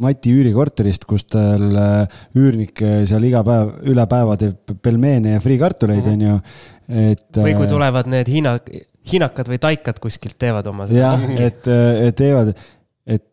[0.00, 5.40] Mati üürikorterist, kus tal äh, üürnik äh, seal iga päev, üle päeva teeb pelmeene ja
[5.40, 6.14] friikartuleid mm, -hmm.
[6.14, 7.42] on ju, et.
[7.44, 8.58] või kui tulevad need Hiina
[9.10, 10.86] hiinakad või taikad kuskilt teevad oma.
[10.94, 11.66] jah, et,
[12.06, 12.52] et teevad,
[13.06, 13.26] et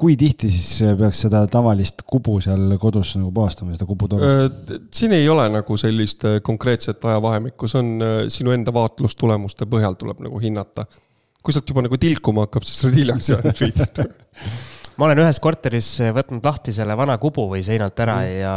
[0.00, 4.24] kui tihti siis peaks seda tavalist kubu seal kodus nagu puhastama, seda kubutoru?
[4.24, 9.68] Äh, siin ei ole nagu sellist äh, konkreetset ajavahemikku, see on äh, sinu enda vaatlustulemuste
[9.70, 10.86] põhjal tuleb nagu hinnata.
[11.40, 14.00] kui sealt juba nagu tilkuma hakkab, siis sa oled hiljaks jäänud
[15.00, 18.34] ma olen ühes korteris võtnud lahti selle vana kubu või seinalt ära mm.
[18.42, 18.54] ja,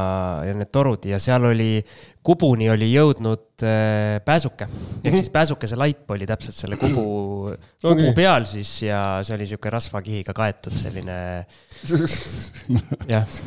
[0.49, 1.77] ja need torud ja seal oli,
[2.25, 4.67] kubuni oli jõudnud äh, pääsuke.
[5.03, 7.05] ehk siis pääsukese laip oli täpselt selle kubu,
[7.85, 8.15] kubu okay.
[8.17, 11.17] peal siis ja see oli sihuke rasvakihiga kaetud selline,
[13.13, 13.39] jah.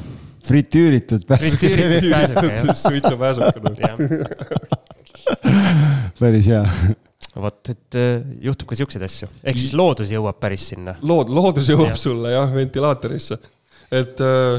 [0.48, 1.56] fritüüritud pääsuke.
[1.60, 2.76] fritüüritud pääsuke, jah.
[2.86, 3.58] suitsupääsuke.
[6.20, 6.64] päris hea
[7.42, 10.96] vot, et äh, juhtub ka siukseid asju, ehk siis loodus jõuab päris sinna.
[11.06, 11.98] lood, loodus jõuab ja.
[12.00, 13.38] sulle jah, ventilaatorisse,
[13.94, 14.56] et äh,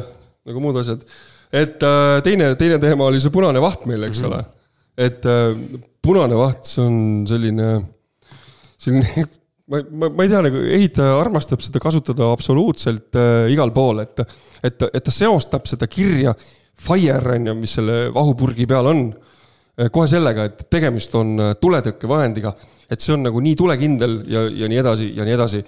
[0.48, 1.04] nagu muud asjad.
[1.52, 4.34] et äh, teine, teine teema oli see punane vaht meil, eks mm -hmm.
[4.34, 4.46] ole.
[5.08, 7.00] et äh, punane vaht, see on
[7.30, 7.72] selline,
[8.78, 9.26] selline
[9.72, 14.22] ma, ma, ma ei tea, nagu ehitaja armastab seda kasutada absoluutselt äh, igal pool, et,
[14.64, 16.36] et, et ta seostab seda kirja
[16.78, 19.27] fire on ju, mis selle vahupurgi peal on Äh,
[19.94, 22.54] kohe sellega, et tegemist on äh, tuletõkkevahendiga,
[22.90, 25.66] et see on nagu nii tulekindel ja, ja nii edasi ja nii edasi.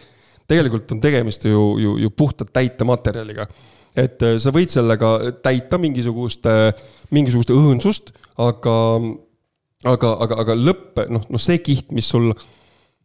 [0.49, 3.47] tegelikult on tegemist ju, ju, ju puhtalt täitematerjaliga.
[3.95, 6.45] et äh, sa võid sellega täita mingisugust,
[7.11, 8.77] mingisugust õõnsust, aga,
[9.85, 12.33] aga, aga, aga lõpp, noh, noh, see kiht, mis sul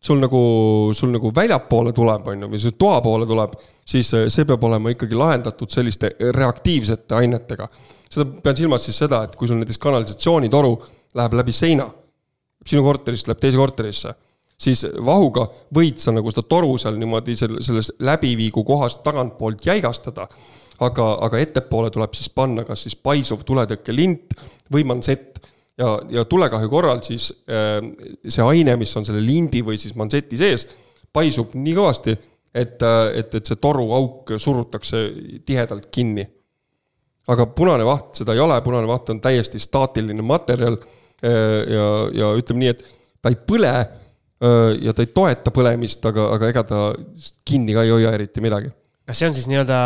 [0.04, 0.40] sul nagu,
[0.92, 3.54] sul nagu väljapoole tuleb, on ju, või see toa poole tuleb,
[3.88, 7.68] siis see peab olema ikkagi lahendatud selliste reaktiivsete ainetega
[8.14, 10.74] seda pean silmas siis seda, et kui sul näiteks kanalisatsioonitoru
[11.18, 11.88] läheb läbi seina,
[12.66, 14.14] sinu korterist läheb teise korterisse,
[14.60, 20.28] siis vahuga võid sa nagu seda toru seal niimoodi selles läbiviigu kohast tagantpoolt jäigastada.
[20.80, 24.34] aga, aga ettepoole tuleb siis panna kas siis paisuv tuletõkkelint
[24.74, 25.38] või mansett
[25.78, 27.78] ja, ja tulekahju korral siis äh,
[28.28, 30.66] see aine, mis on selle lindi või siis manseti sees,
[31.12, 32.16] paisub nii kõvasti,
[32.54, 35.04] et, äh, et, et see toruauk surutakse
[35.46, 36.26] tihedalt kinni
[37.32, 40.78] aga punane vaht seda ei ole, punane vaht on täiesti staatiline materjal.
[41.24, 42.86] Äh, ja, ja ütleme nii, et
[43.22, 46.80] ta ei põle äh, ja ta ei toeta põlemist, aga, aga ega ta
[47.48, 48.74] kinni ka ei hoia eriti midagi
[49.04, 49.78] kas see on siis nii-öelda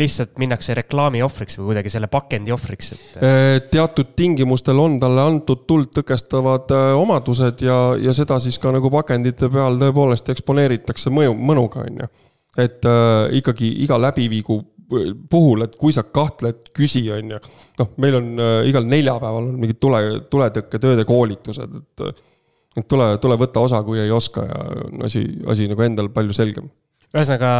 [0.00, 3.02] lihtsalt minnakse reklaami ohvriks või kuidagi selle pakendi ohvriks, et?
[3.20, 8.88] Äh, teatud tingimustel on talle antud tuld tõkestavad omadused ja, ja seda siis ka nagu
[8.92, 12.10] pakendite peal tõepoolest eksponeeritakse mõju, mõnuga, on ju.
[12.64, 14.62] et äh, ikkagi iga läbiviigu
[15.30, 17.40] puhul, et kui sa kahtled, küsi, on ju.
[17.80, 20.02] noh, meil on äh, igal neljapäeval on mingid tule,
[20.32, 22.26] tuletõkketööde koolitused, et.
[22.78, 26.36] et tule, tule võta osa, kui ei oska ja on asi, asi nagu endal palju
[26.36, 26.68] selgem
[27.08, 27.50] ühesõnaga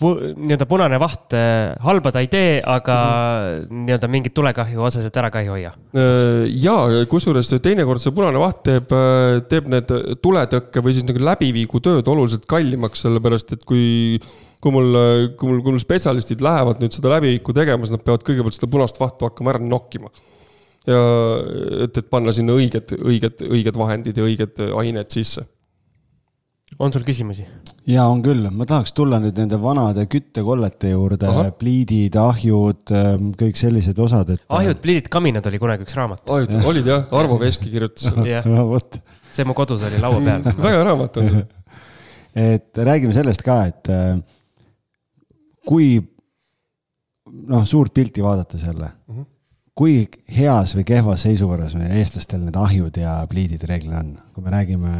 [0.00, 3.82] nii-öelda punane vaht äh, halba ta ei tee, aga mm -hmm.
[3.84, 5.72] nii-öelda mingit tulekahju otseselt ära ka ei hoia.
[5.92, 9.92] Äh, ja kusjuures teinekord see punane vaht teeb, äh, teeb need
[10.24, 14.18] tuletõkke või siis nagu läbiviigutööd oluliselt kallimaks, sellepärast et kui
[14.62, 14.96] kui mul,
[15.36, 18.70] kui mul, kui mul spetsialistid lähevad nüüd seda läbiviiku tegema, siis nad peavad kõigepealt seda
[18.72, 20.10] punast vahtu hakkama ära nokkima.
[20.86, 21.02] ja
[21.84, 25.46] et, et panna sinna õiged, õiged, õiged vahendid ja õiged ained sisse.
[26.78, 27.46] on sul küsimusi?
[27.90, 31.30] ja on küll, ma tahaks tulla nüüd nende vanade küttekollete juurde,
[31.60, 34.42] pliidid, ahjud, ähm, kõik sellised osad, et.
[34.48, 36.24] ahjud, pliidid, kaminad oli kunagi üks raamat.
[36.26, 38.10] ahjud olid jah, Arvo Veski kirjutas
[38.72, 38.98] vot.
[39.36, 41.46] see mu kodus oli laua peal väga hea raamat on see
[42.56, 44.16] et räägime sellest ka, et äh,
[45.66, 45.96] kui
[47.50, 49.26] noh, suurt pilti vaadates jälle mm, -hmm.
[49.74, 49.96] kui
[50.38, 54.92] heas või kehvas seisukorras meil eestlastel need ahjud ja pliidid reeglina on, kui me räägime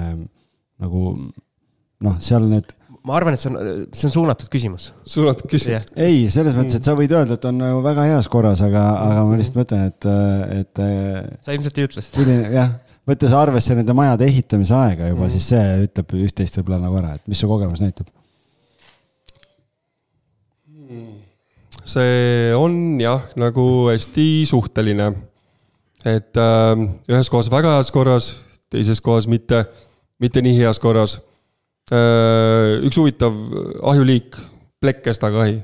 [0.82, 1.14] nagu
[2.00, 2.74] noh, seal need
[3.06, 4.88] ma arvan, et see on, see on suunatud küsimus.
[5.06, 5.86] suunatud küsimus?
[5.94, 9.22] ei, selles mõttes, et sa võid öelda, et on nagu väga heas korras, aga, aga
[9.28, 10.08] ma lihtsalt mõtlen, et,
[10.60, 10.82] et.
[11.46, 12.38] sa ilmselt ei ütle seda.
[12.56, 12.74] jah,
[13.06, 17.14] võttes arvesse nende majade ehitamise aega juba mm., siis see ütleb üht-teist võib-olla nagu ära,
[17.20, 18.10] et mis su kogemus näitab?
[21.86, 25.12] See on jah, nagu hästi suhteline.
[26.06, 28.30] et äh, ühes kohas väga heas korras,
[28.70, 29.64] teises kohas mitte,
[30.22, 31.18] mitte nii heas korras
[31.90, 32.82] äh,.
[32.86, 33.34] üks huvitav
[33.82, 34.36] ahjuliik,
[34.82, 35.60] plekkkestakahi,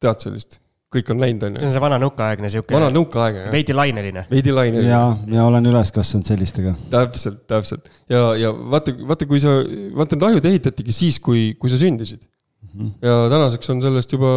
[0.00, 0.60] tead sellist?
[0.94, 1.62] kõik on läinud, on ju.
[1.62, 2.74] see on see vana nõukaaegne sihuke.
[2.76, 4.26] vana nõukaaegne, veidi laineline.
[4.30, 4.90] veidi laineline.
[4.90, 5.02] ja,
[5.34, 6.74] ja olen üles kasvanud sellistega.
[6.92, 9.56] täpselt, täpselt ja, ja vaata, vaata, kui sa,
[9.96, 12.70] vaata need ahjud ehitatigi siis, kui, kui sa sündisid mm.
[12.70, 12.92] -hmm.
[13.08, 14.36] ja tänaseks on sellest juba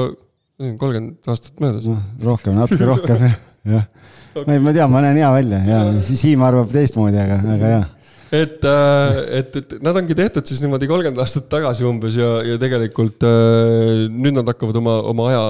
[0.57, 1.99] kolmkümmend aastat möödas no,.
[2.23, 3.85] rohkem, natuke rohkem jah.
[4.47, 7.85] ma ei, ma tean, ma näen hea välja ja Siim arvab teistmoodi, aga, aga jah
[8.33, 12.57] et, äh, et, et nad ongi tehtud siis niimoodi kolmkümmend aastat tagasi umbes ja, ja
[12.59, 15.43] tegelikult äh, nüüd nad hakkavad oma, oma aja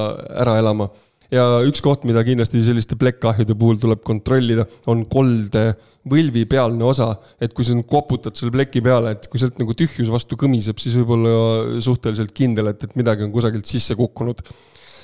[0.44, 0.92] ära elama.
[1.34, 5.72] ja üks koht, mida kindlasti selliste plekkahjude puhul tuleb kontrollida, on kolde
[6.08, 7.14] võlvi pealne osa.
[7.42, 11.00] et kui sa koputad selle pleki peale, et kui sealt nagu tühjus vastu kõmiseb, siis
[11.00, 14.44] võib olla suhteliselt kindel, et, et midagi on kusagilt sisse kukkunud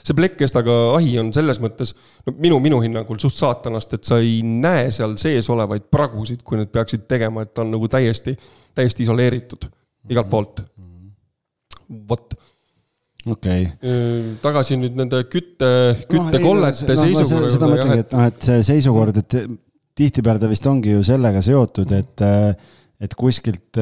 [0.04, 1.94] see plekkkestaga ahi on selles mõttes,
[2.28, 6.60] no minu, minu hinnangul suht saatanast, et sa ei näe seal sees olevaid pragusid, kui
[6.60, 8.36] need peaksid tegema, et ta on nagu täiesti,
[8.76, 9.70] täiesti isoleeritud
[10.12, 10.64] igalt poolt.
[12.10, 12.34] vot
[13.30, 14.36] okei okay..
[14.44, 15.68] tagasi nüüd nende kütte,
[16.10, 17.52] küttekollete no, seisukorra juurde.
[17.56, 19.38] seda mõtlengi, et noh, et see seisukord, et
[19.94, 22.26] tihtipeale ta vist ongi ju sellega seotud, et
[23.04, 23.80] et kuskilt,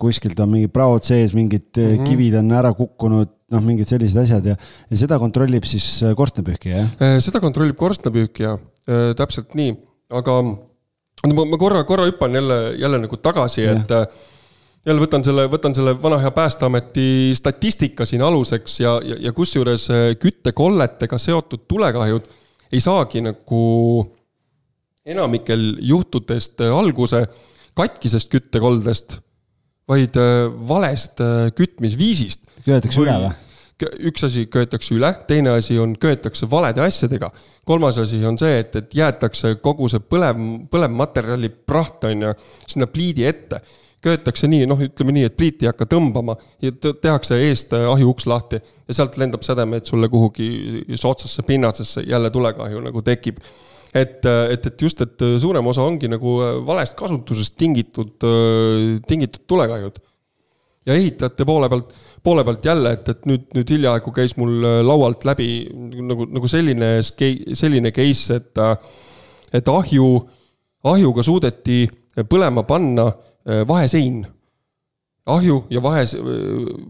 [0.00, 2.06] kuskilt on mingi praod sees, mingid mm -hmm.
[2.08, 4.56] kivid on ära kukkunud, noh, mingid sellised asjad ja,
[4.90, 6.88] ja seda kontrollib siis äh, korstnapühkija, jah?
[7.04, 8.56] Äh, seda kontrollib korstnapühkija,
[8.88, 9.74] äh, täpselt nii,
[10.18, 13.94] aga ma, ma korra, korra hüppan jälle, jälle nagu tagasi, et
[14.88, 19.88] jälle võtan selle, võtan selle vana hea Päästeameti statistika siin aluseks ja, ja, ja kusjuures
[20.22, 22.28] küttekolletega seotud tulekahjud
[22.72, 23.62] ei saagi nagu
[25.08, 27.24] enamikel juhtudest alguse
[27.78, 29.18] katkisest küttekoldest
[29.88, 32.46] vaid äh, valest äh, kütmisviisist.
[32.64, 33.36] köetakse üle või?
[33.78, 37.30] üks asi köetakse üle, teine asi on, köetakse valede asjadega.
[37.64, 40.40] kolmas asi on see, et, et jäetakse kogu see põlev,
[40.72, 42.32] põlevmaterjali praht on ju
[42.66, 43.60] sinna pliidi ette.
[44.02, 48.26] köetakse nii, noh, ütleme nii, et pliiti ei hakka tõmbama ja tehakse eest äh, ahjuuks
[48.30, 53.38] lahti ja sealt lendab sädemeid sulle kuhugi sootsasse pinnasesse, jälle tulekahju nagu tekib
[53.94, 56.36] et, et, et just, et suurem osa ongi nagu
[56.66, 58.14] valest kasutusest tingitud,
[59.08, 59.98] tingitud tulekahjud.
[60.88, 61.92] ja ehitajate poole pealt,
[62.24, 65.68] poole pealt jälle, et, et nüüd, nüüd hiljaaegu käis mul laualt läbi
[66.08, 68.62] nagu, nagu selline, selline case, et,
[69.52, 70.08] et ahju,
[70.88, 71.82] ahjuga suudeti
[72.28, 73.10] põlema panna
[73.68, 74.24] vahesein
[75.28, 76.04] ahju ja vahe,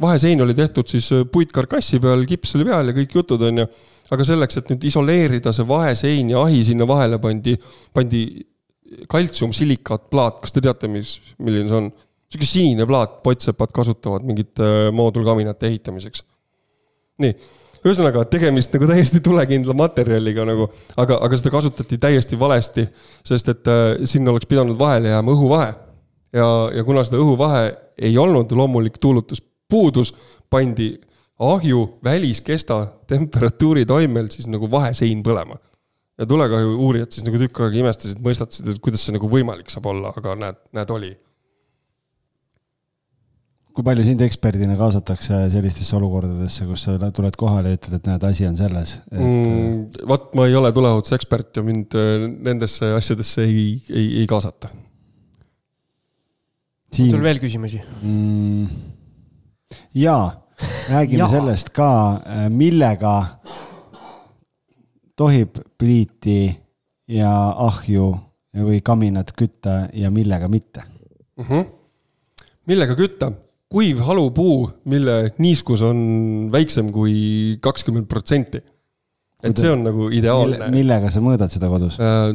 [0.00, 3.68] vahesein oli tehtud siis puitkarkassi peal, kips oli peal ja kõik jutud, on ju
[4.14, 7.54] aga selleks, et nüüd isoleerida see vahesein ja ahi sinna vahele pandi,
[7.94, 8.22] pandi
[9.10, 11.90] kaltsiumsilikaatplaat, kas te teate, mis, milline see on?
[12.28, 16.20] sihuke sinine plaat, pottsepad kasutavad mingite äh, moodulkaminate ehitamiseks.
[17.24, 17.32] nii,
[17.80, 20.66] ühesõnaga tegemist nagu täiesti tulekindla materjaliga nagu,
[21.00, 22.84] aga, aga seda kasutati täiesti valesti,
[23.24, 25.70] sest et äh, sinna oleks pidanud vahele jääma õhuvahe.
[26.36, 30.14] ja, ja kuna seda õhuvahe ei olnud, loomulik tuulutus puudus,
[30.50, 30.94] pandi
[31.38, 35.58] ahju väliskesta temperatuuri toimel siis nagu vahesein põlema.
[36.18, 39.86] ja tulekahju uurijad siis nagu tükk aega imestasid, mõistatasid, et kuidas see nagu võimalik saab
[39.86, 41.12] olla, aga näed, näed, oli.
[43.70, 48.26] kui palju sind eksperdina kaasatakse sellistesse olukordadesse, kus sa tuled kohale ja ütled, et näed,
[48.26, 49.20] asi on selles et...?
[49.20, 54.72] Mm, vot ma ei ole tuleohutusekspert ja mind äh, nendesse asjadesse ei, ei, ei kaasata.
[56.92, 57.08] Siin...
[57.08, 58.68] on sul veel küsimusi mm,?
[59.94, 60.48] jaa
[60.90, 61.90] räägime sellest ka,
[62.24, 63.16] äh, millega
[65.18, 66.48] tohib pliiti
[67.08, 67.32] ja
[67.66, 68.12] ahju
[68.58, 71.44] või kaminat kütta ja millega mitte uh?
[71.44, 71.52] Mhm.
[71.52, 71.68] -huh.
[72.66, 73.32] millega kütta?
[73.68, 75.98] kuiv halupuu, mille niiskus on
[76.52, 78.62] väiksem kui kakskümmend protsenti.
[79.42, 80.70] et see on nagu ideaalne.
[80.72, 82.32] millega sa mõõdad seda kodus äh,?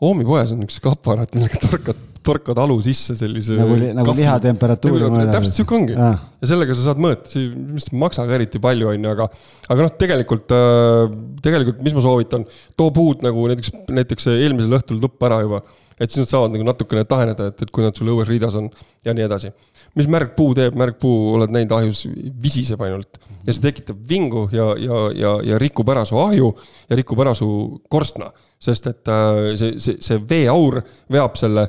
[0.00, 3.56] Oomi poes on üks aparaat, millega torkad torkad alu sisse sellise.
[3.58, 5.32] nagu, nagu liha temperatuuri mõõdab.
[5.36, 6.20] täpselt sihuke ongi ah.
[6.42, 9.28] ja sellega sa saad mõõta, see vist ei maksa ka eriti palju, on ju, aga,
[9.68, 12.46] aga noh, tegelikult, äh, tegelikult, mis ma soovitan,
[12.78, 15.62] too puud nagu näiteks, näiteks eelmisel õhtul tuppa ära juba
[15.98, 18.68] et siis nad saavad nagu natukene taheneda, et, et kui nad sul õues riidas on
[19.06, 19.50] ja nii edasi.
[19.98, 22.04] mis märgpuu teeb, märgpuu oled näinud ahjus,
[22.42, 26.52] visiseb ainult ja see tekitab vingu ja, ja, ja, ja rikub ära su ahju
[26.90, 27.48] ja rikub ära su
[27.90, 28.30] korstna.
[28.58, 30.80] sest et äh, see, see, see veeaur
[31.10, 31.68] veab selle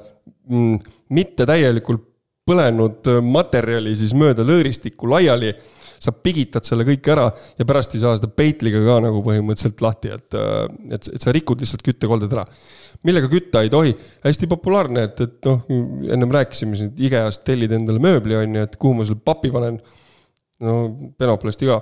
[0.49, 2.05] mitte täielikult
[2.49, 5.53] põlenud materjali siis mööda lõõristikku laiali
[5.99, 7.27] sa pigitad selle kõik ära
[7.59, 10.37] ja pärast ei saa seda peitliga ka nagu põhimõtteliselt lahti, et,
[10.95, 12.45] et, et sa rikud lihtsalt küttekolded ära.
[13.03, 13.93] millega kütta ei tohi,
[14.23, 15.65] hästi populaarne, et, et noh,
[16.15, 19.51] ennem rääkisime siin, et IKEA-st tellid endale mööbli, on ju, et kuhu ma selle papi
[19.51, 19.79] panen.
[20.63, 20.79] no
[21.19, 21.81] Penoplasti ka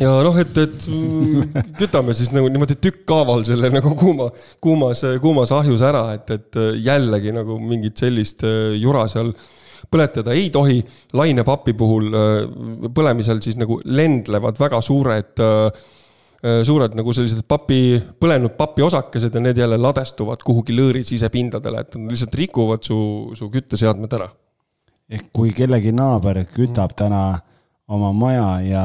[0.00, 0.86] ja noh, et, et
[1.78, 4.30] kütame siis nagu niimoodi tükkhaaval selle nagu kuuma,
[4.62, 9.34] kuumas, kuumas ahjus ära, et, et jällegi nagu mingit sellist äh, jura seal
[9.90, 10.80] põletada ei tohi.
[11.14, 15.84] lainepapi puhul äh, põlemisel siis nagu lendlevad väga suured, äh,
[16.66, 22.12] suured nagu sellised papi, põlenud papiosakesed ja need jälle ladestuvad kuhugi lõõri sisepindadele, et nad
[22.12, 22.98] lihtsalt rikuvad su,
[23.38, 24.30] su kütteseadmed ära.
[25.04, 27.38] ehk kui kellegi naaber kütab täna
[27.92, 28.84] oma maja ja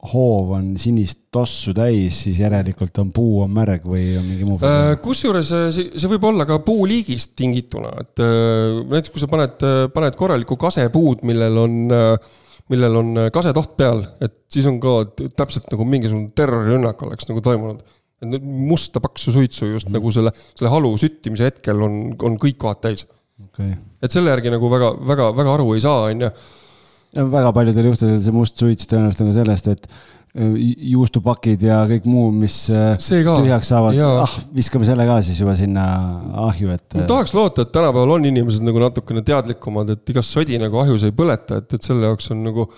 [0.00, 4.56] hoov on sinist tossu täis, siis järelikult on puu on märg või on mingi muu
[4.64, 4.94] äh,?
[5.04, 9.60] kusjuures äh, see, see võib olla ka puuliigist tingituna, et äh, näiteks kui sa paned,
[9.94, 11.76] paned korraliku kasepuud, millel on,
[12.72, 14.96] millel on kasetoht peal, et siis on ka
[15.36, 17.84] täpselt nagu mingisugune terrorirünnak oleks nagu toimunud.
[18.20, 19.98] et musta paksu suitsu just mm.
[19.98, 23.06] nagu selle, selle halu süttimise hetkel on, on kõik kohad täis
[23.44, 23.76] okay..
[24.00, 26.32] et selle järgi nagu väga, väga, väga aru ei saa, on ju
[27.14, 32.04] väga paljudel juhtudel see must suits tõenäoliselt on ka sellest, et äh, juustupakid ja kõik
[32.06, 35.84] muu, mis äh, tühjaks saavad, ah, viskame selle ka siis juba sinna
[36.46, 36.86] ahju, et.
[37.10, 41.16] tahaks loota, et tänapäeval on inimesed nagu natukene teadlikumad, et igast sodi nagu ahjus ei
[41.16, 42.68] põleta, et, et selle jaoks on nagu,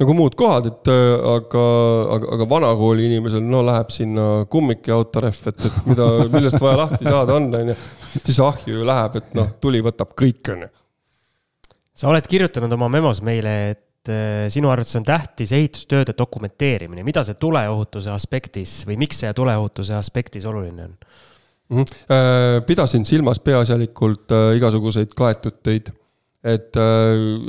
[0.00, 1.68] nagu muud kohad, et äh, aga,
[2.16, 6.86] aga, aga vanakooli inimesel, no läheb sinna kummik ja autorehv, et, et mida, millest vaja
[6.86, 7.80] lahti saada on, on ju.
[8.22, 10.76] siis ahju ju läheb, et noh, tuli võtab kõik, on ju
[11.92, 17.24] sa oled kirjutanud oma memos meile, et äh, sinu arvates on tähtis ehitustööde dokumenteerimine, mida
[17.26, 21.82] see tuleohutuse aspektis või miks see tuleohutuse aspektis oluline on mm?
[21.82, 22.62] -hmm.
[22.66, 25.92] pidasin silmas peaasjalikult äh, igasuguseid kaetud töid.
[26.42, 26.74] et,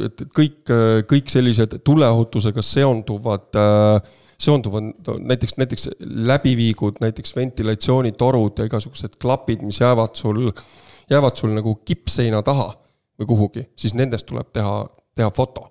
[0.05, 0.69] et kõik,
[1.09, 3.47] kõik sellised tuleohutusega seonduvad,
[4.37, 5.89] seonduvad näiteks, näiteks
[6.29, 10.51] läbiviigud, näiteks ventilatsioonitorud ja igasugused klapid, mis jäävad sul,
[11.09, 12.82] jäävad sul nagu kippseina taha
[13.19, 14.83] või kuhugi, siis nendest tuleb teha,
[15.17, 15.69] teha foto.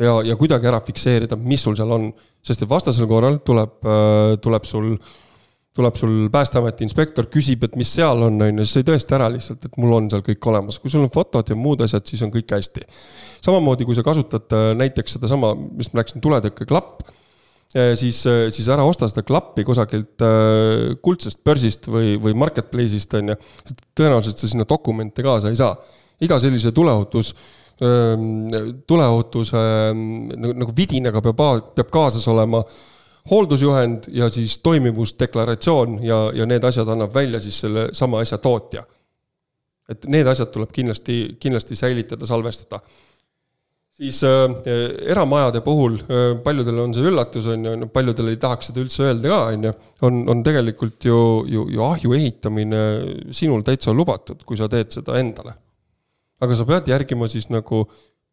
[0.00, 2.10] ja, ja kuidagi ära fikseerida, mis sul seal on,
[2.44, 4.90] sest et vastasel korral tuleb, äh, tuleb sul,
[5.76, 9.28] tuleb sul Päästeameti inspektor, küsib, et mis seal on, on ju, siis ei tõesta ära
[9.32, 12.24] lihtsalt, et mul on seal kõik olemas, kui sul on fotod ja muud asjad, siis
[12.24, 12.84] on kõik hästi.
[13.44, 18.22] samamoodi, kui sa kasutad äh, näiteks sedasama, mis ma rääkisin, tuletõkkeklapp äh, siis,
[18.56, 20.24] siis ära osta seda klappi kusagilt
[21.04, 23.38] kuldsest börsist või, või marketplace'ist on ju,
[23.96, 25.76] tõenäoliselt sa sinna dokumente kaasa ei saa
[26.20, 27.34] iga sellise tuleohutus,
[28.86, 29.62] tuleohutuse
[29.92, 31.42] nagu, nagu vidinaga peab,
[31.76, 32.62] peab kaasas olema
[33.30, 38.84] hooldusjuhend ja siis toimivusdeklaratsioon ja, ja need asjad annab välja siis selle sama asja tootja.
[39.88, 42.80] et need asjad tuleb kindlasti, kindlasti säilitada, salvestada.
[43.92, 44.56] siis äh,
[45.06, 49.28] eramajade puhul äh, paljudele on see üllatus, on ju, paljudele ei tahaks seda üldse öelda
[49.28, 49.74] ka, on ju,
[50.08, 51.20] on, on tegelikult ju,
[51.50, 52.82] ju, ju ahju ehitamine
[53.30, 55.58] sinul täitsa lubatud, kui sa teed seda endale
[56.42, 57.84] aga sa pead järgima siis nagu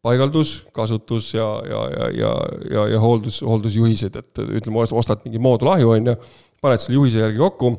[0.04, 2.32] paigaldus, kasutus ja, ja, ja, ja,
[2.74, 6.16] ja, ja hooldus, hooldusjuhiseid, et ütleme, ostad mingi moodulahju, on ju,
[6.64, 7.72] paned selle juhise järgi kokku,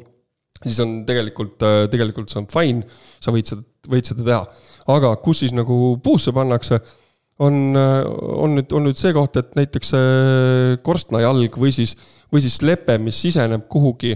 [0.64, 1.60] siis on tegelikult,
[1.94, 2.86] tegelikult see on fine,
[3.22, 4.72] sa võid seda, võid seda teha.
[4.96, 6.80] aga kus siis nagu puusse pannakse,
[7.46, 9.94] on, on nüüd, on nüüd see koht, et näiteks
[10.86, 11.94] korstnajalg või siis,
[12.34, 14.16] või siis lepe, mis siseneb kuhugi,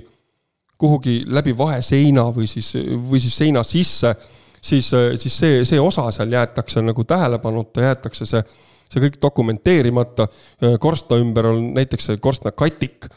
[0.79, 4.15] kuhugi läbi vaheseina või siis, või siis seina sisse
[4.61, 8.43] siis, äh, siis see, see osa seal jäetakse nagu tähelepanuta, jäetakse see,
[8.89, 10.27] see kõik dokumenteerimata.
[10.63, 13.09] Äh, korstna ümber on näiteks see korstna katik.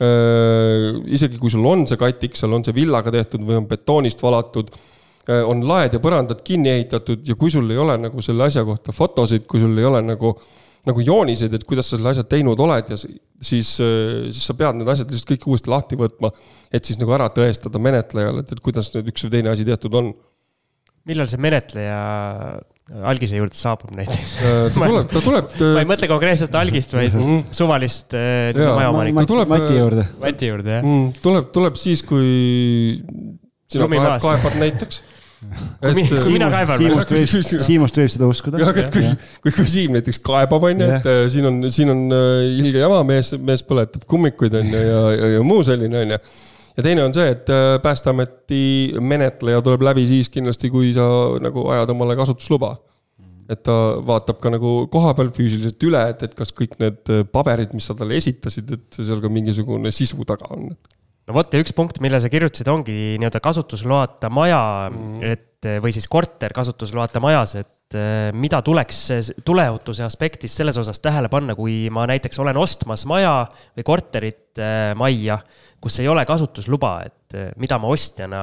[0.00, 4.22] Äh, isegi kui sul on see katik, seal on see villaga tehtud või on betoonist
[4.24, 4.72] valatud
[5.30, 8.90] on laed ja põrandad kinni ehitatud ja kui sul ei ole nagu selle asja kohta
[8.90, 10.32] fotosid, kui sul ei ole nagu,
[10.88, 13.20] nagu jooniseid, et kuidas sa selle asja teinud oled ja siis,
[13.76, 16.32] siis sa pead need asjad lihtsalt kõik uuesti lahti võtma.
[16.72, 20.00] et siis nagu ära tõestada menetlejale, et, et kuidas nüüd üks või teine asi tehtud
[20.00, 20.10] on
[21.08, 22.00] millal see menetleja
[23.06, 27.14] algise juurde saabub näiteks äh, ta tuleb, ta tuleb ma ei mõtle konkreetselt algist, vaid
[27.14, 27.44] -hmm.
[27.54, 29.26] suvalist äh, majaomanikku.
[29.30, 30.06] tuleb Mati juurde.
[30.22, 31.22] Mati juurde, jah mm,.
[31.22, 32.98] tuleb, tuleb siis, kui
[33.70, 35.02] sina kaeb, kaebad näiteks.
[35.80, 37.30] Siimust võib,
[37.64, 38.58] Siimust võib seda uskuda.
[38.60, 39.06] jah, et kui,
[39.46, 42.02] kui, kui Siim näiteks kaebab, on ju, et äh, siin on, siin on
[42.58, 46.20] ilge jama, mees, mees põletab kummikuid, on ju, ja, ja, ja muu selline, on ju
[46.76, 48.62] ja teine on see, et äh, Päästeameti
[49.00, 51.06] menetleja tuleb läbi siis kindlasti, kui sa
[51.42, 52.76] nagu ajad omale kasutusluba.
[53.50, 53.72] et ta
[54.06, 57.96] vaatab ka nagu kohapeal füüsiliselt üle, et, et kas kõik need äh, paberid, mis sa
[57.98, 60.68] talle esitasid, et seal ka mingisugune sisu taga on.
[61.26, 65.92] no vot ja üks punkt, mille sa kirjutasid, ongi nii-öelda kasutusloata maja mm., et või
[65.92, 68.98] siis korter kasutusloata majas, et et äh, mida tuleks
[69.42, 74.92] tuleohutuse aspektist selles osas tähele panna, kui ma näiteks olen ostmas maja või korterit äh,
[74.98, 75.40] majja,
[75.82, 78.42] kus ei ole kasutusluba, et äh, mida ma ostjana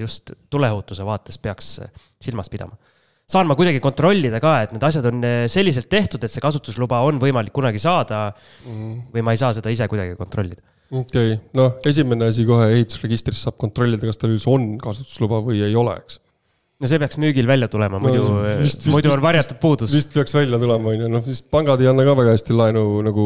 [0.00, 1.76] just tuleohutuse vaates peaks
[2.22, 2.78] silmas pidama?
[3.26, 7.18] saan ma kuidagi kontrollida ka, et need asjad on selliselt tehtud, et see kasutusluba on
[7.18, 9.10] võimalik kunagi saada mm.
[9.10, 10.62] või ma ei saa seda ise kuidagi kontrollida
[10.94, 15.58] okei okay., noh, esimene asi kohe ehitusregistris saab kontrollida, kas tal üldse on kasutusluba või
[15.66, 16.20] ei ole, eks
[16.76, 18.42] no see peaks müügil välja tulema, muidu no,,
[18.92, 19.94] muidu on varjatud puudus.
[19.96, 22.84] vist peaks välja tulema, on ju, noh, vist pangad ei anna ka väga hästi laenu
[23.06, 23.24] nagu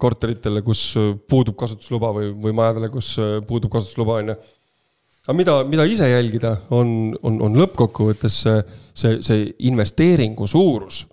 [0.00, 0.86] korteritele, kus
[1.28, 3.12] puudub kasutusluba või, või majadele, kus
[3.48, 4.38] puudub kasutusluba, on ju.
[5.26, 8.58] aga mida, mida ise jälgida, on, on, on lõppkokkuvõttes see,
[8.96, 11.04] see, see investeeringu suurus,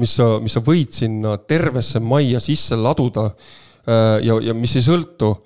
[0.00, 4.86] mis sa, mis sa võid sinna tervesse majja sisse laduda äh, ja, ja mis ei
[4.90, 5.36] sõltu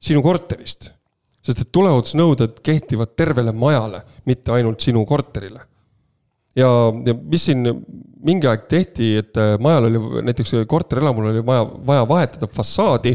[0.00, 0.94] sinu korterist
[1.46, 5.62] sest et tuleohutusnõuded kehtivad tervele majale, mitte ainult sinu korterile.
[6.56, 6.68] ja,
[7.06, 7.66] ja mis siin
[8.26, 13.12] mingi aeg tehti, et äh, majal oli, näiteks korterelamul oli vaja, vaja vahetada fassaadi.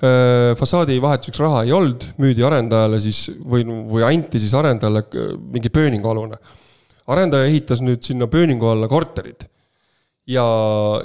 [0.00, 5.36] Äh, fassaadi vahetuseks raha ei olnud, müüdi arendajale siis või, või anti siis arendajale äh,
[5.52, 6.40] mingi pööningualune.
[7.10, 9.44] arendaja ehitas nüüd sinna pööningu alla korterid
[10.30, 10.44] ja,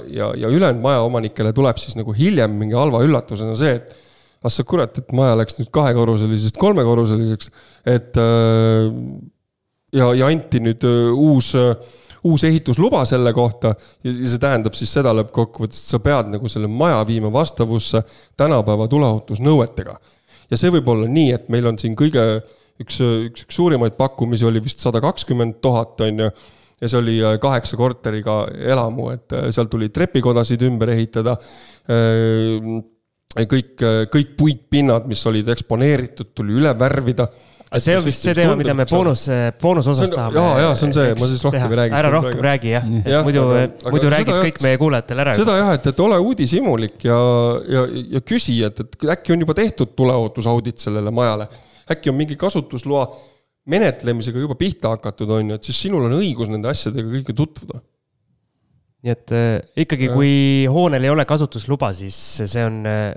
[0.06, 4.05] ja, ja ülejäänud majaomanikele tuleb siis nagu hiljem mingi halva üllatusena see, et
[4.46, 7.50] ah sa kurat, et maja läks nüüd kahekorruselisest kolmekorruseliseks,
[7.90, 8.90] et äh,
[9.96, 11.74] ja, ja anti nüüd äh, uus, äh,
[12.26, 13.74] uus ehitusluba selle kohta
[14.04, 18.02] ja see tähendab siis seda lõppkokkuvõttes, et sa pead nagu selle maja viima vastavusse
[18.38, 19.96] tänapäeva tuleohutusnõuetega.
[20.50, 22.26] ja see võib olla nii, et meil on siin kõige,
[22.82, 26.30] üks, üks, üks suurimaid pakkumisi oli vist sada kakskümmend tuhat, on ju
[26.76, 31.38] ja see oli kaheksa korteriga elamu, et seal tuli trepikodasid ümber ehitada
[33.34, 33.74] kõik,
[34.12, 37.28] kõik puitpinnad, mis olid eksponeeritud, tuli üle värvida.
[37.82, 39.26] see on vist see teema, mida me boonus,
[39.60, 40.38] boonusosas tahame.
[40.38, 41.96] ja, ja see on see, ma siis rohkem ei räägi.
[41.98, 43.42] ära rohkem räägi jah ja,, muidu,
[43.90, 45.34] muidu räägid kõik meie kuulajatele ära.
[45.36, 47.18] seda jah, et, et ole uudishimulik ja,
[47.76, 47.86] ja,
[48.16, 51.48] ja küsi, et, et äkki on juba tehtud tuleohutusaudit sellele majale.
[51.92, 53.10] äkki on mingi kasutusloa
[53.66, 57.82] menetlemisega juba pihta hakatud, on ju, et siis sinul on õigus nende asjadega kõike tutvuda
[59.04, 60.32] nii et äh, ikkagi, kui
[60.72, 63.12] hoonel ei ole kasutusluba, siis see on äh,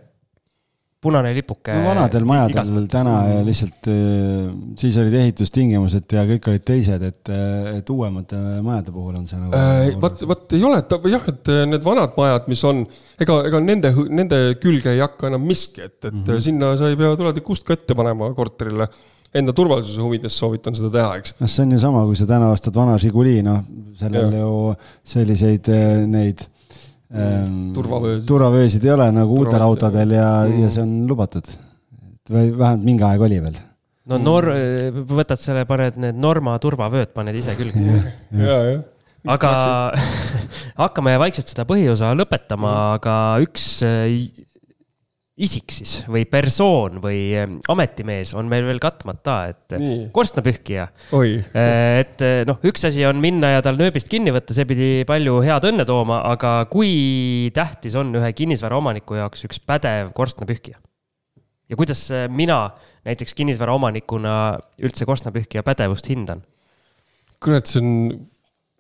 [1.00, 1.72] punane lipuke.
[1.72, 2.72] no vanadel majadel igas...
[2.92, 3.14] täna
[3.48, 4.50] lihtsalt, äh,
[4.82, 7.32] siis olid ehitustingimused ja kõik olid teised, et,
[7.78, 9.94] et uuemate majade puhul on see nagu äh,.
[10.04, 12.84] vot, vot ei ole, et jah, et need vanad majad, mis on,
[13.24, 16.44] ega, ega nende, nende külge ei hakka enam miski, et, et mm -hmm.
[16.50, 18.92] sinna sa ei pea tulevikku ust ka ette panema korterile
[19.36, 21.36] enda turvalisuse huvides soovitan seda teha, eks.
[21.42, 23.62] noh, see on ju sama, kui sa täna ostad vana Žiguli, noh,
[24.00, 24.44] sellel ja.
[24.44, 24.76] ju
[25.14, 25.70] selliseid
[26.10, 26.44] neid
[27.14, 28.28] ähm, turvavöösid.
[28.30, 31.50] turvavöösid ei ole nagu uutel autodel ja mm., ja see on lubatud.
[32.30, 33.60] või vähemalt mingi aeg oli veel.
[34.10, 34.54] no nor-,
[35.10, 38.02] võtad selle, paned need Norma turvavööd, paned ise külge ja,
[38.34, 38.80] ja, ja.
[39.36, 39.54] aga
[40.84, 43.16] hakkame vaikselt seda põhiosa lõpetama, aga
[43.46, 43.76] üks
[45.40, 47.22] isik siis või persoon või
[47.72, 50.10] ametimees on meil veel katmata, et Nii.
[50.16, 50.88] korstnapühkija.
[51.16, 54.90] Äh, et äh, noh, üks asi on minna ja tal nööbist kinni võtta, see pidi
[55.08, 56.92] palju head õnne tooma, aga kui
[57.56, 60.82] tähtis on ühe kinnisvaraomaniku jaoks üks pädev korstnapühkija?
[61.70, 62.66] ja kuidas äh, mina
[63.08, 64.36] näiteks kinnisvaraomanikuna
[64.84, 66.44] üldse korstnapühkija pädevust hindan?
[67.40, 67.90] kurat, see on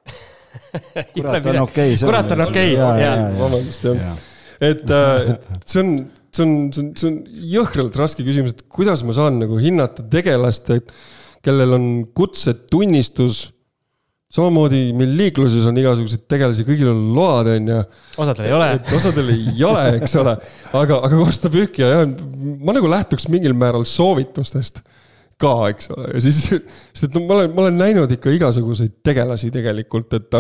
[1.16, 2.04] kurat on okei okay,.
[2.04, 3.18] kurat on okei okay., jaa.
[3.40, 4.24] vabandust, jah.
[4.60, 5.94] et, et see on
[6.36, 7.22] see on, see on, see on
[7.54, 10.92] jõhkralt raske küsimus, et kuidas ma saan nagu hinnata tegelast, et
[11.46, 11.88] kellel on
[12.18, 13.50] kutsetunnistus.
[14.30, 17.80] samamoodi meil liikluses on igasuguseid tegelasi, kõigil on load, on ju.
[18.22, 18.70] osadel ei ole.
[18.98, 20.36] osadel ei ole, eks ole,
[20.78, 22.06] aga, aga korstapühkija jah,
[22.62, 24.84] ma nagu lähtuks mingil määral soovitustest
[25.40, 28.98] ka, eks ole, ja siis, sest et no ma olen, ma olen näinud ikka igasuguseid
[29.06, 30.38] tegelasi tegelikult, et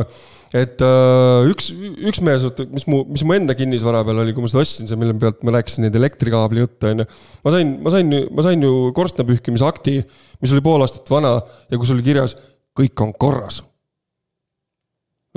[0.60, 1.70] et uh, üks,
[2.10, 5.00] üks mees, mis mu, mis mu enda kinnisvara peal oli, kui ma seda ostsin, see,
[5.00, 7.08] mille pealt ma rääkisin neid elektrikaabli jutte, onju.
[7.46, 10.00] ma sain, ma sain, ma sain ju korstnapühkimise akti,
[10.44, 11.38] mis oli pool aastat vana
[11.70, 12.36] ja kus oli kirjas,
[12.80, 13.64] kõik on korras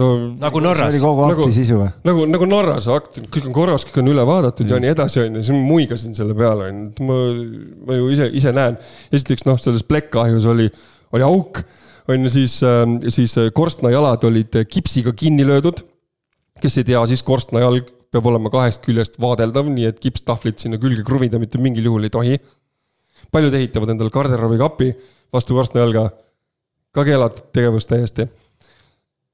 [0.01, 0.09] no
[0.41, 0.89] nagu Norras.
[0.89, 1.91] see oli kogu akti nagu, sisu või?
[2.09, 4.73] nagu, nagu Norras akt, kõik on korras, kõik on üle vaadatud mm.
[4.73, 7.21] ja nii edasi, onju, siis ma muigasin selle peale, onju, ma,
[7.89, 8.79] ma ju ise, ise näen.
[9.13, 10.71] esiteks noh, selles plekkahjus oli,
[11.13, 11.65] oli auk
[12.09, 15.85] on ju, siis, ähm, siis äh, korstnajalad olid äh, kipsiga kinni löödud.
[16.63, 21.03] kes ei tea, siis korstnajalg peab olema kahest küljest vaadeldav, nii et kipstahvlit sinna külge
[21.03, 22.39] kruvida mitte mingil juhul ei tohi.
[23.33, 24.93] paljud ehitavad endale garderoobi kapi
[25.33, 26.11] vastu korstnajalga.
[26.93, 28.29] ka keelatud tegevus täiesti.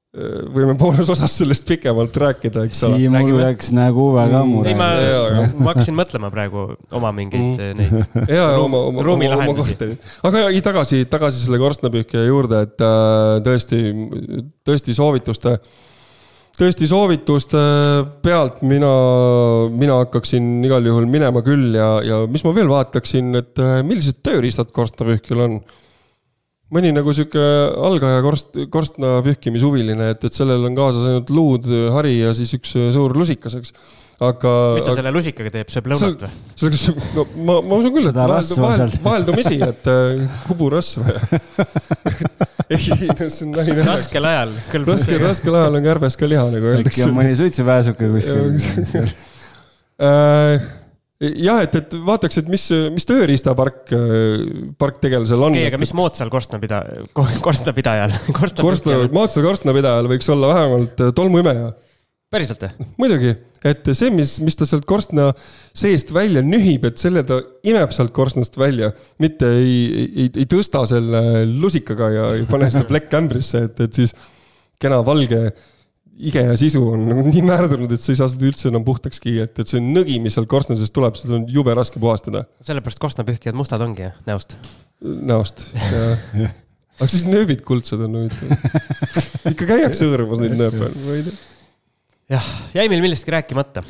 [0.09, 2.97] Võime pooles osas sellest pikemalt rääkida, eks ole.
[2.97, 4.55] Siimul läks nägu väga mm.
[4.55, 4.87] murelikuks.
[5.05, 6.63] ei, ma, ma hakkasin mõtlema praegu
[6.97, 7.75] oma mingeid mm.
[7.77, 10.07] neid ja, ja oma, oma, oma, oma korterid.
[10.25, 13.83] aga ei, tagasi, tagasi selle korstnapühkija juurde, et äh, tõesti,
[14.65, 15.53] tõesti soovituste,
[16.57, 17.61] tõesti soovituste
[18.25, 18.89] pealt mina,
[19.69, 24.23] mina hakkaksin igal juhul minema küll ja, ja mis ma veel vaataksin, et äh, millised
[24.25, 25.61] tööriistad korstnapühkjal on
[26.73, 27.45] mõni nagu sihuke
[27.89, 32.75] algaja korst, korstna pühkimishuviline, et, et sellel on kaasas ainult luud, hari ja siis üks
[32.93, 33.73] suur lusikas, eks.
[34.25, 34.53] aga.
[34.77, 36.31] mis ta selle lusikaga teeb, sööb lõunat või?
[37.17, 41.15] no ma, ma usun küll, et vahel, vahel, vaheldumisi, et äh, kuburasva
[42.75, 43.89] ei, see on nali naljakas.
[43.89, 44.57] raskel ajal
[45.01, 45.21] see.
[45.23, 46.93] raskel ajal on kärbes ka liha, nagu öeldakse.
[46.93, 49.09] äkki on mõni suitsupääsuke kuskil
[50.09, 50.69] äh,
[51.19, 52.65] jah, et, et vaataks, et mis,
[52.95, 53.91] mis tööriistapark,
[54.79, 55.57] parktegelasel on.
[55.57, 56.85] okei aga mis moodsal korstnapida-,
[57.45, 61.73] korstnapidajal korstna, moodsal korstnapidajal võiks olla vähemalt tolmuimeja.
[62.31, 62.87] päriselt või?
[63.03, 63.33] muidugi,
[63.67, 65.31] et see, mis, mis ta sealt korstna
[65.75, 70.85] seest välja nühib, et selle ta imeb sealt korstnast välja, mitte ei, ei, ei tõsta
[70.87, 74.15] selle lusikaga ja ei pane seda plekkkämbrisse, et, et siis
[74.79, 75.49] kena valge
[76.19, 79.37] ige ja sisu on nagu nii määrdunud, et sa ei saa seda üldse enam puhtakski,
[79.45, 82.43] et, et see nõgi, mis sealt korstnasest tuleb, seda on jube raske puhastada.
[82.65, 84.57] sellepärast korstnapühkijad mustad ongi jah, näost?
[85.01, 86.19] näost, jah.
[86.99, 91.41] aga siis nööbid kuldsed on huvitav ikka käiakse hõõrumas neid nööpe, ma ei tea.
[92.35, 93.85] jah, jäi meil millestki rääkimata.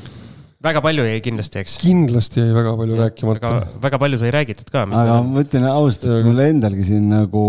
[0.69, 1.81] väga palju jäi kindlasti, eks?
[1.81, 3.55] kindlasti jäi väga palju ja, rääkimata.
[3.89, 4.85] väga palju sai räägitud ka.
[4.85, 7.45] aga ma ütlen ausalt, et mul endalgi siin nagu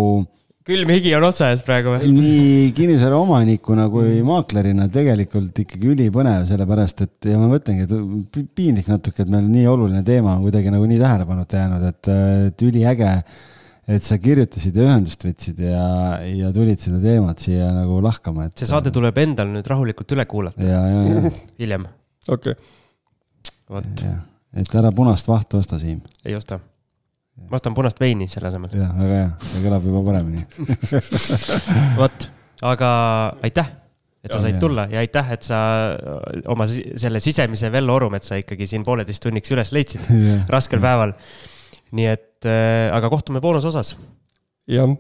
[0.71, 2.11] külm higi on otsa ees praegu või?
[2.15, 8.91] nii kinnisvara omanikuna kui maaklerina tegelikult ikkagi ülipõnev, sellepärast et ja ma mõtlengi, et piinlik
[8.91, 12.11] natuke, et meil nii oluline teema on kuidagi nagu nii tähelepanuta jäänud, et,
[12.51, 13.13] et üliäge,
[13.91, 15.85] et sa kirjutasid ja ühendust võtsid ja,
[16.25, 18.57] ja tulid seda teemat siia nagu lahkama, et.
[18.61, 20.65] see saade tuleb endal nüüd rahulikult üle kuulata.
[20.65, 21.37] ja, ja, ja.
[21.63, 21.89] hiljem.
[22.29, 23.55] okei okay..
[23.71, 24.05] vot.
[24.63, 26.05] et ära punast vahtu osta, Siim.
[26.25, 26.63] ei osta
[27.51, 28.73] ma ostan punast veini selle asemel.
[28.77, 30.45] jah, väga hea, see kõlab juba paremini
[32.01, 32.27] vot,
[32.71, 32.91] aga
[33.47, 33.73] aitäh,
[34.25, 34.63] et sa said ja.
[34.63, 35.61] tulla ja aitäh, et sa
[36.53, 40.11] oma selle sisemise Vello Orumetsa ikkagi siin pooleteist tunniks üles leidsid
[40.55, 41.15] raskel päeval.
[41.97, 43.97] nii et äh,, aga kohtume boonusosas.
[44.71, 44.97] jah.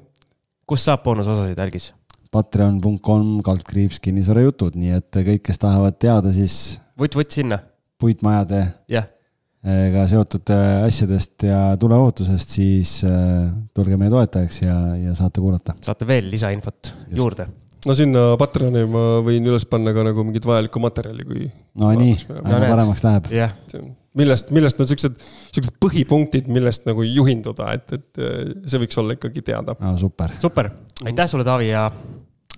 [0.66, 1.92] kus saab boonusosasid, Algis?
[2.30, 6.78] Patreon.com kaldkriips kinnisvarajutud, nii et kõik, kes tahavad teada, siis.
[6.98, 7.58] vutt-vutt sinna.
[8.00, 8.66] puitmajade.
[8.88, 9.10] jah
[9.60, 15.74] ka seotud äh, asjadest ja tuleohutusest, siis äh, tulge meie toetajaks ja, ja saate kuulata.
[15.84, 17.16] saate veel lisainfot Just.
[17.18, 17.46] juurde.
[17.84, 21.50] no sinna Patreoni ma võin üles panna ka nagu mingit vajalikku materjali, kui.
[21.76, 23.52] no nii, aina no, paremaks läheb yeah..
[24.16, 25.20] millest, millest on siuksed,
[25.52, 29.92] siuksed põhipunktid, millest nagu juhinduda, et, et äh, see võiks olla ikkagi teada no,.
[30.00, 30.38] super.
[30.40, 30.72] super,
[31.04, 31.84] aitäh sulle, Taavi ja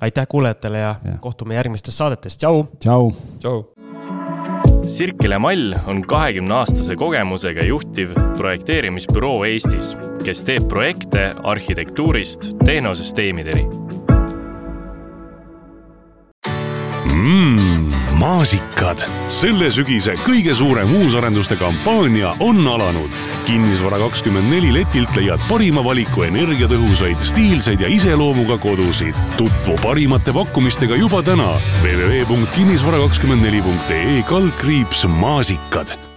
[0.03, 1.19] aitäh kuulajatele ja, ja.
[1.23, 2.69] kohtume järgmistes saadetes, tšau.
[2.79, 3.11] tšau.
[3.43, 3.65] tšau.
[4.93, 9.95] Sirkele Mall on kahekümne aastase kogemusega juhtiv projekteerimisbüroo Eestis,
[10.25, 13.65] kes teeb projekte arhitektuurist tehnosüsteemideni
[17.09, 18.02] mm,.
[18.23, 23.11] Maasikad, selle sügise kõige suurem uusarenduste kampaania on alanud.
[23.47, 29.15] kinnisvara kakskümmend neli letilt leiad parima valiku energiatõhusaid, stiilseid ja iseloomuga kodusid.
[29.37, 36.12] tutvu parimate pakkumistega juba täna www.kinnisvara24.ee kaldkriips maasikad